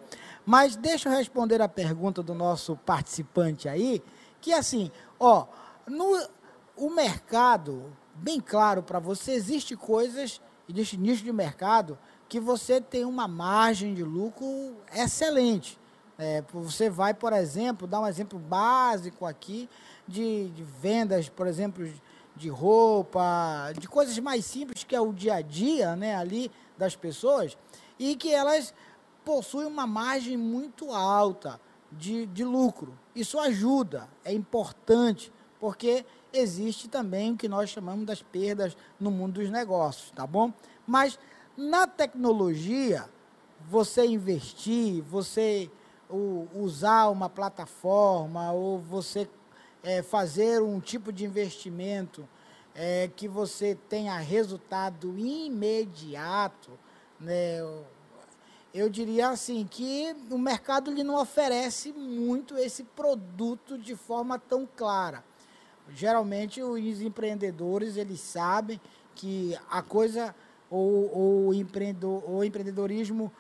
Mas 0.50 0.76
deixa 0.76 1.08
eu 1.08 1.14
responder 1.14 1.62
a 1.62 1.70
pergunta 1.70 2.24
do 2.24 2.34
nosso 2.34 2.76
participante 2.76 3.70
aí, 3.70 4.02
que 4.42 4.52
assim, 4.52 4.90
ó, 5.20 5.46
no 5.88 6.28
o 6.76 6.90
mercado, 6.90 7.96
bem 8.16 8.42
claro 8.42 8.82
para 8.82 8.98
você, 8.98 9.34
existe 9.34 9.76
coisas, 9.76 10.42
existe 10.68 10.98
nicho 10.98 11.24
de 11.24 11.32
mercado 11.32 12.00
que 12.28 12.40
você 12.40 12.82
tem 12.82 13.06
uma 13.06 13.28
margem 13.28 13.94
de 13.94 14.04
lucro 14.04 14.76
excelente. 14.92 15.80
É, 16.18 16.44
você 16.52 16.90
vai, 16.90 17.14
por 17.14 17.32
exemplo, 17.32 17.86
dar 17.88 18.00
um 18.00 18.08
exemplo 18.08 18.40
básico 18.40 19.28
aqui 19.28 19.70
de, 20.08 20.50
de, 20.50 20.64
vendas, 20.64 21.30
por 21.30 21.46
exemplo, 21.46 21.88
de 22.36 22.50
roupa, 22.50 23.72
de 23.80 23.88
coisas 23.88 24.18
mais 24.18 24.46
simples 24.46 24.84
que 24.84 24.96
é 24.96 25.00
o 25.00 25.14
dia 25.14 25.36
a 25.36 25.42
dia 25.44 25.96
né, 25.96 26.16
ali 26.16 26.52
das 26.76 26.96
pessoas, 26.96 27.56
e 28.00 28.16
que 28.16 28.34
elas 28.34 28.74
possuem 29.30 29.68
uma 29.68 29.86
margem 29.86 30.36
muito 30.36 30.92
alta 30.92 31.62
de, 31.92 32.26
de 32.26 32.44
lucro. 32.44 32.98
Isso 33.16 33.40
ajuda, 33.40 34.10
é 34.26 34.34
importante, 34.34 35.32
porque 35.60 36.04
existe 36.34 36.88
também 36.88 37.34
o 37.34 37.38
que 37.38 37.48
nós 37.48 37.70
chamamos 37.70 38.08
das 38.08 38.24
perdas 38.24 38.76
no 39.00 39.12
mundo 39.12 39.34
dos 39.34 39.52
negócios, 39.52 40.10
tá 40.10 40.26
bom? 40.26 40.52
Mas 40.88 41.20
na 41.56 41.86
tecnologia, 41.86 43.08
você 43.70 44.04
investir, 44.04 45.04
você 45.04 45.70
o, 46.10 46.48
usar 46.56 47.10
uma 47.10 47.30
plataforma 47.30 48.52
ou 48.52 48.80
você 48.80 49.30
é, 49.84 50.02
fazer 50.02 50.60
um 50.60 50.80
tipo 50.80 51.14
de 51.14 51.24
investimento 51.24 52.28
é, 52.74 53.12
que 53.16 53.28
você 53.28 53.78
tenha 53.88 54.18
resultado 54.18 55.16
imediato, 55.20 56.72
né? 57.20 57.60
Eu 58.74 58.90
diria 58.90 59.30
assim 59.30 59.68
que 59.70 60.16
o 60.30 60.38
mercado 60.38 60.92
lhe 60.92 61.04
não 61.04 61.16
oferece 61.16 61.92
muito 61.92 62.58
esse 62.58 62.84
produto 62.84 63.78
de 63.78 63.96
forma 63.96 64.38
tão 64.38 64.68
clara. 64.76 65.24
Geralmente 65.90 66.62
os 66.62 67.02
empreendedores 67.02 67.98
eles 67.98 68.20
sabem 68.20 68.80
que 69.16 69.58
a 69.70 69.82
coisa 69.82 70.36
ou, 70.70 71.18
ou 71.18 71.48
o 71.50 72.44
empreendedorismo 72.44 73.32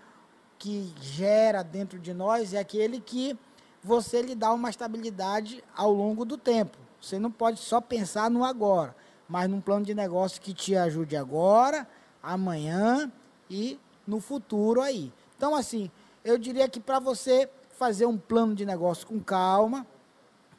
que 0.58 0.92
gera 1.00 1.64
dentro 1.64 2.00
de 2.00 2.14
nós 2.14 2.54
é 2.54 2.60
aquele 2.60 3.00
que 3.00 3.38
você 3.84 4.22
lhe 4.22 4.36
dá 4.36 4.52
uma 4.52 4.70
estabilidade 4.70 5.64
ao 5.76 5.94
longo 5.94 6.26
do 6.26 6.38
tempo. 6.38 6.78
Você 7.00 7.18
não 7.18 7.32
pode 7.32 7.60
só 7.60 7.80
pensar 7.80 8.30
no 8.30 8.44
agora, 8.44 8.96
mas 9.28 9.50
num 9.50 9.62
plano 9.62 9.86
de 9.86 9.94
negócio 9.94 10.42
que 10.42 10.54
te 10.54 10.76
ajude 10.76 11.16
agora, 11.16 11.88
amanhã 12.22 13.10
e 13.50 13.80
no 14.06 14.20
futuro 14.20 14.82
aí. 14.82 15.14
Então, 15.40 15.56
assim, 15.56 15.90
eu 16.22 16.38
diria 16.38 16.68
que 16.68 16.82
para 16.82 17.00
você 17.00 17.50
fazer 17.78 18.06
um 18.06 18.18
plano 18.18 18.54
de 18.54 18.66
negócio 18.66 19.08
com 19.08 19.22
calma, 19.22 19.88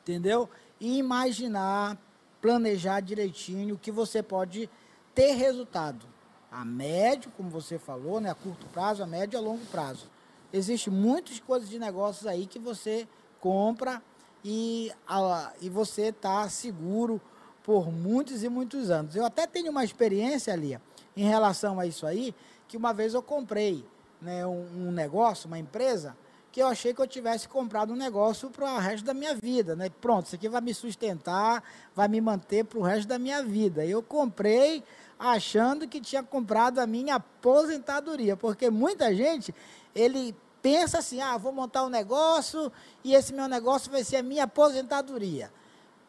entendeu? 0.01 0.49
E 0.81 0.97
imaginar, 0.97 1.99
planejar 2.41 3.01
direitinho 3.01 3.77
que 3.77 3.91
você 3.91 4.23
pode 4.23 4.71
ter 5.15 5.33
resultado 5.33 6.07
a 6.51 6.65
médio, 6.65 7.31
como 7.37 7.51
você 7.51 7.79
falou, 7.79 8.23
né, 8.23 8.31
a 8.31 8.35
curto 8.35 8.65
prazo, 8.69 9.03
a 9.03 9.07
médio 9.07 9.37
e 9.37 9.39
a 9.39 9.43
longo 9.43 9.67
prazo. 9.67 10.09
Existem 10.51 10.91
muitas 10.91 11.39
coisas 11.41 11.69
de 11.69 11.79
negócios 11.79 12.27
aí 12.27 12.47
que 12.47 12.59
você 12.59 13.07
compra 13.39 14.03
e, 14.43 14.91
a, 15.07 15.53
e 15.61 15.69
você 15.69 16.05
está 16.05 16.49
seguro 16.49 17.21
por 17.63 17.93
muitos 17.93 18.43
e 18.43 18.49
muitos 18.49 18.91
anos. 18.91 19.15
Eu 19.15 19.27
até 19.27 19.47
tenho 19.47 19.71
uma 19.71 19.85
experiência 19.85 20.55
ali 20.55 20.81
em 21.15 21.25
relação 21.25 21.79
a 21.79 21.85
isso 21.85 22.07
aí, 22.07 22.35
que 22.67 22.79
uma 22.79 22.95
vez 22.95 23.13
eu 23.13 23.23
comprei 23.23 23.85
né, 24.21 24.47
um, 24.47 24.89
um 24.89 24.93
negócio, 24.93 25.47
uma 25.47 25.59
empresa, 25.59 26.17
que 26.53 26.61
eu 26.61 26.67
achei 26.67 26.93
que 26.93 27.01
eu 27.01 27.07
tivesse 27.07 27.49
comprado 27.49 27.93
um 27.93 27.97
negócio 27.97 28.51
para 28.51 28.75
o 28.75 28.79
resto 28.79 29.05
da 29.05 29.15
minha 29.15 29.35
vida. 29.35 29.77
Né? 29.77 29.89
Pronto, 30.01 30.27
isso 30.27 30.35
aqui 30.35 30.49
vai 30.49 30.61
me 30.61 30.75
sustentar, 30.75 31.63
vai 31.95 32.09
me 32.09 32.21
manter 32.21 32.65
para 32.65 32.79
o 32.79 32.83
resto 32.83 33.07
da 33.07 33.19
minha 33.19 33.43
vida. 33.43 33.85
Eu 33.85 34.03
comprei, 34.03 34.83
achando 35.19 35.87
que 35.87 36.01
tinha 36.01 36.23
comprado 36.23 36.81
a 36.81 36.87
minha 36.87 37.17
aposentadoria, 37.17 38.37
porque 38.37 38.69
muita 38.71 39.15
gente, 39.15 39.55
ele 39.95 40.35
pensa 40.61 40.99
assim, 40.99 41.21
ah, 41.21 41.37
vou 41.37 41.53
montar 41.53 41.85
um 41.85 41.89
negócio 41.89 42.71
e 43.05 43.15
esse 43.15 43.33
meu 43.33 43.49
negócio 43.49 43.91
vai 43.91 44.05
ser 44.05 44.17
a 44.17 44.23
minha 44.23 44.45
aposentadoria. 44.45 45.51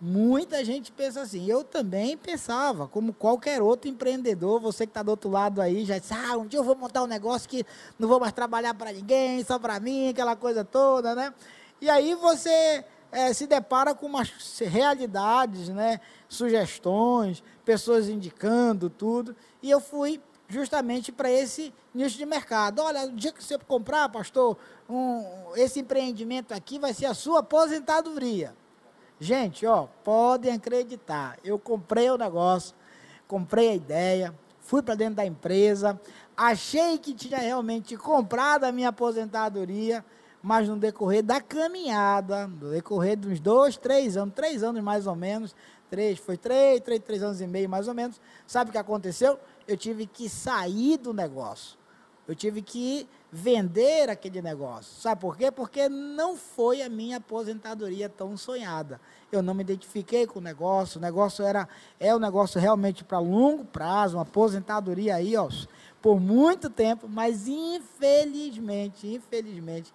Muita 0.03 0.65
gente 0.65 0.91
pensa 0.91 1.21
assim. 1.21 1.47
Eu 1.47 1.63
também 1.63 2.17
pensava, 2.17 2.87
como 2.87 3.13
qualquer 3.13 3.61
outro 3.61 3.87
empreendedor, 3.87 4.59
você 4.59 4.87
que 4.87 4.89
está 4.89 5.03
do 5.03 5.09
outro 5.09 5.29
lado 5.29 5.61
aí, 5.61 5.85
já 5.85 5.99
disse, 5.99 6.11
ah, 6.11 6.37
um 6.37 6.47
dia 6.47 6.59
eu 6.59 6.63
vou 6.63 6.75
montar 6.75 7.03
um 7.03 7.07
negócio 7.07 7.47
que 7.47 7.63
não 7.99 8.09
vou 8.09 8.19
mais 8.19 8.33
trabalhar 8.33 8.73
para 8.73 8.91
ninguém, 8.91 9.43
só 9.43 9.59
para 9.59 9.79
mim, 9.79 10.09
aquela 10.09 10.35
coisa 10.35 10.65
toda, 10.65 11.13
né? 11.13 11.31
E 11.79 11.87
aí 11.87 12.15
você 12.15 12.83
é, 13.11 13.31
se 13.31 13.45
depara 13.45 13.93
com 13.93 14.07
umas 14.07 14.31
realidades, 14.59 15.69
né? 15.69 15.99
sugestões, 16.27 17.43
pessoas 17.63 18.09
indicando 18.09 18.89
tudo. 18.89 19.35
E 19.61 19.69
eu 19.69 19.79
fui 19.79 20.19
justamente 20.47 21.11
para 21.11 21.29
esse 21.29 21.73
nicho 21.93 22.17
de 22.17 22.25
mercado. 22.25 22.81
Olha, 22.81 23.05
o 23.05 23.11
dia 23.11 23.31
que 23.31 23.43
você 23.43 23.57
comprar, 23.59 24.09
pastor, 24.09 24.57
um, 24.89 25.23
esse 25.55 25.81
empreendimento 25.81 26.53
aqui 26.53 26.79
vai 26.79 26.93
ser 26.93 27.05
a 27.05 27.13
sua 27.13 27.41
aposentadoria. 27.41 28.55
Gente, 29.23 29.67
ó, 29.67 29.85
podem 30.03 30.51
acreditar. 30.51 31.37
Eu 31.43 31.59
comprei 31.59 32.09
o 32.09 32.17
negócio, 32.17 32.75
comprei 33.27 33.69
a 33.69 33.75
ideia, 33.75 34.35
fui 34.59 34.81
para 34.81 34.95
dentro 34.95 35.13
da 35.13 35.25
empresa, 35.25 36.01
achei 36.35 36.97
que 36.97 37.13
tinha 37.13 37.37
realmente 37.37 37.95
comprado 37.95 38.63
a 38.63 38.71
minha 38.71 38.89
aposentadoria 38.89 40.03
mas 40.41 40.67
no 40.67 40.75
decorrer 40.75 41.21
da 41.21 41.39
caminhada, 41.39 42.47
no 42.47 42.71
decorrer 42.71 43.15
dos 43.15 43.39
dois, 43.39 43.77
três 43.77 44.17
anos, 44.17 44.33
três 44.33 44.63
anos 44.63 44.81
mais 44.81 45.05
ou 45.05 45.15
menos, 45.15 45.55
três, 45.89 46.17
foi 46.17 46.35
três, 46.35 46.79
três, 46.81 46.99
três 46.99 47.21
anos 47.21 47.41
e 47.41 47.47
meio 47.47 47.69
mais 47.69 47.87
ou 47.87 47.93
menos, 47.93 48.19
sabe 48.47 48.69
o 48.69 48.71
que 48.71 48.77
aconteceu? 48.77 49.39
Eu 49.67 49.77
tive 49.77 50.07
que 50.07 50.27
sair 50.27 50.97
do 50.97 51.13
negócio. 51.13 51.77
Eu 52.31 52.35
tive 52.35 52.61
que 52.61 53.05
vender 53.29 54.09
aquele 54.09 54.41
negócio. 54.41 55.01
Sabe 55.01 55.19
por 55.19 55.35
quê? 55.35 55.51
Porque 55.51 55.89
não 55.89 56.37
foi 56.37 56.81
a 56.81 56.87
minha 56.87 57.17
aposentadoria 57.17 58.07
tão 58.07 58.37
sonhada. 58.37 59.01
Eu 59.29 59.41
não 59.41 59.53
me 59.53 59.63
identifiquei 59.63 60.25
com 60.25 60.39
o 60.39 60.41
negócio. 60.41 60.97
O 60.97 61.01
negócio 61.01 61.43
era 61.43 61.67
é 61.99 62.15
um 62.15 62.19
negócio 62.19 62.57
realmente 62.57 63.03
para 63.03 63.19
longo 63.19 63.65
prazo, 63.65 64.15
uma 64.15 64.23
aposentadoria 64.23 65.15
aí, 65.15 65.35
ó, 65.35 65.49
por 66.01 66.21
muito 66.21 66.69
tempo, 66.69 67.05
mas 67.09 67.49
infelizmente, 67.49 69.13
infelizmente, 69.13 69.93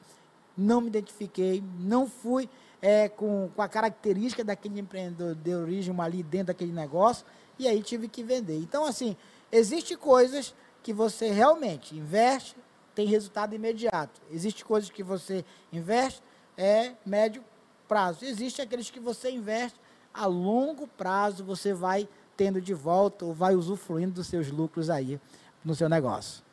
não 0.54 0.82
me 0.82 0.88
identifiquei, 0.88 1.64
não 1.80 2.06
fui 2.06 2.50
é, 2.82 3.08
com, 3.08 3.48
com 3.56 3.62
a 3.62 3.68
característica 3.68 4.44
daquele 4.44 4.78
empreendedorismo 4.78 6.02
ali 6.02 6.22
dentro 6.22 6.48
daquele 6.48 6.72
negócio, 6.72 7.24
e 7.58 7.66
aí 7.66 7.82
tive 7.82 8.08
que 8.08 8.22
vender. 8.22 8.58
Então, 8.58 8.84
assim, 8.84 9.16
existem 9.50 9.96
coisas 9.96 10.54
que 10.86 10.92
você 10.92 11.32
realmente 11.32 11.96
investe, 11.96 12.54
tem 12.94 13.08
resultado 13.08 13.52
imediato. 13.56 14.20
Existem 14.30 14.64
coisas 14.64 14.88
que 14.88 15.02
você 15.02 15.44
investe, 15.72 16.22
é 16.56 16.92
médio 17.04 17.42
prazo. 17.88 18.24
Existem 18.24 18.64
aqueles 18.64 18.88
que 18.88 19.00
você 19.00 19.32
investe 19.32 19.80
a 20.14 20.26
longo 20.26 20.86
prazo, 20.86 21.44
você 21.44 21.74
vai 21.74 22.08
tendo 22.36 22.60
de 22.60 22.72
volta 22.72 23.24
ou 23.24 23.34
vai 23.34 23.56
usufruindo 23.56 24.12
dos 24.12 24.28
seus 24.28 24.48
lucros 24.48 24.88
aí 24.88 25.20
no 25.64 25.74
seu 25.74 25.88
negócio. 25.88 26.46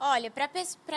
Olha, 0.00 0.30
para 0.30 0.48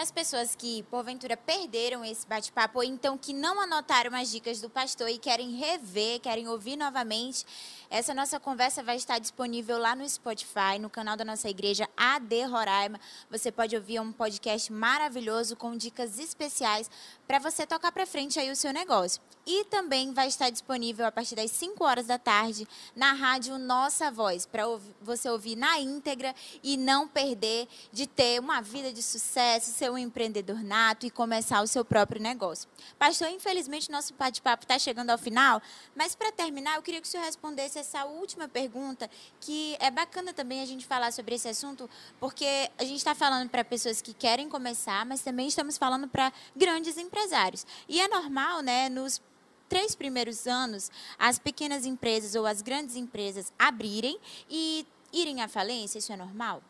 as 0.02 0.12
pessoas 0.12 0.56
que 0.56 0.84
porventura 0.84 1.36
perderam 1.36 2.06
esse 2.06 2.26
bate-papo 2.26 2.80
ou 2.80 2.84
então 2.86 3.18
que 3.18 3.34
não 3.34 3.60
anotaram 3.60 4.16
as 4.16 4.32
dicas 4.32 4.62
do 4.62 4.70
pastor 4.70 5.10
e 5.10 5.18
querem 5.18 5.52
rever, 5.52 6.22
querem 6.22 6.48
ouvir 6.48 6.78
novamente, 6.78 7.46
essa 7.90 8.14
nossa 8.14 8.40
conversa 8.40 8.84
vai 8.84 8.98
estar 8.98 9.18
disponível 9.18 9.78
lá 9.78 9.96
no 9.96 10.08
Spotify, 10.08 10.78
no 10.80 10.90
canal 10.90 11.16
da 11.16 11.24
nossa 11.24 11.50
igreja 11.50 11.88
AD 11.96 12.44
Roraima. 12.44 13.00
Você 13.32 13.52
pode 13.52 13.76
ouvir 13.76 14.00
um 14.02 14.12
podcast 14.12 14.72
maravilhoso 14.74 15.56
com 15.56 15.76
dicas 15.76 16.20
especiais 16.20 16.90
para 17.26 17.40
você 17.40 17.66
tocar 17.66 17.92
para 17.92 18.06
frente 18.06 18.40
aí 18.40 18.52
o 18.52 18.56
seu 18.56 18.74
negócio. 18.74 19.22
E 19.46 19.64
também 19.66 20.14
vai 20.14 20.28
estar 20.28 20.50
disponível 20.50 21.06
a 21.06 21.12
partir 21.12 21.36
das 21.36 21.52
5 21.52 21.82
horas 21.82 22.08
da 22.08 22.18
tarde 22.18 22.68
na 22.94 23.14
rádio 23.14 23.58
Nossa 23.58 24.12
Voz, 24.12 24.46
para 24.46 24.64
você 25.02 25.30
ouvir 25.30 25.56
na 25.56 25.80
íntegra 25.80 26.36
e 26.62 26.76
não 26.76 27.08
perder 27.08 27.66
de 27.90 28.06
ter 28.06 28.42
uma 28.42 28.62
vida 28.62 28.92
de 28.92 29.02
sucesso, 29.02 29.72
ser 29.72 29.90
um 29.90 29.98
empreendedor 29.98 30.62
nato 30.62 31.06
e 31.06 31.10
começar 31.10 31.62
o 31.62 31.68
seu 31.68 31.86
próprio 31.86 32.22
negócio. 32.22 32.68
Pastor, 33.00 33.30
infelizmente 33.30 33.90
nosso 33.90 34.14
bate-papo 34.16 34.66
está 34.66 34.78
chegando 34.78 35.12
ao 35.12 35.18
final, 35.18 35.62
mas 35.96 36.14
para 36.14 36.30
terminar, 36.30 36.76
eu 36.76 36.82
queria 36.82 37.00
que 37.00 37.08
o 37.08 37.10
senhor 37.10 37.24
respondesse 37.24 37.77
essa 37.80 38.06
última 38.06 38.48
pergunta, 38.48 39.10
que 39.40 39.76
é 39.80 39.90
bacana 39.90 40.34
também 40.34 40.62
a 40.62 40.66
gente 40.66 40.86
falar 40.86 41.12
sobre 41.12 41.36
esse 41.36 41.48
assunto, 41.48 41.90
porque 42.20 42.70
a 42.78 42.84
gente 42.84 42.98
está 42.98 43.16
falando 43.16 43.50
para 43.50 43.64
pessoas 43.64 44.02
que 44.02 44.14
querem 44.14 44.50
começar, 44.50 45.06
mas 45.06 45.22
também 45.22 45.48
estamos 45.48 45.78
falando 45.78 46.08
para 46.08 46.32
grandes 46.56 46.98
empresários. 46.98 47.66
E 47.88 48.00
é 48.02 48.08
normal, 48.08 48.62
né, 48.62 48.90
nos 48.90 49.22
três 49.70 49.96
primeiros 49.96 50.48
anos 50.48 50.90
as 51.20 51.38
pequenas 51.38 51.86
empresas 51.86 52.36
ou 52.36 52.46
as 52.46 52.62
grandes 52.62 52.96
empresas 52.96 53.52
abrirem 53.60 54.18
e 54.50 54.86
irem 55.12 55.42
à 55.42 55.48
falência? 55.48 56.00
Isso 56.00 56.12
é 56.12 56.18
normal? 56.18 56.62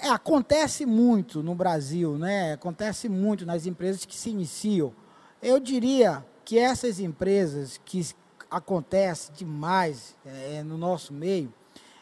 É, 0.00 0.08
acontece 0.08 0.86
muito 0.86 1.42
no 1.42 1.54
Brasil, 1.54 2.16
né? 2.16 2.52
Acontece 2.52 3.08
muito 3.08 3.44
nas 3.44 3.66
empresas 3.66 4.04
que 4.04 4.16
se 4.16 4.30
iniciam. 4.30 4.94
Eu 5.42 5.58
diria 5.58 6.24
que 6.44 6.58
essas 6.58 7.00
empresas 7.00 7.80
que 7.84 8.06
acontece 8.50 9.32
demais 9.32 10.16
é, 10.24 10.62
no 10.62 10.78
nosso 10.78 11.12
meio 11.12 11.52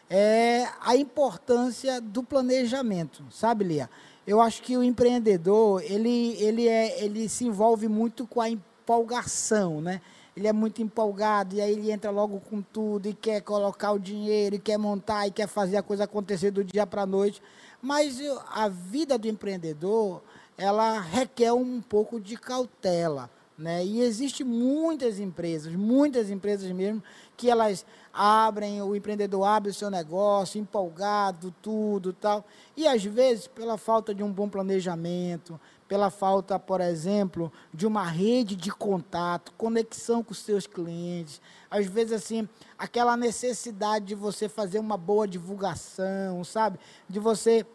é 0.09 0.67
a 0.81 0.95
importância 0.95 1.99
do 1.99 2.23
planejamento, 2.23 3.23
sabe, 3.29 3.65
Lia? 3.65 3.89
Eu 4.25 4.41
acho 4.41 4.61
que 4.61 4.77
o 4.77 4.83
empreendedor 4.83 5.81
ele, 5.83 6.35
ele, 6.41 6.67
é, 6.67 7.03
ele 7.03 7.29
se 7.29 7.45
envolve 7.45 7.87
muito 7.87 8.25
com 8.25 8.41
a 8.41 8.49
empolgação, 8.49 9.81
né? 9.81 10.01
Ele 10.35 10.47
é 10.47 10.53
muito 10.53 10.81
empolgado 10.81 11.55
e 11.55 11.61
aí 11.61 11.71
ele 11.71 11.91
entra 11.91 12.11
logo 12.11 12.39
com 12.39 12.61
tudo 12.61 13.07
e 13.07 13.13
quer 13.13 13.41
colocar 13.41 13.91
o 13.91 13.99
dinheiro, 13.99 14.55
e 14.55 14.59
quer 14.59 14.77
montar 14.77 15.27
e 15.27 15.31
quer 15.31 15.47
fazer 15.47 15.77
a 15.77 15.83
coisa 15.83 16.03
acontecer 16.03 16.51
do 16.51 16.63
dia 16.63 16.85
para 16.85 17.01
a 17.01 17.07
noite. 17.07 17.41
Mas 17.81 18.19
a 18.51 18.67
vida 18.67 19.17
do 19.17 19.27
empreendedor, 19.27 20.21
ela 20.57 20.99
requer 20.99 21.53
um 21.53 21.81
pouco 21.81 22.19
de 22.19 22.37
cautela. 22.37 23.29
Né? 23.57 23.83
E 23.83 24.01
existe 24.01 24.43
muitas 24.43 25.19
empresas, 25.19 25.73
muitas 25.73 26.29
empresas 26.29 26.71
mesmo, 26.71 27.01
que 27.35 27.49
elas 27.49 27.83
abrem, 28.13 28.81
o 28.83 28.95
empreendedor 28.95 29.47
abre 29.47 29.71
o 29.71 29.73
seu 29.73 29.89
negócio, 29.89 30.59
empolgado, 30.59 31.53
tudo 31.59 32.13
tal. 32.13 32.45
E 32.75 32.87
às 32.87 33.03
vezes, 33.03 33.47
pela 33.47 33.75
falta 33.75 34.13
de 34.13 34.21
um 34.21 34.31
bom 34.31 34.47
planejamento, 34.47 35.59
pela 35.87 36.11
falta, 36.11 36.59
por 36.59 36.81
exemplo, 36.81 37.51
de 37.73 37.87
uma 37.87 38.03
rede 38.03 38.55
de 38.55 38.69
contato, 38.71 39.53
conexão 39.57 40.23
com 40.23 40.33
os 40.33 40.39
seus 40.39 40.67
clientes, 40.67 41.41
às 41.71 41.87
vezes 41.87 42.13
assim, 42.13 42.47
aquela 42.77 43.17
necessidade 43.17 44.05
de 44.05 44.15
você 44.15 44.47
fazer 44.47 44.77
uma 44.79 44.97
boa 44.97 45.27
divulgação, 45.27 46.43
sabe? 46.43 46.77
De 47.09 47.19
você 47.19 47.65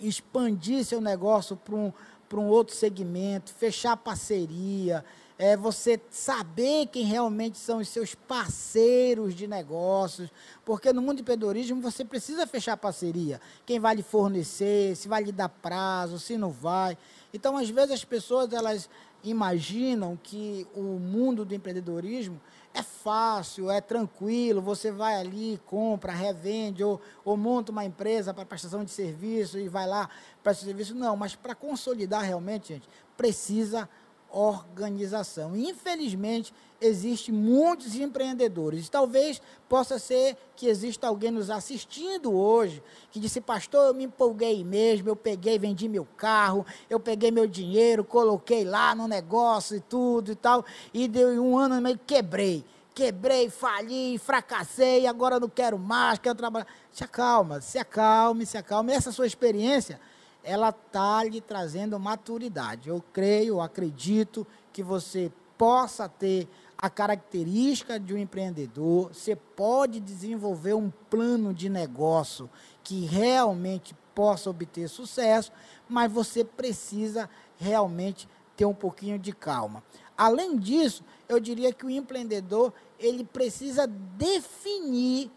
expandir 0.00 0.84
seu 0.84 1.00
negócio 1.00 1.56
para 1.56 1.74
um 1.74 1.92
para 2.32 2.40
um 2.40 2.48
outro 2.48 2.74
segmento, 2.74 3.52
fechar 3.52 3.94
parceria, 3.94 5.04
é 5.38 5.54
você 5.54 6.00
saber 6.08 6.86
quem 6.86 7.04
realmente 7.04 7.58
são 7.58 7.78
os 7.80 7.88
seus 7.88 8.14
parceiros 8.14 9.34
de 9.34 9.46
negócios, 9.46 10.30
porque 10.64 10.94
no 10.94 11.02
mundo 11.02 11.16
do 11.16 11.20
empreendedorismo 11.20 11.82
você 11.82 12.06
precisa 12.06 12.46
fechar 12.46 12.78
parceria. 12.78 13.38
Quem 13.66 13.78
vai 13.78 13.96
lhe 13.96 14.02
fornecer, 14.02 14.96
se 14.96 15.08
vai 15.08 15.22
lhe 15.22 15.30
dar 15.30 15.50
prazo, 15.50 16.18
se 16.18 16.38
não 16.38 16.50
vai. 16.50 16.96
Então, 17.32 17.56
às 17.56 17.68
vezes 17.70 17.92
as 17.92 18.04
pessoas 18.04 18.52
elas 18.52 18.88
imaginam 19.24 20.18
que 20.22 20.66
o 20.74 20.82
mundo 20.82 21.44
do 21.44 21.54
empreendedorismo 21.54 22.40
é 22.74 22.82
fácil, 22.82 23.70
é 23.70 23.80
tranquilo, 23.80 24.60
você 24.60 24.90
vai 24.90 25.14
ali, 25.14 25.60
compra, 25.66 26.12
revende, 26.12 26.82
ou, 26.82 27.00
ou 27.24 27.36
monta 27.36 27.70
uma 27.70 27.84
empresa 27.84 28.32
para 28.32 28.46
prestação 28.46 28.84
de 28.84 28.90
serviço 28.90 29.58
e 29.58 29.68
vai 29.68 29.86
lá 29.86 30.08
para 30.42 30.54
serviço. 30.54 30.94
Não, 30.94 31.16
mas 31.16 31.34
para 31.34 31.54
consolidar 31.54 32.22
realmente, 32.22 32.68
gente, 32.68 32.88
precisa 33.16 33.88
organização. 34.32 35.54
infelizmente, 35.54 36.52
existem 36.80 37.32
muitos 37.32 37.94
empreendedores. 37.94 38.88
Talvez 38.88 39.40
possa 39.68 39.98
ser 39.98 40.36
que 40.56 40.66
exista 40.66 41.06
alguém 41.06 41.30
nos 41.30 41.50
assistindo 41.50 42.32
hoje 42.32 42.82
que 43.10 43.20
disse, 43.20 43.40
pastor, 43.40 43.88
eu 43.88 43.94
me 43.94 44.04
empolguei 44.04 44.64
mesmo, 44.64 45.08
eu 45.08 45.16
peguei, 45.16 45.58
vendi 45.58 45.88
meu 45.88 46.06
carro, 46.16 46.66
eu 46.88 46.98
peguei 46.98 47.30
meu 47.30 47.46
dinheiro, 47.46 48.02
coloquei 48.02 48.64
lá 48.64 48.94
no 48.94 49.06
negócio 49.06 49.76
e 49.76 49.80
tudo 49.80 50.32
e 50.32 50.34
tal, 50.34 50.64
e 50.92 51.06
deu 51.06 51.28
um 51.42 51.56
ano 51.56 51.76
e 51.76 51.80
meio 51.80 52.00
quebrei. 52.06 52.64
Quebrei, 52.94 53.48
fali, 53.48 54.18
fracassei, 54.18 55.06
agora 55.06 55.40
não 55.40 55.48
quero 55.48 55.78
mais, 55.78 56.18
quero 56.18 56.34
trabalhar. 56.34 56.66
Se 56.90 57.02
acalma, 57.02 57.58
se 57.60 57.78
acalme, 57.78 58.44
se 58.44 58.58
acalme. 58.58 58.92
Essa 58.92 59.10
sua 59.10 59.26
experiência 59.26 59.98
ela 60.44 60.70
está 60.70 61.22
lhe 61.24 61.40
trazendo 61.40 61.98
maturidade. 61.98 62.88
Eu 62.88 63.02
creio, 63.12 63.60
acredito 63.60 64.46
que 64.72 64.82
você 64.82 65.30
possa 65.56 66.08
ter 66.08 66.48
a 66.76 66.90
característica 66.90 68.00
de 68.00 68.12
um 68.12 68.18
empreendedor, 68.18 69.14
você 69.14 69.36
pode 69.36 70.00
desenvolver 70.00 70.74
um 70.74 70.90
plano 71.08 71.54
de 71.54 71.68
negócio 71.68 72.50
que 72.82 73.04
realmente 73.04 73.94
possa 74.12 74.50
obter 74.50 74.88
sucesso, 74.88 75.52
mas 75.88 76.10
você 76.10 76.44
precisa 76.44 77.30
realmente 77.56 78.28
ter 78.56 78.64
um 78.64 78.74
pouquinho 78.74 79.18
de 79.18 79.32
calma. 79.32 79.82
Além 80.16 80.58
disso, 80.58 81.04
eu 81.28 81.38
diria 81.38 81.72
que 81.72 81.86
o 81.86 81.90
empreendedor, 81.90 82.72
ele 82.98 83.22
precisa 83.22 83.86
definir 83.86 85.30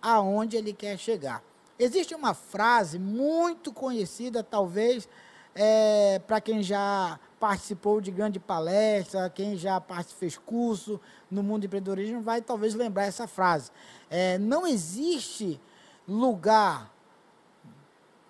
aonde 0.00 0.56
ele 0.56 0.72
quer 0.72 0.96
chegar. 0.96 1.42
Existe 1.82 2.14
uma 2.14 2.32
frase 2.32 2.96
muito 2.96 3.72
conhecida, 3.72 4.40
talvez, 4.40 5.08
é, 5.52 6.20
para 6.28 6.40
quem 6.40 6.62
já 6.62 7.18
participou 7.40 8.00
de 8.00 8.12
grande 8.12 8.38
palestra, 8.38 9.28
quem 9.28 9.56
já 9.56 9.82
fez 10.16 10.38
curso 10.38 11.00
no 11.28 11.42
mundo 11.42 11.62
do 11.62 11.66
empreendedorismo, 11.66 12.20
vai 12.20 12.40
talvez 12.40 12.76
lembrar 12.76 13.06
essa 13.06 13.26
frase. 13.26 13.72
É, 14.08 14.38
não 14.38 14.64
existe 14.64 15.60
lugar, 16.06 16.88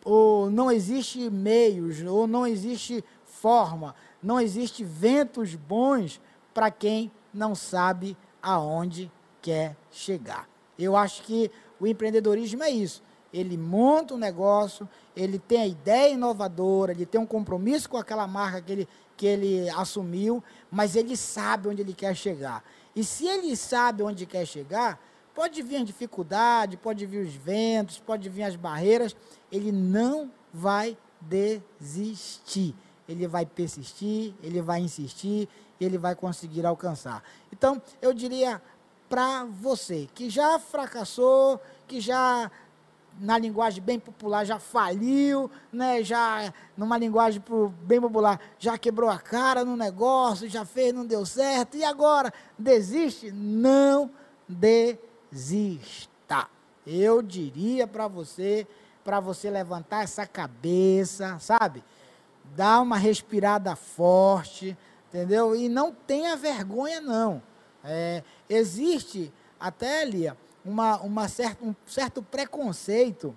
ou 0.03 0.50
não 0.50 0.72
existe 0.72 1.28
meios, 1.28 2.03
ou 2.05 2.26
não 2.26 2.46
existe 2.46 3.05
forma, 3.26 3.94
não 4.22 4.40
existe 4.40 4.82
ventos 4.82 5.55
bons 5.55 6.18
para 6.55 6.70
quem 6.70 7.12
não 7.34 7.55
sabe 7.55 8.16
aonde 8.40 9.12
quer 9.42 9.76
chegar. 9.90 10.48
Eu 10.78 10.96
acho 10.96 11.22
que 11.24 11.50
o 11.78 11.86
empreendedorismo 11.86 12.62
é 12.62 12.70
isso 12.70 13.11
ele 13.32 13.56
monta 13.56 14.14
um 14.14 14.18
negócio, 14.18 14.88
ele 15.16 15.38
tem 15.38 15.60
a 15.60 15.66
ideia 15.66 16.12
inovadora, 16.12 16.92
ele 16.92 17.06
tem 17.06 17.20
um 17.20 17.26
compromisso 17.26 17.88
com 17.88 17.96
aquela 17.96 18.26
marca 18.26 18.60
que 18.60 18.72
ele, 18.72 18.88
que 19.16 19.26
ele 19.26 19.70
assumiu, 19.70 20.42
mas 20.70 20.96
ele 20.96 21.16
sabe 21.16 21.68
onde 21.68 21.80
ele 21.80 21.94
quer 21.94 22.14
chegar. 22.14 22.62
E 22.94 23.02
se 23.02 23.26
ele 23.26 23.56
sabe 23.56 24.02
onde 24.02 24.26
quer 24.26 24.46
chegar, 24.46 25.00
pode 25.34 25.62
vir 25.62 25.76
a 25.76 25.84
dificuldade, 25.84 26.76
pode 26.76 27.06
vir 27.06 27.26
os 27.26 27.34
ventos, 27.34 27.98
pode 27.98 28.28
vir 28.28 28.42
as 28.42 28.56
barreiras, 28.56 29.16
ele 29.50 29.72
não 29.72 30.30
vai 30.52 30.96
desistir. 31.20 32.74
Ele 33.08 33.26
vai 33.26 33.44
persistir, 33.44 34.34
ele 34.42 34.60
vai 34.62 34.80
insistir, 34.80 35.48
ele 35.80 35.98
vai 35.98 36.14
conseguir 36.14 36.64
alcançar. 36.64 37.22
Então, 37.50 37.80
eu 38.00 38.12
diria 38.12 38.62
para 39.08 39.44
você 39.44 40.08
que 40.14 40.30
já 40.30 40.58
fracassou, 40.58 41.60
que 41.86 42.00
já 42.00 42.50
na 43.20 43.38
linguagem 43.38 43.82
bem 43.82 43.98
popular, 43.98 44.44
já 44.44 44.58
faliu, 44.58 45.50
né? 45.72 46.02
já, 46.02 46.52
numa 46.76 46.98
linguagem 46.98 47.42
bem 47.82 48.00
popular, 48.00 48.40
já 48.58 48.76
quebrou 48.76 49.08
a 49.08 49.18
cara 49.18 49.64
no 49.64 49.76
negócio, 49.76 50.48
já 50.48 50.64
fez, 50.64 50.92
não 50.92 51.06
deu 51.06 51.24
certo, 51.24 51.76
e 51.76 51.84
agora 51.84 52.32
desiste? 52.58 53.30
Não 53.30 54.10
desista. 54.48 56.48
Eu 56.86 57.22
diria 57.22 57.86
para 57.86 58.08
você, 58.08 58.66
para 59.04 59.20
você 59.20 59.50
levantar 59.50 60.02
essa 60.02 60.26
cabeça, 60.26 61.38
sabe? 61.38 61.84
Dar 62.56 62.80
uma 62.80 62.96
respirada 62.96 63.76
forte, 63.76 64.76
entendeu? 65.08 65.54
E 65.54 65.68
não 65.68 65.92
tenha 65.92 66.36
vergonha, 66.36 67.00
não. 67.00 67.40
É, 67.84 68.22
existe 68.48 69.32
até, 69.58 70.04
Lia, 70.04 70.36
uma, 70.64 71.00
uma 71.00 71.28
certa, 71.28 71.64
um 71.64 71.74
certo 71.86 72.22
preconceito 72.22 73.34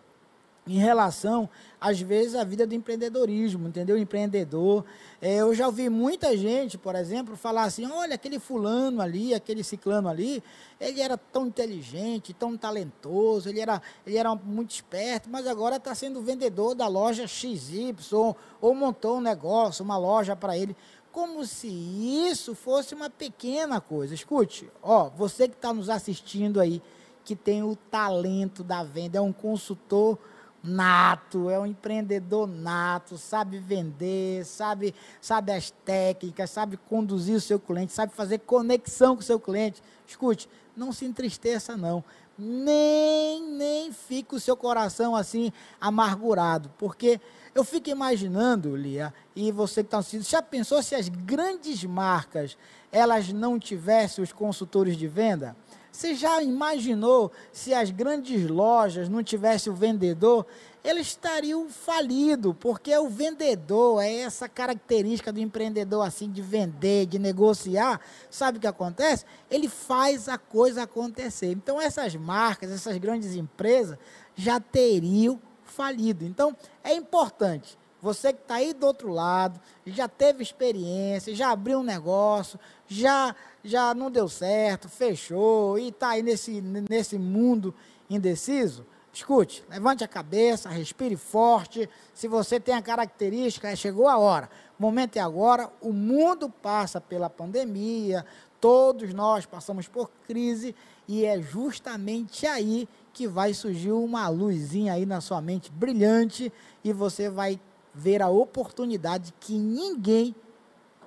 em 0.68 0.80
relação, 0.80 1.48
às 1.80 2.02
vezes, 2.02 2.34
à 2.34 2.44
vida 2.44 2.66
do 2.66 2.74
empreendedorismo, 2.74 3.68
entendeu? 3.68 3.98
Empreendedor. 3.98 4.84
É, 5.22 5.36
eu 5.36 5.54
já 5.54 5.68
ouvi 5.68 5.90
muita 5.90 6.36
gente, 6.36 6.78
por 6.78 6.96
exemplo, 6.96 7.36
falar 7.36 7.64
assim: 7.64 7.86
olha, 7.86 8.16
aquele 8.16 8.40
fulano 8.40 9.00
ali, 9.00 9.34
aquele 9.34 9.64
ciclano 9.64 10.10
ali, 10.10 10.44
ele 10.80 11.02
era 11.02 11.18
tão 11.18 11.48
inteligente, 11.48 12.34
tão 12.34 12.58
talentoso, 12.58 13.48
ele 13.48 13.60
era, 13.60 13.80
ele 14.08 14.18
era 14.18 14.34
muito 14.34 14.72
esperto, 14.72 15.30
mas 15.30 15.46
agora 15.46 15.76
está 15.76 15.94
sendo 15.94 16.22
vendedor 16.22 16.74
da 16.74 16.88
loja 16.88 17.28
XY, 17.28 17.96
ou, 18.12 18.36
ou 18.60 18.74
montou 18.74 19.18
um 19.18 19.22
negócio, 19.22 19.86
uma 19.86 19.98
loja 19.98 20.36
para 20.36 20.58
ele. 20.58 20.76
Como 21.12 21.46
se 21.46 21.68
isso 21.68 22.54
fosse 22.56 22.94
uma 22.94 23.10
pequena 23.10 23.80
coisa. 23.80 24.14
Escute, 24.14 24.70
ó, 24.82 25.10
você 25.10 25.48
que 25.48 25.56
está 25.56 25.72
nos 25.72 25.90
assistindo 25.90 26.60
aí, 26.60 26.82
que 27.26 27.36
tem 27.36 27.64
o 27.64 27.76
talento 27.76 28.64
da 28.64 28.84
venda, 28.84 29.18
é 29.18 29.22
um 29.22 29.34
consultor 29.34 30.18
nato, 30.64 31.50
é 31.50 31.60
um 31.60 31.66
empreendedor 31.66 32.48
nato, 32.48 33.18
sabe 33.18 33.60
vender, 33.60 34.46
sabe, 34.46 34.96
sabe 35.20 35.52
as 35.52 35.72
técnicas, 35.72 36.50
sabe 36.52 36.78
conduzir 36.78 37.36
o 37.36 37.42
seu 37.42 37.60
cliente, 37.60 37.92
sabe 37.94 38.14
fazer 38.14 38.40
conexão 38.40 39.16
com 39.16 39.22
o 39.22 39.26
seu 39.26 39.40
cliente. 39.40 39.82
Escute, 40.08 40.48
não 40.78 40.92
se 40.94 41.06
entristeça 41.06 41.76
não. 41.76 42.04
Nem 42.38 43.42
nem 43.44 43.92
fique 43.92 44.36
o 44.36 44.40
seu 44.40 44.58
coração 44.58 45.16
assim 45.16 45.52
amargurado, 45.80 46.70
porque 46.78 47.20
Eu 47.56 47.64
fico 47.64 47.90
imaginando, 47.90 48.76
Lia, 48.76 49.14
e 49.34 49.50
você 49.50 49.82
que 49.82 49.88
está 49.88 50.00
assistindo, 50.00 50.30
já 50.30 50.42
pensou 50.42 50.84
se 50.84 50.94
as 50.94 51.08
grandes 51.08 51.86
marcas 51.86 52.58
elas 52.92 53.32
não 53.32 53.58
tivessem 53.58 54.22
os 54.22 54.34
consultores 54.34 54.98
de 54.98 55.08
venda? 55.08 55.56
Você 55.96 56.14
já 56.14 56.44
imaginou 56.44 57.32
se 57.54 57.74
as 57.74 57.90
grandes 57.90 58.50
lojas 58.50 59.08
não 59.08 59.24
tivessem 59.24 59.72
o 59.72 59.76
vendedor? 59.76 60.46
Eles 60.84 61.08
estariam 61.08 61.70
falidos, 61.70 62.54
porque 62.60 62.94
o 62.98 63.08
vendedor 63.08 64.04
é 64.04 64.18
essa 64.18 64.50
característica 64.50 65.32
do 65.32 65.40
empreendedor 65.40 66.06
assim 66.06 66.30
de 66.30 66.42
vender, 66.42 67.06
de 67.06 67.18
negociar. 67.18 68.02
Sabe 68.30 68.58
o 68.58 68.62
que 68.62 68.68
acontece? 68.68 69.24
Ele 69.50 69.70
faz 69.70 70.28
a 70.28 70.38
coisa 70.38 70.84
acontecer. 70.84 71.52
Então 71.54 71.80
essas 71.80 72.14
marcas, 72.14 72.72
essas 72.72 72.98
grandes 72.98 73.34
empresas 73.34 73.98
já 74.36 74.60
teriam 74.60 75.40
falido. 75.64 76.26
Então 76.26 76.54
é 76.84 76.94
importante 76.94 77.78
você 78.06 78.32
que 78.32 78.42
está 78.42 78.56
aí 78.56 78.72
do 78.72 78.86
outro 78.86 79.10
lado, 79.10 79.60
já 79.84 80.08
teve 80.08 80.44
experiência, 80.44 81.34
já 81.34 81.50
abriu 81.50 81.80
um 81.80 81.84
negócio, 81.84 82.60
já 82.88 83.36
já 83.64 83.96
não 83.96 84.12
deu 84.12 84.30
certo, 84.30 84.88
fechou 84.88 85.80
e 85.80 85.88
está 85.88 86.10
aí 86.10 86.22
nesse, 86.22 86.62
nesse 86.62 87.18
mundo 87.18 87.74
indeciso, 88.08 88.86
escute, 89.12 89.64
levante 89.68 90.04
a 90.04 90.08
cabeça, 90.08 90.70
respire 90.70 91.16
forte. 91.16 91.90
Se 92.14 92.28
você 92.28 92.60
tem 92.60 92.76
a 92.76 92.82
característica, 92.82 93.76
chegou 93.76 94.08
a 94.08 94.20
hora. 94.20 94.52
O 94.78 94.84
momento 94.84 95.18
é 95.18 95.20
agora. 95.20 95.72
O 95.82 95.92
mundo 95.92 96.48
passa 96.48 97.02
pela 97.02 97.28
pandemia, 97.28 98.24
todos 98.62 99.16
nós 99.16 99.48
passamos 99.48 99.88
por 99.88 100.12
crise 100.28 100.76
e 101.08 101.26
é 101.26 101.42
justamente 101.42 102.46
aí 102.46 102.88
que 103.12 103.28
vai 103.28 103.52
surgir 103.52 103.94
uma 103.94 104.28
luzinha 104.28 104.94
aí 104.94 105.08
na 105.08 105.22
sua 105.22 105.42
mente 105.42 105.72
brilhante 105.72 106.54
e 106.84 106.94
você 106.94 107.32
vai 107.32 107.60
ver 107.96 108.22
a 108.22 108.30
oportunidade 108.30 109.34
que 109.40 109.58
ninguém 109.58 110.36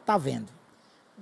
está 0.01 0.16
vendo. 0.16 0.58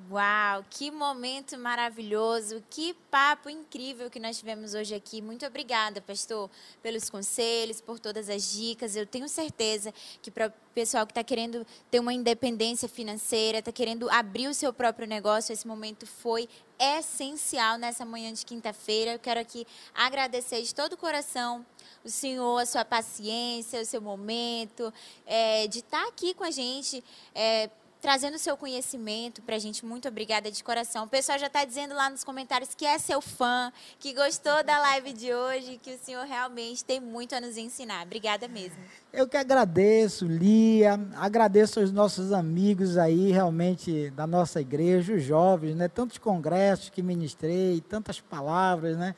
Uau, 0.09 0.65
que 0.71 0.89
momento 0.89 1.59
maravilhoso, 1.59 2.63
que 2.71 2.95
papo 3.11 3.51
incrível 3.51 4.09
que 4.09 4.21
nós 4.21 4.39
tivemos 4.39 4.73
hoje 4.73 4.95
aqui. 4.95 5.21
Muito 5.21 5.45
obrigada, 5.45 6.01
pastor, 6.01 6.49
pelos 6.81 7.11
conselhos, 7.11 7.81
por 7.81 7.99
todas 7.99 8.29
as 8.29 8.53
dicas. 8.53 8.95
Eu 8.95 9.05
tenho 9.05 9.29
certeza 9.29 9.93
que 10.23 10.31
para 10.31 10.47
o 10.47 10.53
pessoal 10.73 11.05
que 11.07 11.11
está 11.11 11.25
querendo 11.25 11.67
ter 11.91 11.99
uma 11.99 12.13
independência 12.13 12.89
financeira, 12.89 13.59
está 13.59 13.73
querendo 13.73 14.09
abrir 14.09 14.47
o 14.47 14.55
seu 14.55 14.73
próprio 14.73 15.09
negócio, 15.09 15.53
esse 15.53 15.67
momento 15.67 16.07
foi 16.07 16.49
essencial 16.79 17.77
nessa 17.77 18.05
manhã 18.05 18.33
de 18.33 18.47
quinta-feira. 18.47 19.15
Eu 19.15 19.19
quero 19.19 19.41
aqui 19.41 19.67
agradecer 19.93 20.63
de 20.63 20.73
todo 20.73 20.93
o 20.93 20.97
coração 20.97 21.67
o 22.05 22.09
senhor, 22.09 22.59
a 22.59 22.67
sua 22.67 22.85
paciência, 22.85 23.81
o 23.81 23.85
seu 23.85 24.01
momento, 24.01 24.93
é, 25.27 25.67
de 25.67 25.81
estar 25.81 26.03
tá 26.03 26.09
aqui 26.09 26.33
com 26.33 26.45
a 26.45 26.51
gente. 26.53 27.03
É, 27.35 27.69
trazendo 28.07 28.39
seu 28.39 28.57
conhecimento 28.57 29.43
para 29.43 29.57
a 29.57 29.59
gente. 29.59 29.85
Muito 29.85 30.07
obrigada 30.07 30.49
de 30.49 30.63
coração. 30.63 31.07
O 31.07 31.09
pessoal 31.09 31.41
já 31.41 31.49
está 31.49 31.65
dizendo 31.65 31.93
lá 31.93 32.09
nos 32.09 32.23
comentários 32.23 32.73
que 32.73 32.87
é 32.87 32.97
seu 33.01 33.21
fã, 33.21 33.73
que 33.99 34.15
gostou 34.15 34.63
da 34.63 34.79
live 34.79 35.13
de 35.13 35.35
hoje, 35.35 35.81
que 35.83 35.91
o 35.91 35.99
senhor 35.99 36.25
realmente 36.25 36.85
tem 36.85 37.01
muito 37.01 37.35
a 37.35 37.41
nos 37.41 37.57
ensinar. 37.57 38.07
Obrigada 38.07 38.47
mesmo. 38.47 38.79
Eu 39.13 39.27
que 39.27 39.37
agradeço, 39.37 40.25
Lia, 40.25 41.01
agradeço 41.17 41.81
aos 41.81 41.91
nossos 41.91 42.33
amigos 42.33 42.97
aí, 42.97 43.33
realmente, 43.33 44.09
da 44.11 44.25
nossa 44.25 44.61
igreja, 44.61 45.13
os 45.13 45.25
jovens, 45.25 45.75
né? 45.75 45.89
Tantos 45.89 46.17
congressos 46.17 46.89
que 46.89 47.03
ministrei, 47.03 47.81
tantas 47.81 48.21
palavras, 48.21 48.97
né? 48.97 49.17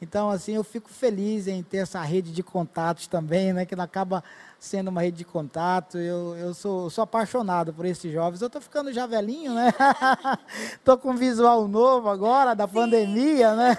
Então, 0.00 0.30
assim, 0.30 0.54
eu 0.54 0.62
fico 0.62 0.88
feliz 0.88 1.48
em 1.48 1.60
ter 1.60 1.78
essa 1.78 2.00
rede 2.02 2.30
de 2.30 2.40
contatos 2.40 3.08
também, 3.08 3.52
né? 3.52 3.66
Que 3.66 3.74
acaba 3.74 4.22
sendo 4.58 4.88
uma 4.88 5.02
rede 5.02 5.18
de 5.18 5.24
contato. 5.24 5.98
Eu, 5.98 6.36
eu 6.36 6.54
sou, 6.54 6.88
sou 6.88 7.02
apaixonado 7.02 7.72
por 7.72 7.84
esses 7.84 8.12
jovens. 8.12 8.40
Eu 8.40 8.46
estou 8.46 8.62
ficando 8.62 8.92
já 8.92 9.06
velhinho, 9.06 9.52
né? 9.54 9.74
Estou 10.74 10.96
com 10.96 11.10
um 11.10 11.16
visual 11.16 11.66
novo 11.66 12.08
agora, 12.08 12.54
da 12.54 12.68
Sim. 12.68 12.74
pandemia, 12.74 13.54
né? 13.56 13.76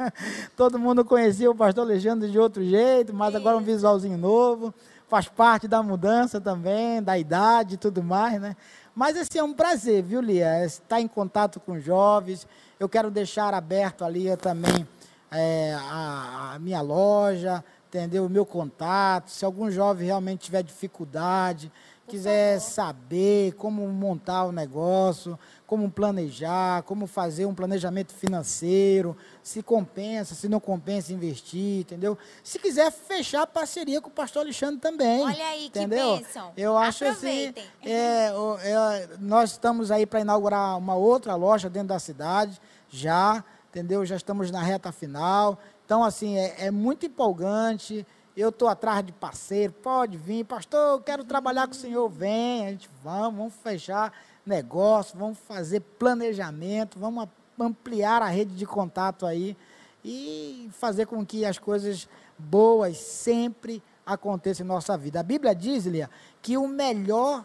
Todo 0.56 0.78
mundo 0.78 1.04
conhecia 1.04 1.50
o 1.50 1.54
pastor 1.54 1.84
Alexandre 1.84 2.30
de 2.30 2.38
outro 2.38 2.64
jeito, 2.64 3.12
mas 3.12 3.32
Sim. 3.32 3.36
agora 3.36 3.58
um 3.58 3.62
visualzinho 3.62 4.16
novo. 4.16 4.74
Faz 5.06 5.28
parte 5.28 5.68
da 5.68 5.82
mudança 5.82 6.40
também, 6.40 7.02
da 7.02 7.18
idade 7.18 7.74
e 7.74 7.78
tudo 7.78 8.02
mais, 8.02 8.40
né? 8.40 8.56
Mas 8.94 9.16
assim, 9.16 9.38
é 9.38 9.44
um 9.44 9.52
prazer, 9.52 10.02
viu, 10.02 10.20
Lia? 10.20 10.64
Estar 10.64 11.00
em 11.00 11.08
contato 11.08 11.60
com 11.60 11.78
jovens. 11.78 12.46
Eu 12.80 12.88
quero 12.88 13.10
deixar 13.10 13.52
aberto 13.52 14.04
ali 14.04 14.34
também 14.38 14.86
é, 15.30 15.74
a, 15.74 16.52
a, 16.54 16.58
minha 16.58 16.80
loja, 16.80 17.64
entendeu? 17.88 18.26
O 18.26 18.30
meu 18.30 18.46
contato. 18.46 19.30
Se 19.30 19.44
algum 19.44 19.70
jovem 19.70 20.06
realmente 20.06 20.40
tiver 20.40 20.62
dificuldade, 20.62 21.70
Por 22.04 22.12
quiser 22.12 22.58
favor. 22.60 22.72
saber 22.72 23.52
como 23.54 23.86
montar 23.88 24.44
o 24.44 24.52
negócio, 24.52 25.38
como 25.66 25.90
planejar, 25.90 26.82
como 26.84 27.06
fazer 27.06 27.44
um 27.44 27.54
planejamento 27.54 28.14
financeiro, 28.14 29.14
se 29.42 29.62
compensa, 29.62 30.34
se 30.34 30.48
não 30.48 30.58
compensa 30.58 31.12
investir, 31.12 31.80
entendeu? 31.80 32.16
Se 32.42 32.58
quiser 32.58 32.90
fechar 32.90 33.46
parceria 33.46 34.00
com 34.00 34.08
o 34.08 34.12
pastor 34.12 34.42
Alexandre 34.42 34.80
também. 34.80 35.22
Olha 35.22 35.46
aí, 35.46 35.66
entendeu? 35.66 36.16
que 36.16 36.24
bênção. 36.24 36.52
Eu 36.56 36.78
acho 36.78 37.04
assim, 37.04 37.52
é, 37.84 38.30
é, 38.30 39.08
nós 39.20 39.50
estamos 39.50 39.90
aí 39.90 40.06
para 40.06 40.20
inaugurar 40.20 40.78
uma 40.78 40.94
outra 40.94 41.34
loja 41.34 41.68
dentro 41.68 41.88
da 41.88 41.98
cidade, 41.98 42.58
já, 42.88 43.44
entendeu? 43.70 44.04
Já 44.04 44.16
estamos 44.16 44.50
na 44.50 44.62
reta 44.62 44.92
final. 44.92 45.58
Então, 45.84 46.04
assim, 46.04 46.36
é, 46.36 46.66
é 46.66 46.70
muito 46.70 47.06
empolgante. 47.06 48.06
Eu 48.36 48.50
estou 48.50 48.68
atrás 48.68 49.04
de 49.04 49.12
parceiro, 49.12 49.72
pode 49.72 50.16
vir, 50.16 50.44
pastor, 50.44 50.98
eu 50.98 51.00
quero 51.00 51.24
trabalhar 51.24 51.66
com 51.66 51.72
o 51.72 51.76
senhor, 51.76 52.08
vem, 52.08 52.66
a 52.66 52.70
gente 52.70 52.88
vamos, 53.02 53.36
vamos 53.36 53.54
fechar 53.54 54.12
negócio, 54.46 55.18
vamos 55.18 55.38
fazer 55.40 55.80
planejamento, 55.80 57.00
vamos 57.00 57.28
ampliar 57.58 58.22
a 58.22 58.28
rede 58.28 58.54
de 58.54 58.64
contato 58.64 59.26
aí 59.26 59.56
e 60.04 60.70
fazer 60.72 61.06
com 61.06 61.26
que 61.26 61.44
as 61.44 61.58
coisas 61.58 62.08
boas 62.38 62.96
sempre 62.98 63.82
aconteçam 64.06 64.64
em 64.64 64.68
nossa 64.68 64.96
vida. 64.96 65.18
A 65.18 65.24
Bíblia 65.24 65.52
diz, 65.52 65.84
Lia, 65.84 66.08
que 66.40 66.56
o 66.56 66.68
melhor 66.68 67.44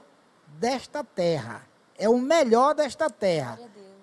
desta 0.59 1.03
terra 1.03 1.67
é 1.97 2.07
o 2.07 2.17
melhor 2.19 2.75
desta 2.75 3.09
terra. 3.09 3.59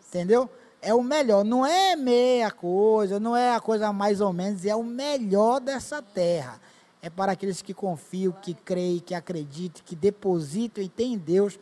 Entendeu? 0.09 0.51
É 0.83 0.95
o 0.95 1.03
melhor. 1.03 1.45
Não 1.45 1.65
é 1.65 1.97
meia 1.97 2.51
coisa, 2.51 3.21
não 3.21 3.37
é 3.37 3.55
a 3.55 3.61
coisa 3.61 3.93
mais 3.93 4.21
ou 4.21 4.33
menos, 4.33 4.65
é 4.65 4.75
o 4.75 4.83
melhor 4.83 5.61
dessa 5.61 6.03
terra. 6.03 6.61
É 7.03 7.09
para 7.09 7.33
aqueles 7.33 7.63
que 7.63 7.73
confiam, 7.73 8.33
que 8.33 8.53
creem, 8.55 8.99
que 8.99 9.15
acreditam, 9.15 9.83
que 9.85 9.97
depositam 9.97 10.85
e 10.85 10.89
têm 10.89 11.15
em 11.15 11.19
Deus 11.19 11.59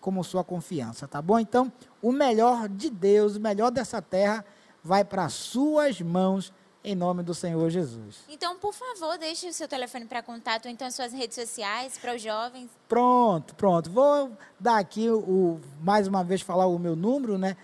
como 0.00 0.24
sua 0.24 0.42
confiança, 0.42 1.06
tá 1.06 1.20
bom? 1.20 1.38
Então, 1.38 1.70
o 2.00 2.10
melhor 2.10 2.68
de 2.68 2.90
Deus, 2.90 3.36
o 3.36 3.40
melhor 3.40 3.70
dessa 3.70 4.00
terra, 4.00 4.44
vai 4.82 5.04
para 5.04 5.28
suas 5.28 6.00
mãos 6.00 6.52
em 6.82 6.94
nome 6.94 7.22
do 7.22 7.34
Senhor 7.34 7.68
Jesus. 7.68 8.24
Então, 8.28 8.58
por 8.58 8.72
favor, 8.72 9.18
deixe 9.18 9.46
o 9.48 9.52
seu 9.52 9.68
telefone 9.68 10.06
para 10.06 10.22
contato 10.22 10.64
ou 10.64 10.70
então 10.70 10.90
suas 10.90 11.12
redes 11.12 11.36
sociais 11.36 11.98
para 11.98 12.16
os 12.16 12.22
jovens. 12.22 12.70
Pronto, 12.88 13.54
pronto. 13.54 13.90
Vou 13.90 14.32
dar 14.58 14.78
aqui 14.78 15.08
o 15.10 15.60
mais 15.82 16.06
uma 16.08 16.24
vez 16.24 16.40
falar 16.40 16.66
o 16.66 16.78
meu 16.78 16.96
número, 16.96 17.36
né? 17.36 17.56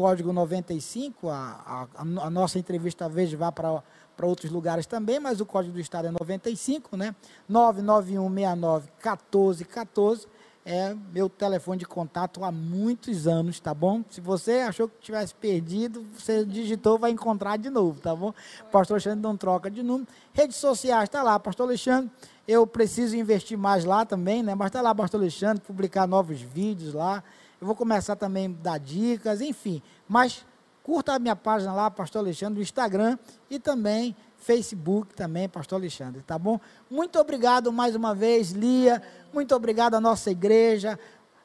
Código 0.00 0.32
95, 0.32 1.28
a, 1.28 1.86
a, 1.94 2.00
a 2.00 2.30
nossa 2.30 2.58
entrevista 2.58 3.04
talvez 3.04 3.30
vá 3.34 3.52
para 3.52 3.82
para 4.16 4.26
outros 4.26 4.50
lugares 4.50 4.84
também, 4.84 5.18
mas 5.18 5.40
o 5.40 5.46
código 5.46 5.72
do 5.72 5.80
estado 5.80 6.08
é 6.08 6.10
95, 6.10 6.94
né? 6.94 7.14
99169 7.48 8.90
1414 9.02 10.26
é 10.64 10.94
meu 11.10 11.28
telefone 11.30 11.78
de 11.78 11.86
contato 11.86 12.44
há 12.44 12.52
muitos 12.52 13.26
anos, 13.26 13.58
tá 13.60 13.72
bom? 13.72 14.02
Se 14.10 14.20
você 14.20 14.58
achou 14.58 14.88
que 14.88 15.00
tivesse 15.00 15.34
perdido, 15.34 16.06
você 16.14 16.44
digitou, 16.44 16.98
vai 16.98 17.10
encontrar 17.10 17.56
de 17.56 17.70
novo, 17.70 17.98
tá 17.98 18.14
bom? 18.14 18.34
Pastor 18.70 18.96
Alexandre 18.96 19.20
não 19.20 19.38
troca 19.38 19.70
de 19.70 19.82
número. 19.82 20.06
Redes 20.34 20.56
sociais, 20.56 21.04
está 21.04 21.22
lá, 21.22 21.38
Pastor 21.38 21.66
Alexandre. 21.66 22.10
Eu 22.46 22.66
preciso 22.66 23.16
investir 23.16 23.56
mais 23.56 23.86
lá 23.86 24.04
também, 24.04 24.42
né? 24.42 24.54
Mas 24.54 24.66
está 24.66 24.82
lá, 24.82 24.94
Pastor 24.94 25.20
Alexandre, 25.20 25.62
publicar 25.62 26.06
novos 26.06 26.42
vídeos 26.42 26.92
lá. 26.92 27.24
Eu 27.60 27.66
vou 27.66 27.76
começar 27.76 28.16
também 28.16 28.46
a 28.46 28.62
dar 28.62 28.78
dicas, 28.78 29.42
enfim. 29.42 29.82
Mas 30.08 30.46
curta 30.82 31.12
a 31.12 31.18
minha 31.18 31.36
página 31.36 31.74
lá, 31.74 31.90
Pastor 31.90 32.20
Alexandre, 32.20 32.54
no 32.54 32.62
Instagram 32.62 33.18
e 33.50 33.58
também 33.58 34.16
Facebook 34.38 35.14
também, 35.14 35.46
Pastor 35.46 35.78
Alexandre, 35.78 36.22
tá 36.22 36.38
bom? 36.38 36.58
Muito 36.90 37.18
obrigado 37.18 37.70
mais 37.70 37.94
uma 37.94 38.14
vez, 38.14 38.52
Lia. 38.52 39.02
Muito 39.32 39.54
obrigado 39.54 39.94
à 39.94 40.00
nossa 40.00 40.30
igreja, 40.30 40.98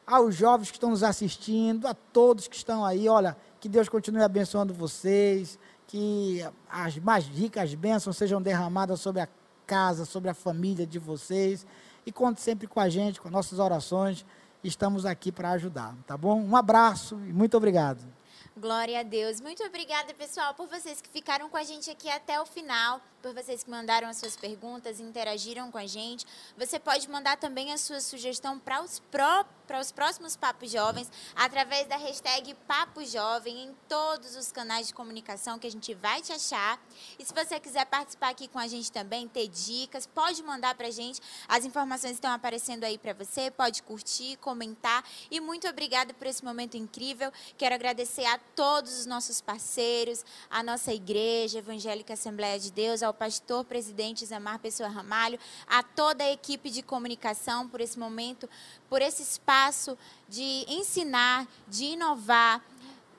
aos 0.07 0.35
jovens 0.35 0.71
que 0.71 0.77
estão 0.77 0.89
nos 0.89 1.03
assistindo, 1.03 1.85
a 1.85 1.93
todos 1.93 2.47
que 2.47 2.55
estão 2.55 2.85
aí. 2.85 3.09
Olha, 3.09 3.35
que 3.59 3.67
Deus 3.67 3.89
continue 3.89 4.23
abençoando 4.23 4.73
vocês, 4.73 5.59
que 5.85 6.41
as 6.69 6.97
mais 6.97 7.25
ricas 7.25 7.73
bênçãos 7.75 8.15
sejam 8.15 8.41
derramadas 8.41 9.01
sobre 9.01 9.21
a 9.21 9.27
casa, 9.67 10.05
sobre 10.05 10.29
a 10.29 10.33
família 10.33 10.87
de 10.87 10.97
vocês. 10.97 11.67
E 12.05 12.11
conte 12.11 12.39
sempre 12.39 12.67
com 12.67 12.79
a 12.79 12.87
gente, 12.87 13.19
com 13.19 13.29
nossas 13.29 13.59
orações 13.59 14.25
estamos 14.67 15.05
aqui 15.05 15.31
para 15.31 15.51
ajudar, 15.51 15.95
tá 16.07 16.17
bom? 16.17 16.41
Um 16.41 16.55
abraço 16.55 17.15
e 17.27 17.33
muito 17.33 17.55
obrigado. 17.55 18.01
Glória 18.57 19.01
a 19.01 19.03
Deus. 19.03 19.41
Muito 19.41 19.61
obrigada, 19.63 20.13
pessoal, 20.13 20.53
por 20.53 20.67
vocês 20.67 21.01
que 21.01 21.09
ficaram 21.09 21.49
com 21.49 21.57
a 21.57 21.63
gente 21.63 21.89
aqui 21.89 22.09
até 22.09 22.39
o 22.39 22.45
final, 22.45 23.01
por 23.25 23.33
vocês 23.33 23.63
que 23.63 23.71
mandaram 23.71 24.07
as 24.07 24.17
suas 24.17 24.35
perguntas, 24.35 24.99
interagiram 24.99 25.71
com 25.71 25.79
a 25.79 25.87
gente. 25.87 26.27
Você 26.55 26.77
pode 26.77 27.09
mandar 27.09 27.37
também 27.37 27.73
a 27.73 27.77
sua 27.79 27.99
sugestão 27.99 28.59
para 28.59 28.83
os, 28.83 28.99
pró 28.99 29.43
os 29.81 29.91
próximos 29.91 30.35
Papos 30.35 30.69
Jovens 30.69 31.11
através 31.35 31.87
da 31.87 31.97
hashtag 31.97 32.53
Papo 32.67 33.03
Jovem 33.03 33.63
em 33.63 33.75
todos 33.89 34.35
os 34.35 34.51
canais 34.51 34.85
de 34.85 34.93
comunicação 34.93 35.57
que 35.57 35.65
a 35.65 35.71
gente 35.71 35.91
vai 35.95 36.21
te 36.21 36.31
achar. 36.31 36.79
E 37.17 37.25
se 37.25 37.33
você 37.33 37.59
quiser 37.59 37.83
participar 37.87 38.29
aqui 38.29 38.47
com 38.47 38.59
a 38.59 38.67
gente 38.67 38.91
também, 38.91 39.27
ter 39.27 39.47
dicas, 39.47 40.05
pode 40.05 40.43
mandar 40.43 40.75
para 40.75 40.85
a 40.85 40.91
gente. 40.91 41.19
As 41.47 41.65
informações 41.65 42.11
estão 42.11 42.31
aparecendo 42.31 42.83
aí 42.83 42.99
para 42.99 43.13
você. 43.13 43.49
Pode 43.49 43.81
curtir, 43.81 44.37
comentar. 44.37 45.03
E 45.31 45.39
muito 45.39 45.67
obrigada 45.67 46.13
por 46.13 46.27
esse 46.27 46.45
momento 46.45 46.77
incrível. 46.77 47.31
Quero 47.57 47.73
agradecer 47.73 48.25
a 48.25 48.37
todos 48.55 48.99
os 48.99 49.07
nossos 49.07 49.41
parceiros, 49.41 50.23
a 50.47 50.61
nossa 50.61 50.93
igreja, 50.93 51.57
Evangélica 51.57 52.13
Assembleia 52.13 52.59
de 52.59 52.71
Deus, 52.71 53.01
ao 53.01 53.14
pastor 53.15 53.65
presidente 53.65 54.25
Zamar 54.25 54.59
Pessoa 54.59 54.89
Ramalho, 54.89 55.39
a 55.67 55.81
toda 55.81 56.23
a 56.23 56.31
equipe 56.31 56.69
de 56.69 56.83
comunicação 56.83 57.67
por 57.67 57.81
esse 57.81 57.97
momento, 57.97 58.49
por 58.89 59.01
esse 59.01 59.23
espaço 59.23 59.97
de 60.29 60.65
ensinar, 60.67 61.47
de 61.67 61.85
inovar, 61.85 62.61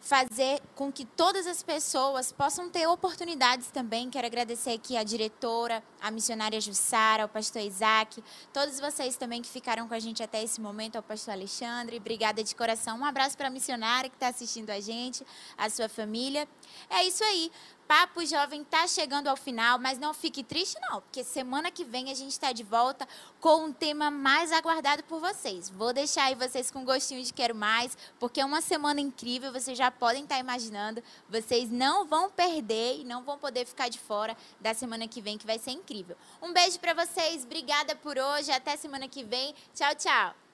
fazer 0.07 0.63
com 0.77 0.93
que 0.93 1.05
todas 1.05 1.49
as 1.49 1.65
pessoas 1.65 2.31
possam 2.31 2.71
ter 2.71 2.87
oportunidades 2.87 3.73
também. 3.73 4.09
Quero 4.09 4.27
agradecer 4.27 4.71
aqui 4.71 4.97
a 4.97 5.03
diretora, 5.03 5.83
a 6.01 6.13
missionária 6.13 6.61
Jussara, 6.61 7.25
ao 7.25 7.29
pastor 7.29 7.61
Isaac, 7.63 8.23
todos 8.53 8.79
vocês 8.79 9.17
também 9.17 9.43
que 9.43 9.49
ficaram 9.49 9.89
com 9.89 9.95
a 9.95 9.99
gente 9.99 10.23
até 10.23 10.41
esse 10.41 10.61
momento, 10.61 10.95
ao 10.95 11.03
pastor 11.03 11.35
Alexandre. 11.35 11.97
Obrigada 11.97 12.45
de 12.45 12.55
coração. 12.55 12.99
Um 12.99 13.05
abraço 13.05 13.37
para 13.37 13.49
a 13.49 13.51
missionária 13.51 14.09
que 14.09 14.15
está 14.15 14.29
assistindo 14.29 14.71
a 14.71 14.79
gente, 14.79 15.27
a 15.59 15.69
sua 15.69 15.89
família. 15.89 16.49
É 16.89 17.03
isso 17.03 17.25
aí. 17.25 17.51
Papo 17.87 18.27
Jovem 18.27 18.63
está 18.63 18.87
chegando 18.89 19.29
ao 19.29 19.37
final, 19.37 19.79
mas 19.79 19.99
não 19.99 20.13
fique 20.13 20.43
triste 20.43 20.77
não, 20.91 21.01
porque 21.01 21.23
semana 21.23 21.71
que 21.71 21.85
vem 21.85 22.11
a 22.11 22.15
gente 22.15 22.33
está 22.33 22.51
de 22.51 22.65
volta 22.65 23.07
com 23.41 23.67
um 23.67 23.73
tema 23.73 24.11
mais 24.11 24.51
aguardado 24.51 25.05
por 25.05 25.21
vocês. 25.21 25.71
Vou 25.71 25.93
deixar 25.93 26.25
aí 26.25 26.35
vocês 26.35 26.69
com 26.71 26.85
gostinho 26.85 27.23
de 27.23 27.33
quero 27.33 27.55
mais, 27.55 27.97
porque 28.19 28.41
é 28.41 28.45
uma 28.45 28.61
semana 28.61 29.01
incrível, 29.01 29.53
vocês 29.53 29.79
já 29.79 29.91
podem 29.91 30.25
estar 30.25 30.35
tá 30.35 30.41
imaginando. 30.41 31.03
Vocês 31.29 31.71
não 31.71 32.07
vão 32.07 32.29
perder 32.29 33.01
e 33.01 33.05
não 33.05 33.23
vão 33.23 33.39
poder 33.39 33.65
ficar 33.65 33.89
de 33.89 33.99
fora 33.99 34.37
da 34.61 34.75
semana 34.75 35.07
que 35.07 35.21
vem, 35.21 35.39
que 35.39 35.47
vai 35.47 35.59
ser 35.59 35.71
incrível. 35.71 36.17
Um 36.43 36.53
beijo 36.53 36.81
para 36.81 36.93
vocês, 36.93 37.45
obrigada 37.45 37.95
por 37.95 38.19
hoje, 38.19 38.51
até 38.51 38.77
semana 38.77 39.07
que 39.07 39.23
vem. 39.23 39.55
Tchau, 39.75 39.95
tchau. 39.95 40.46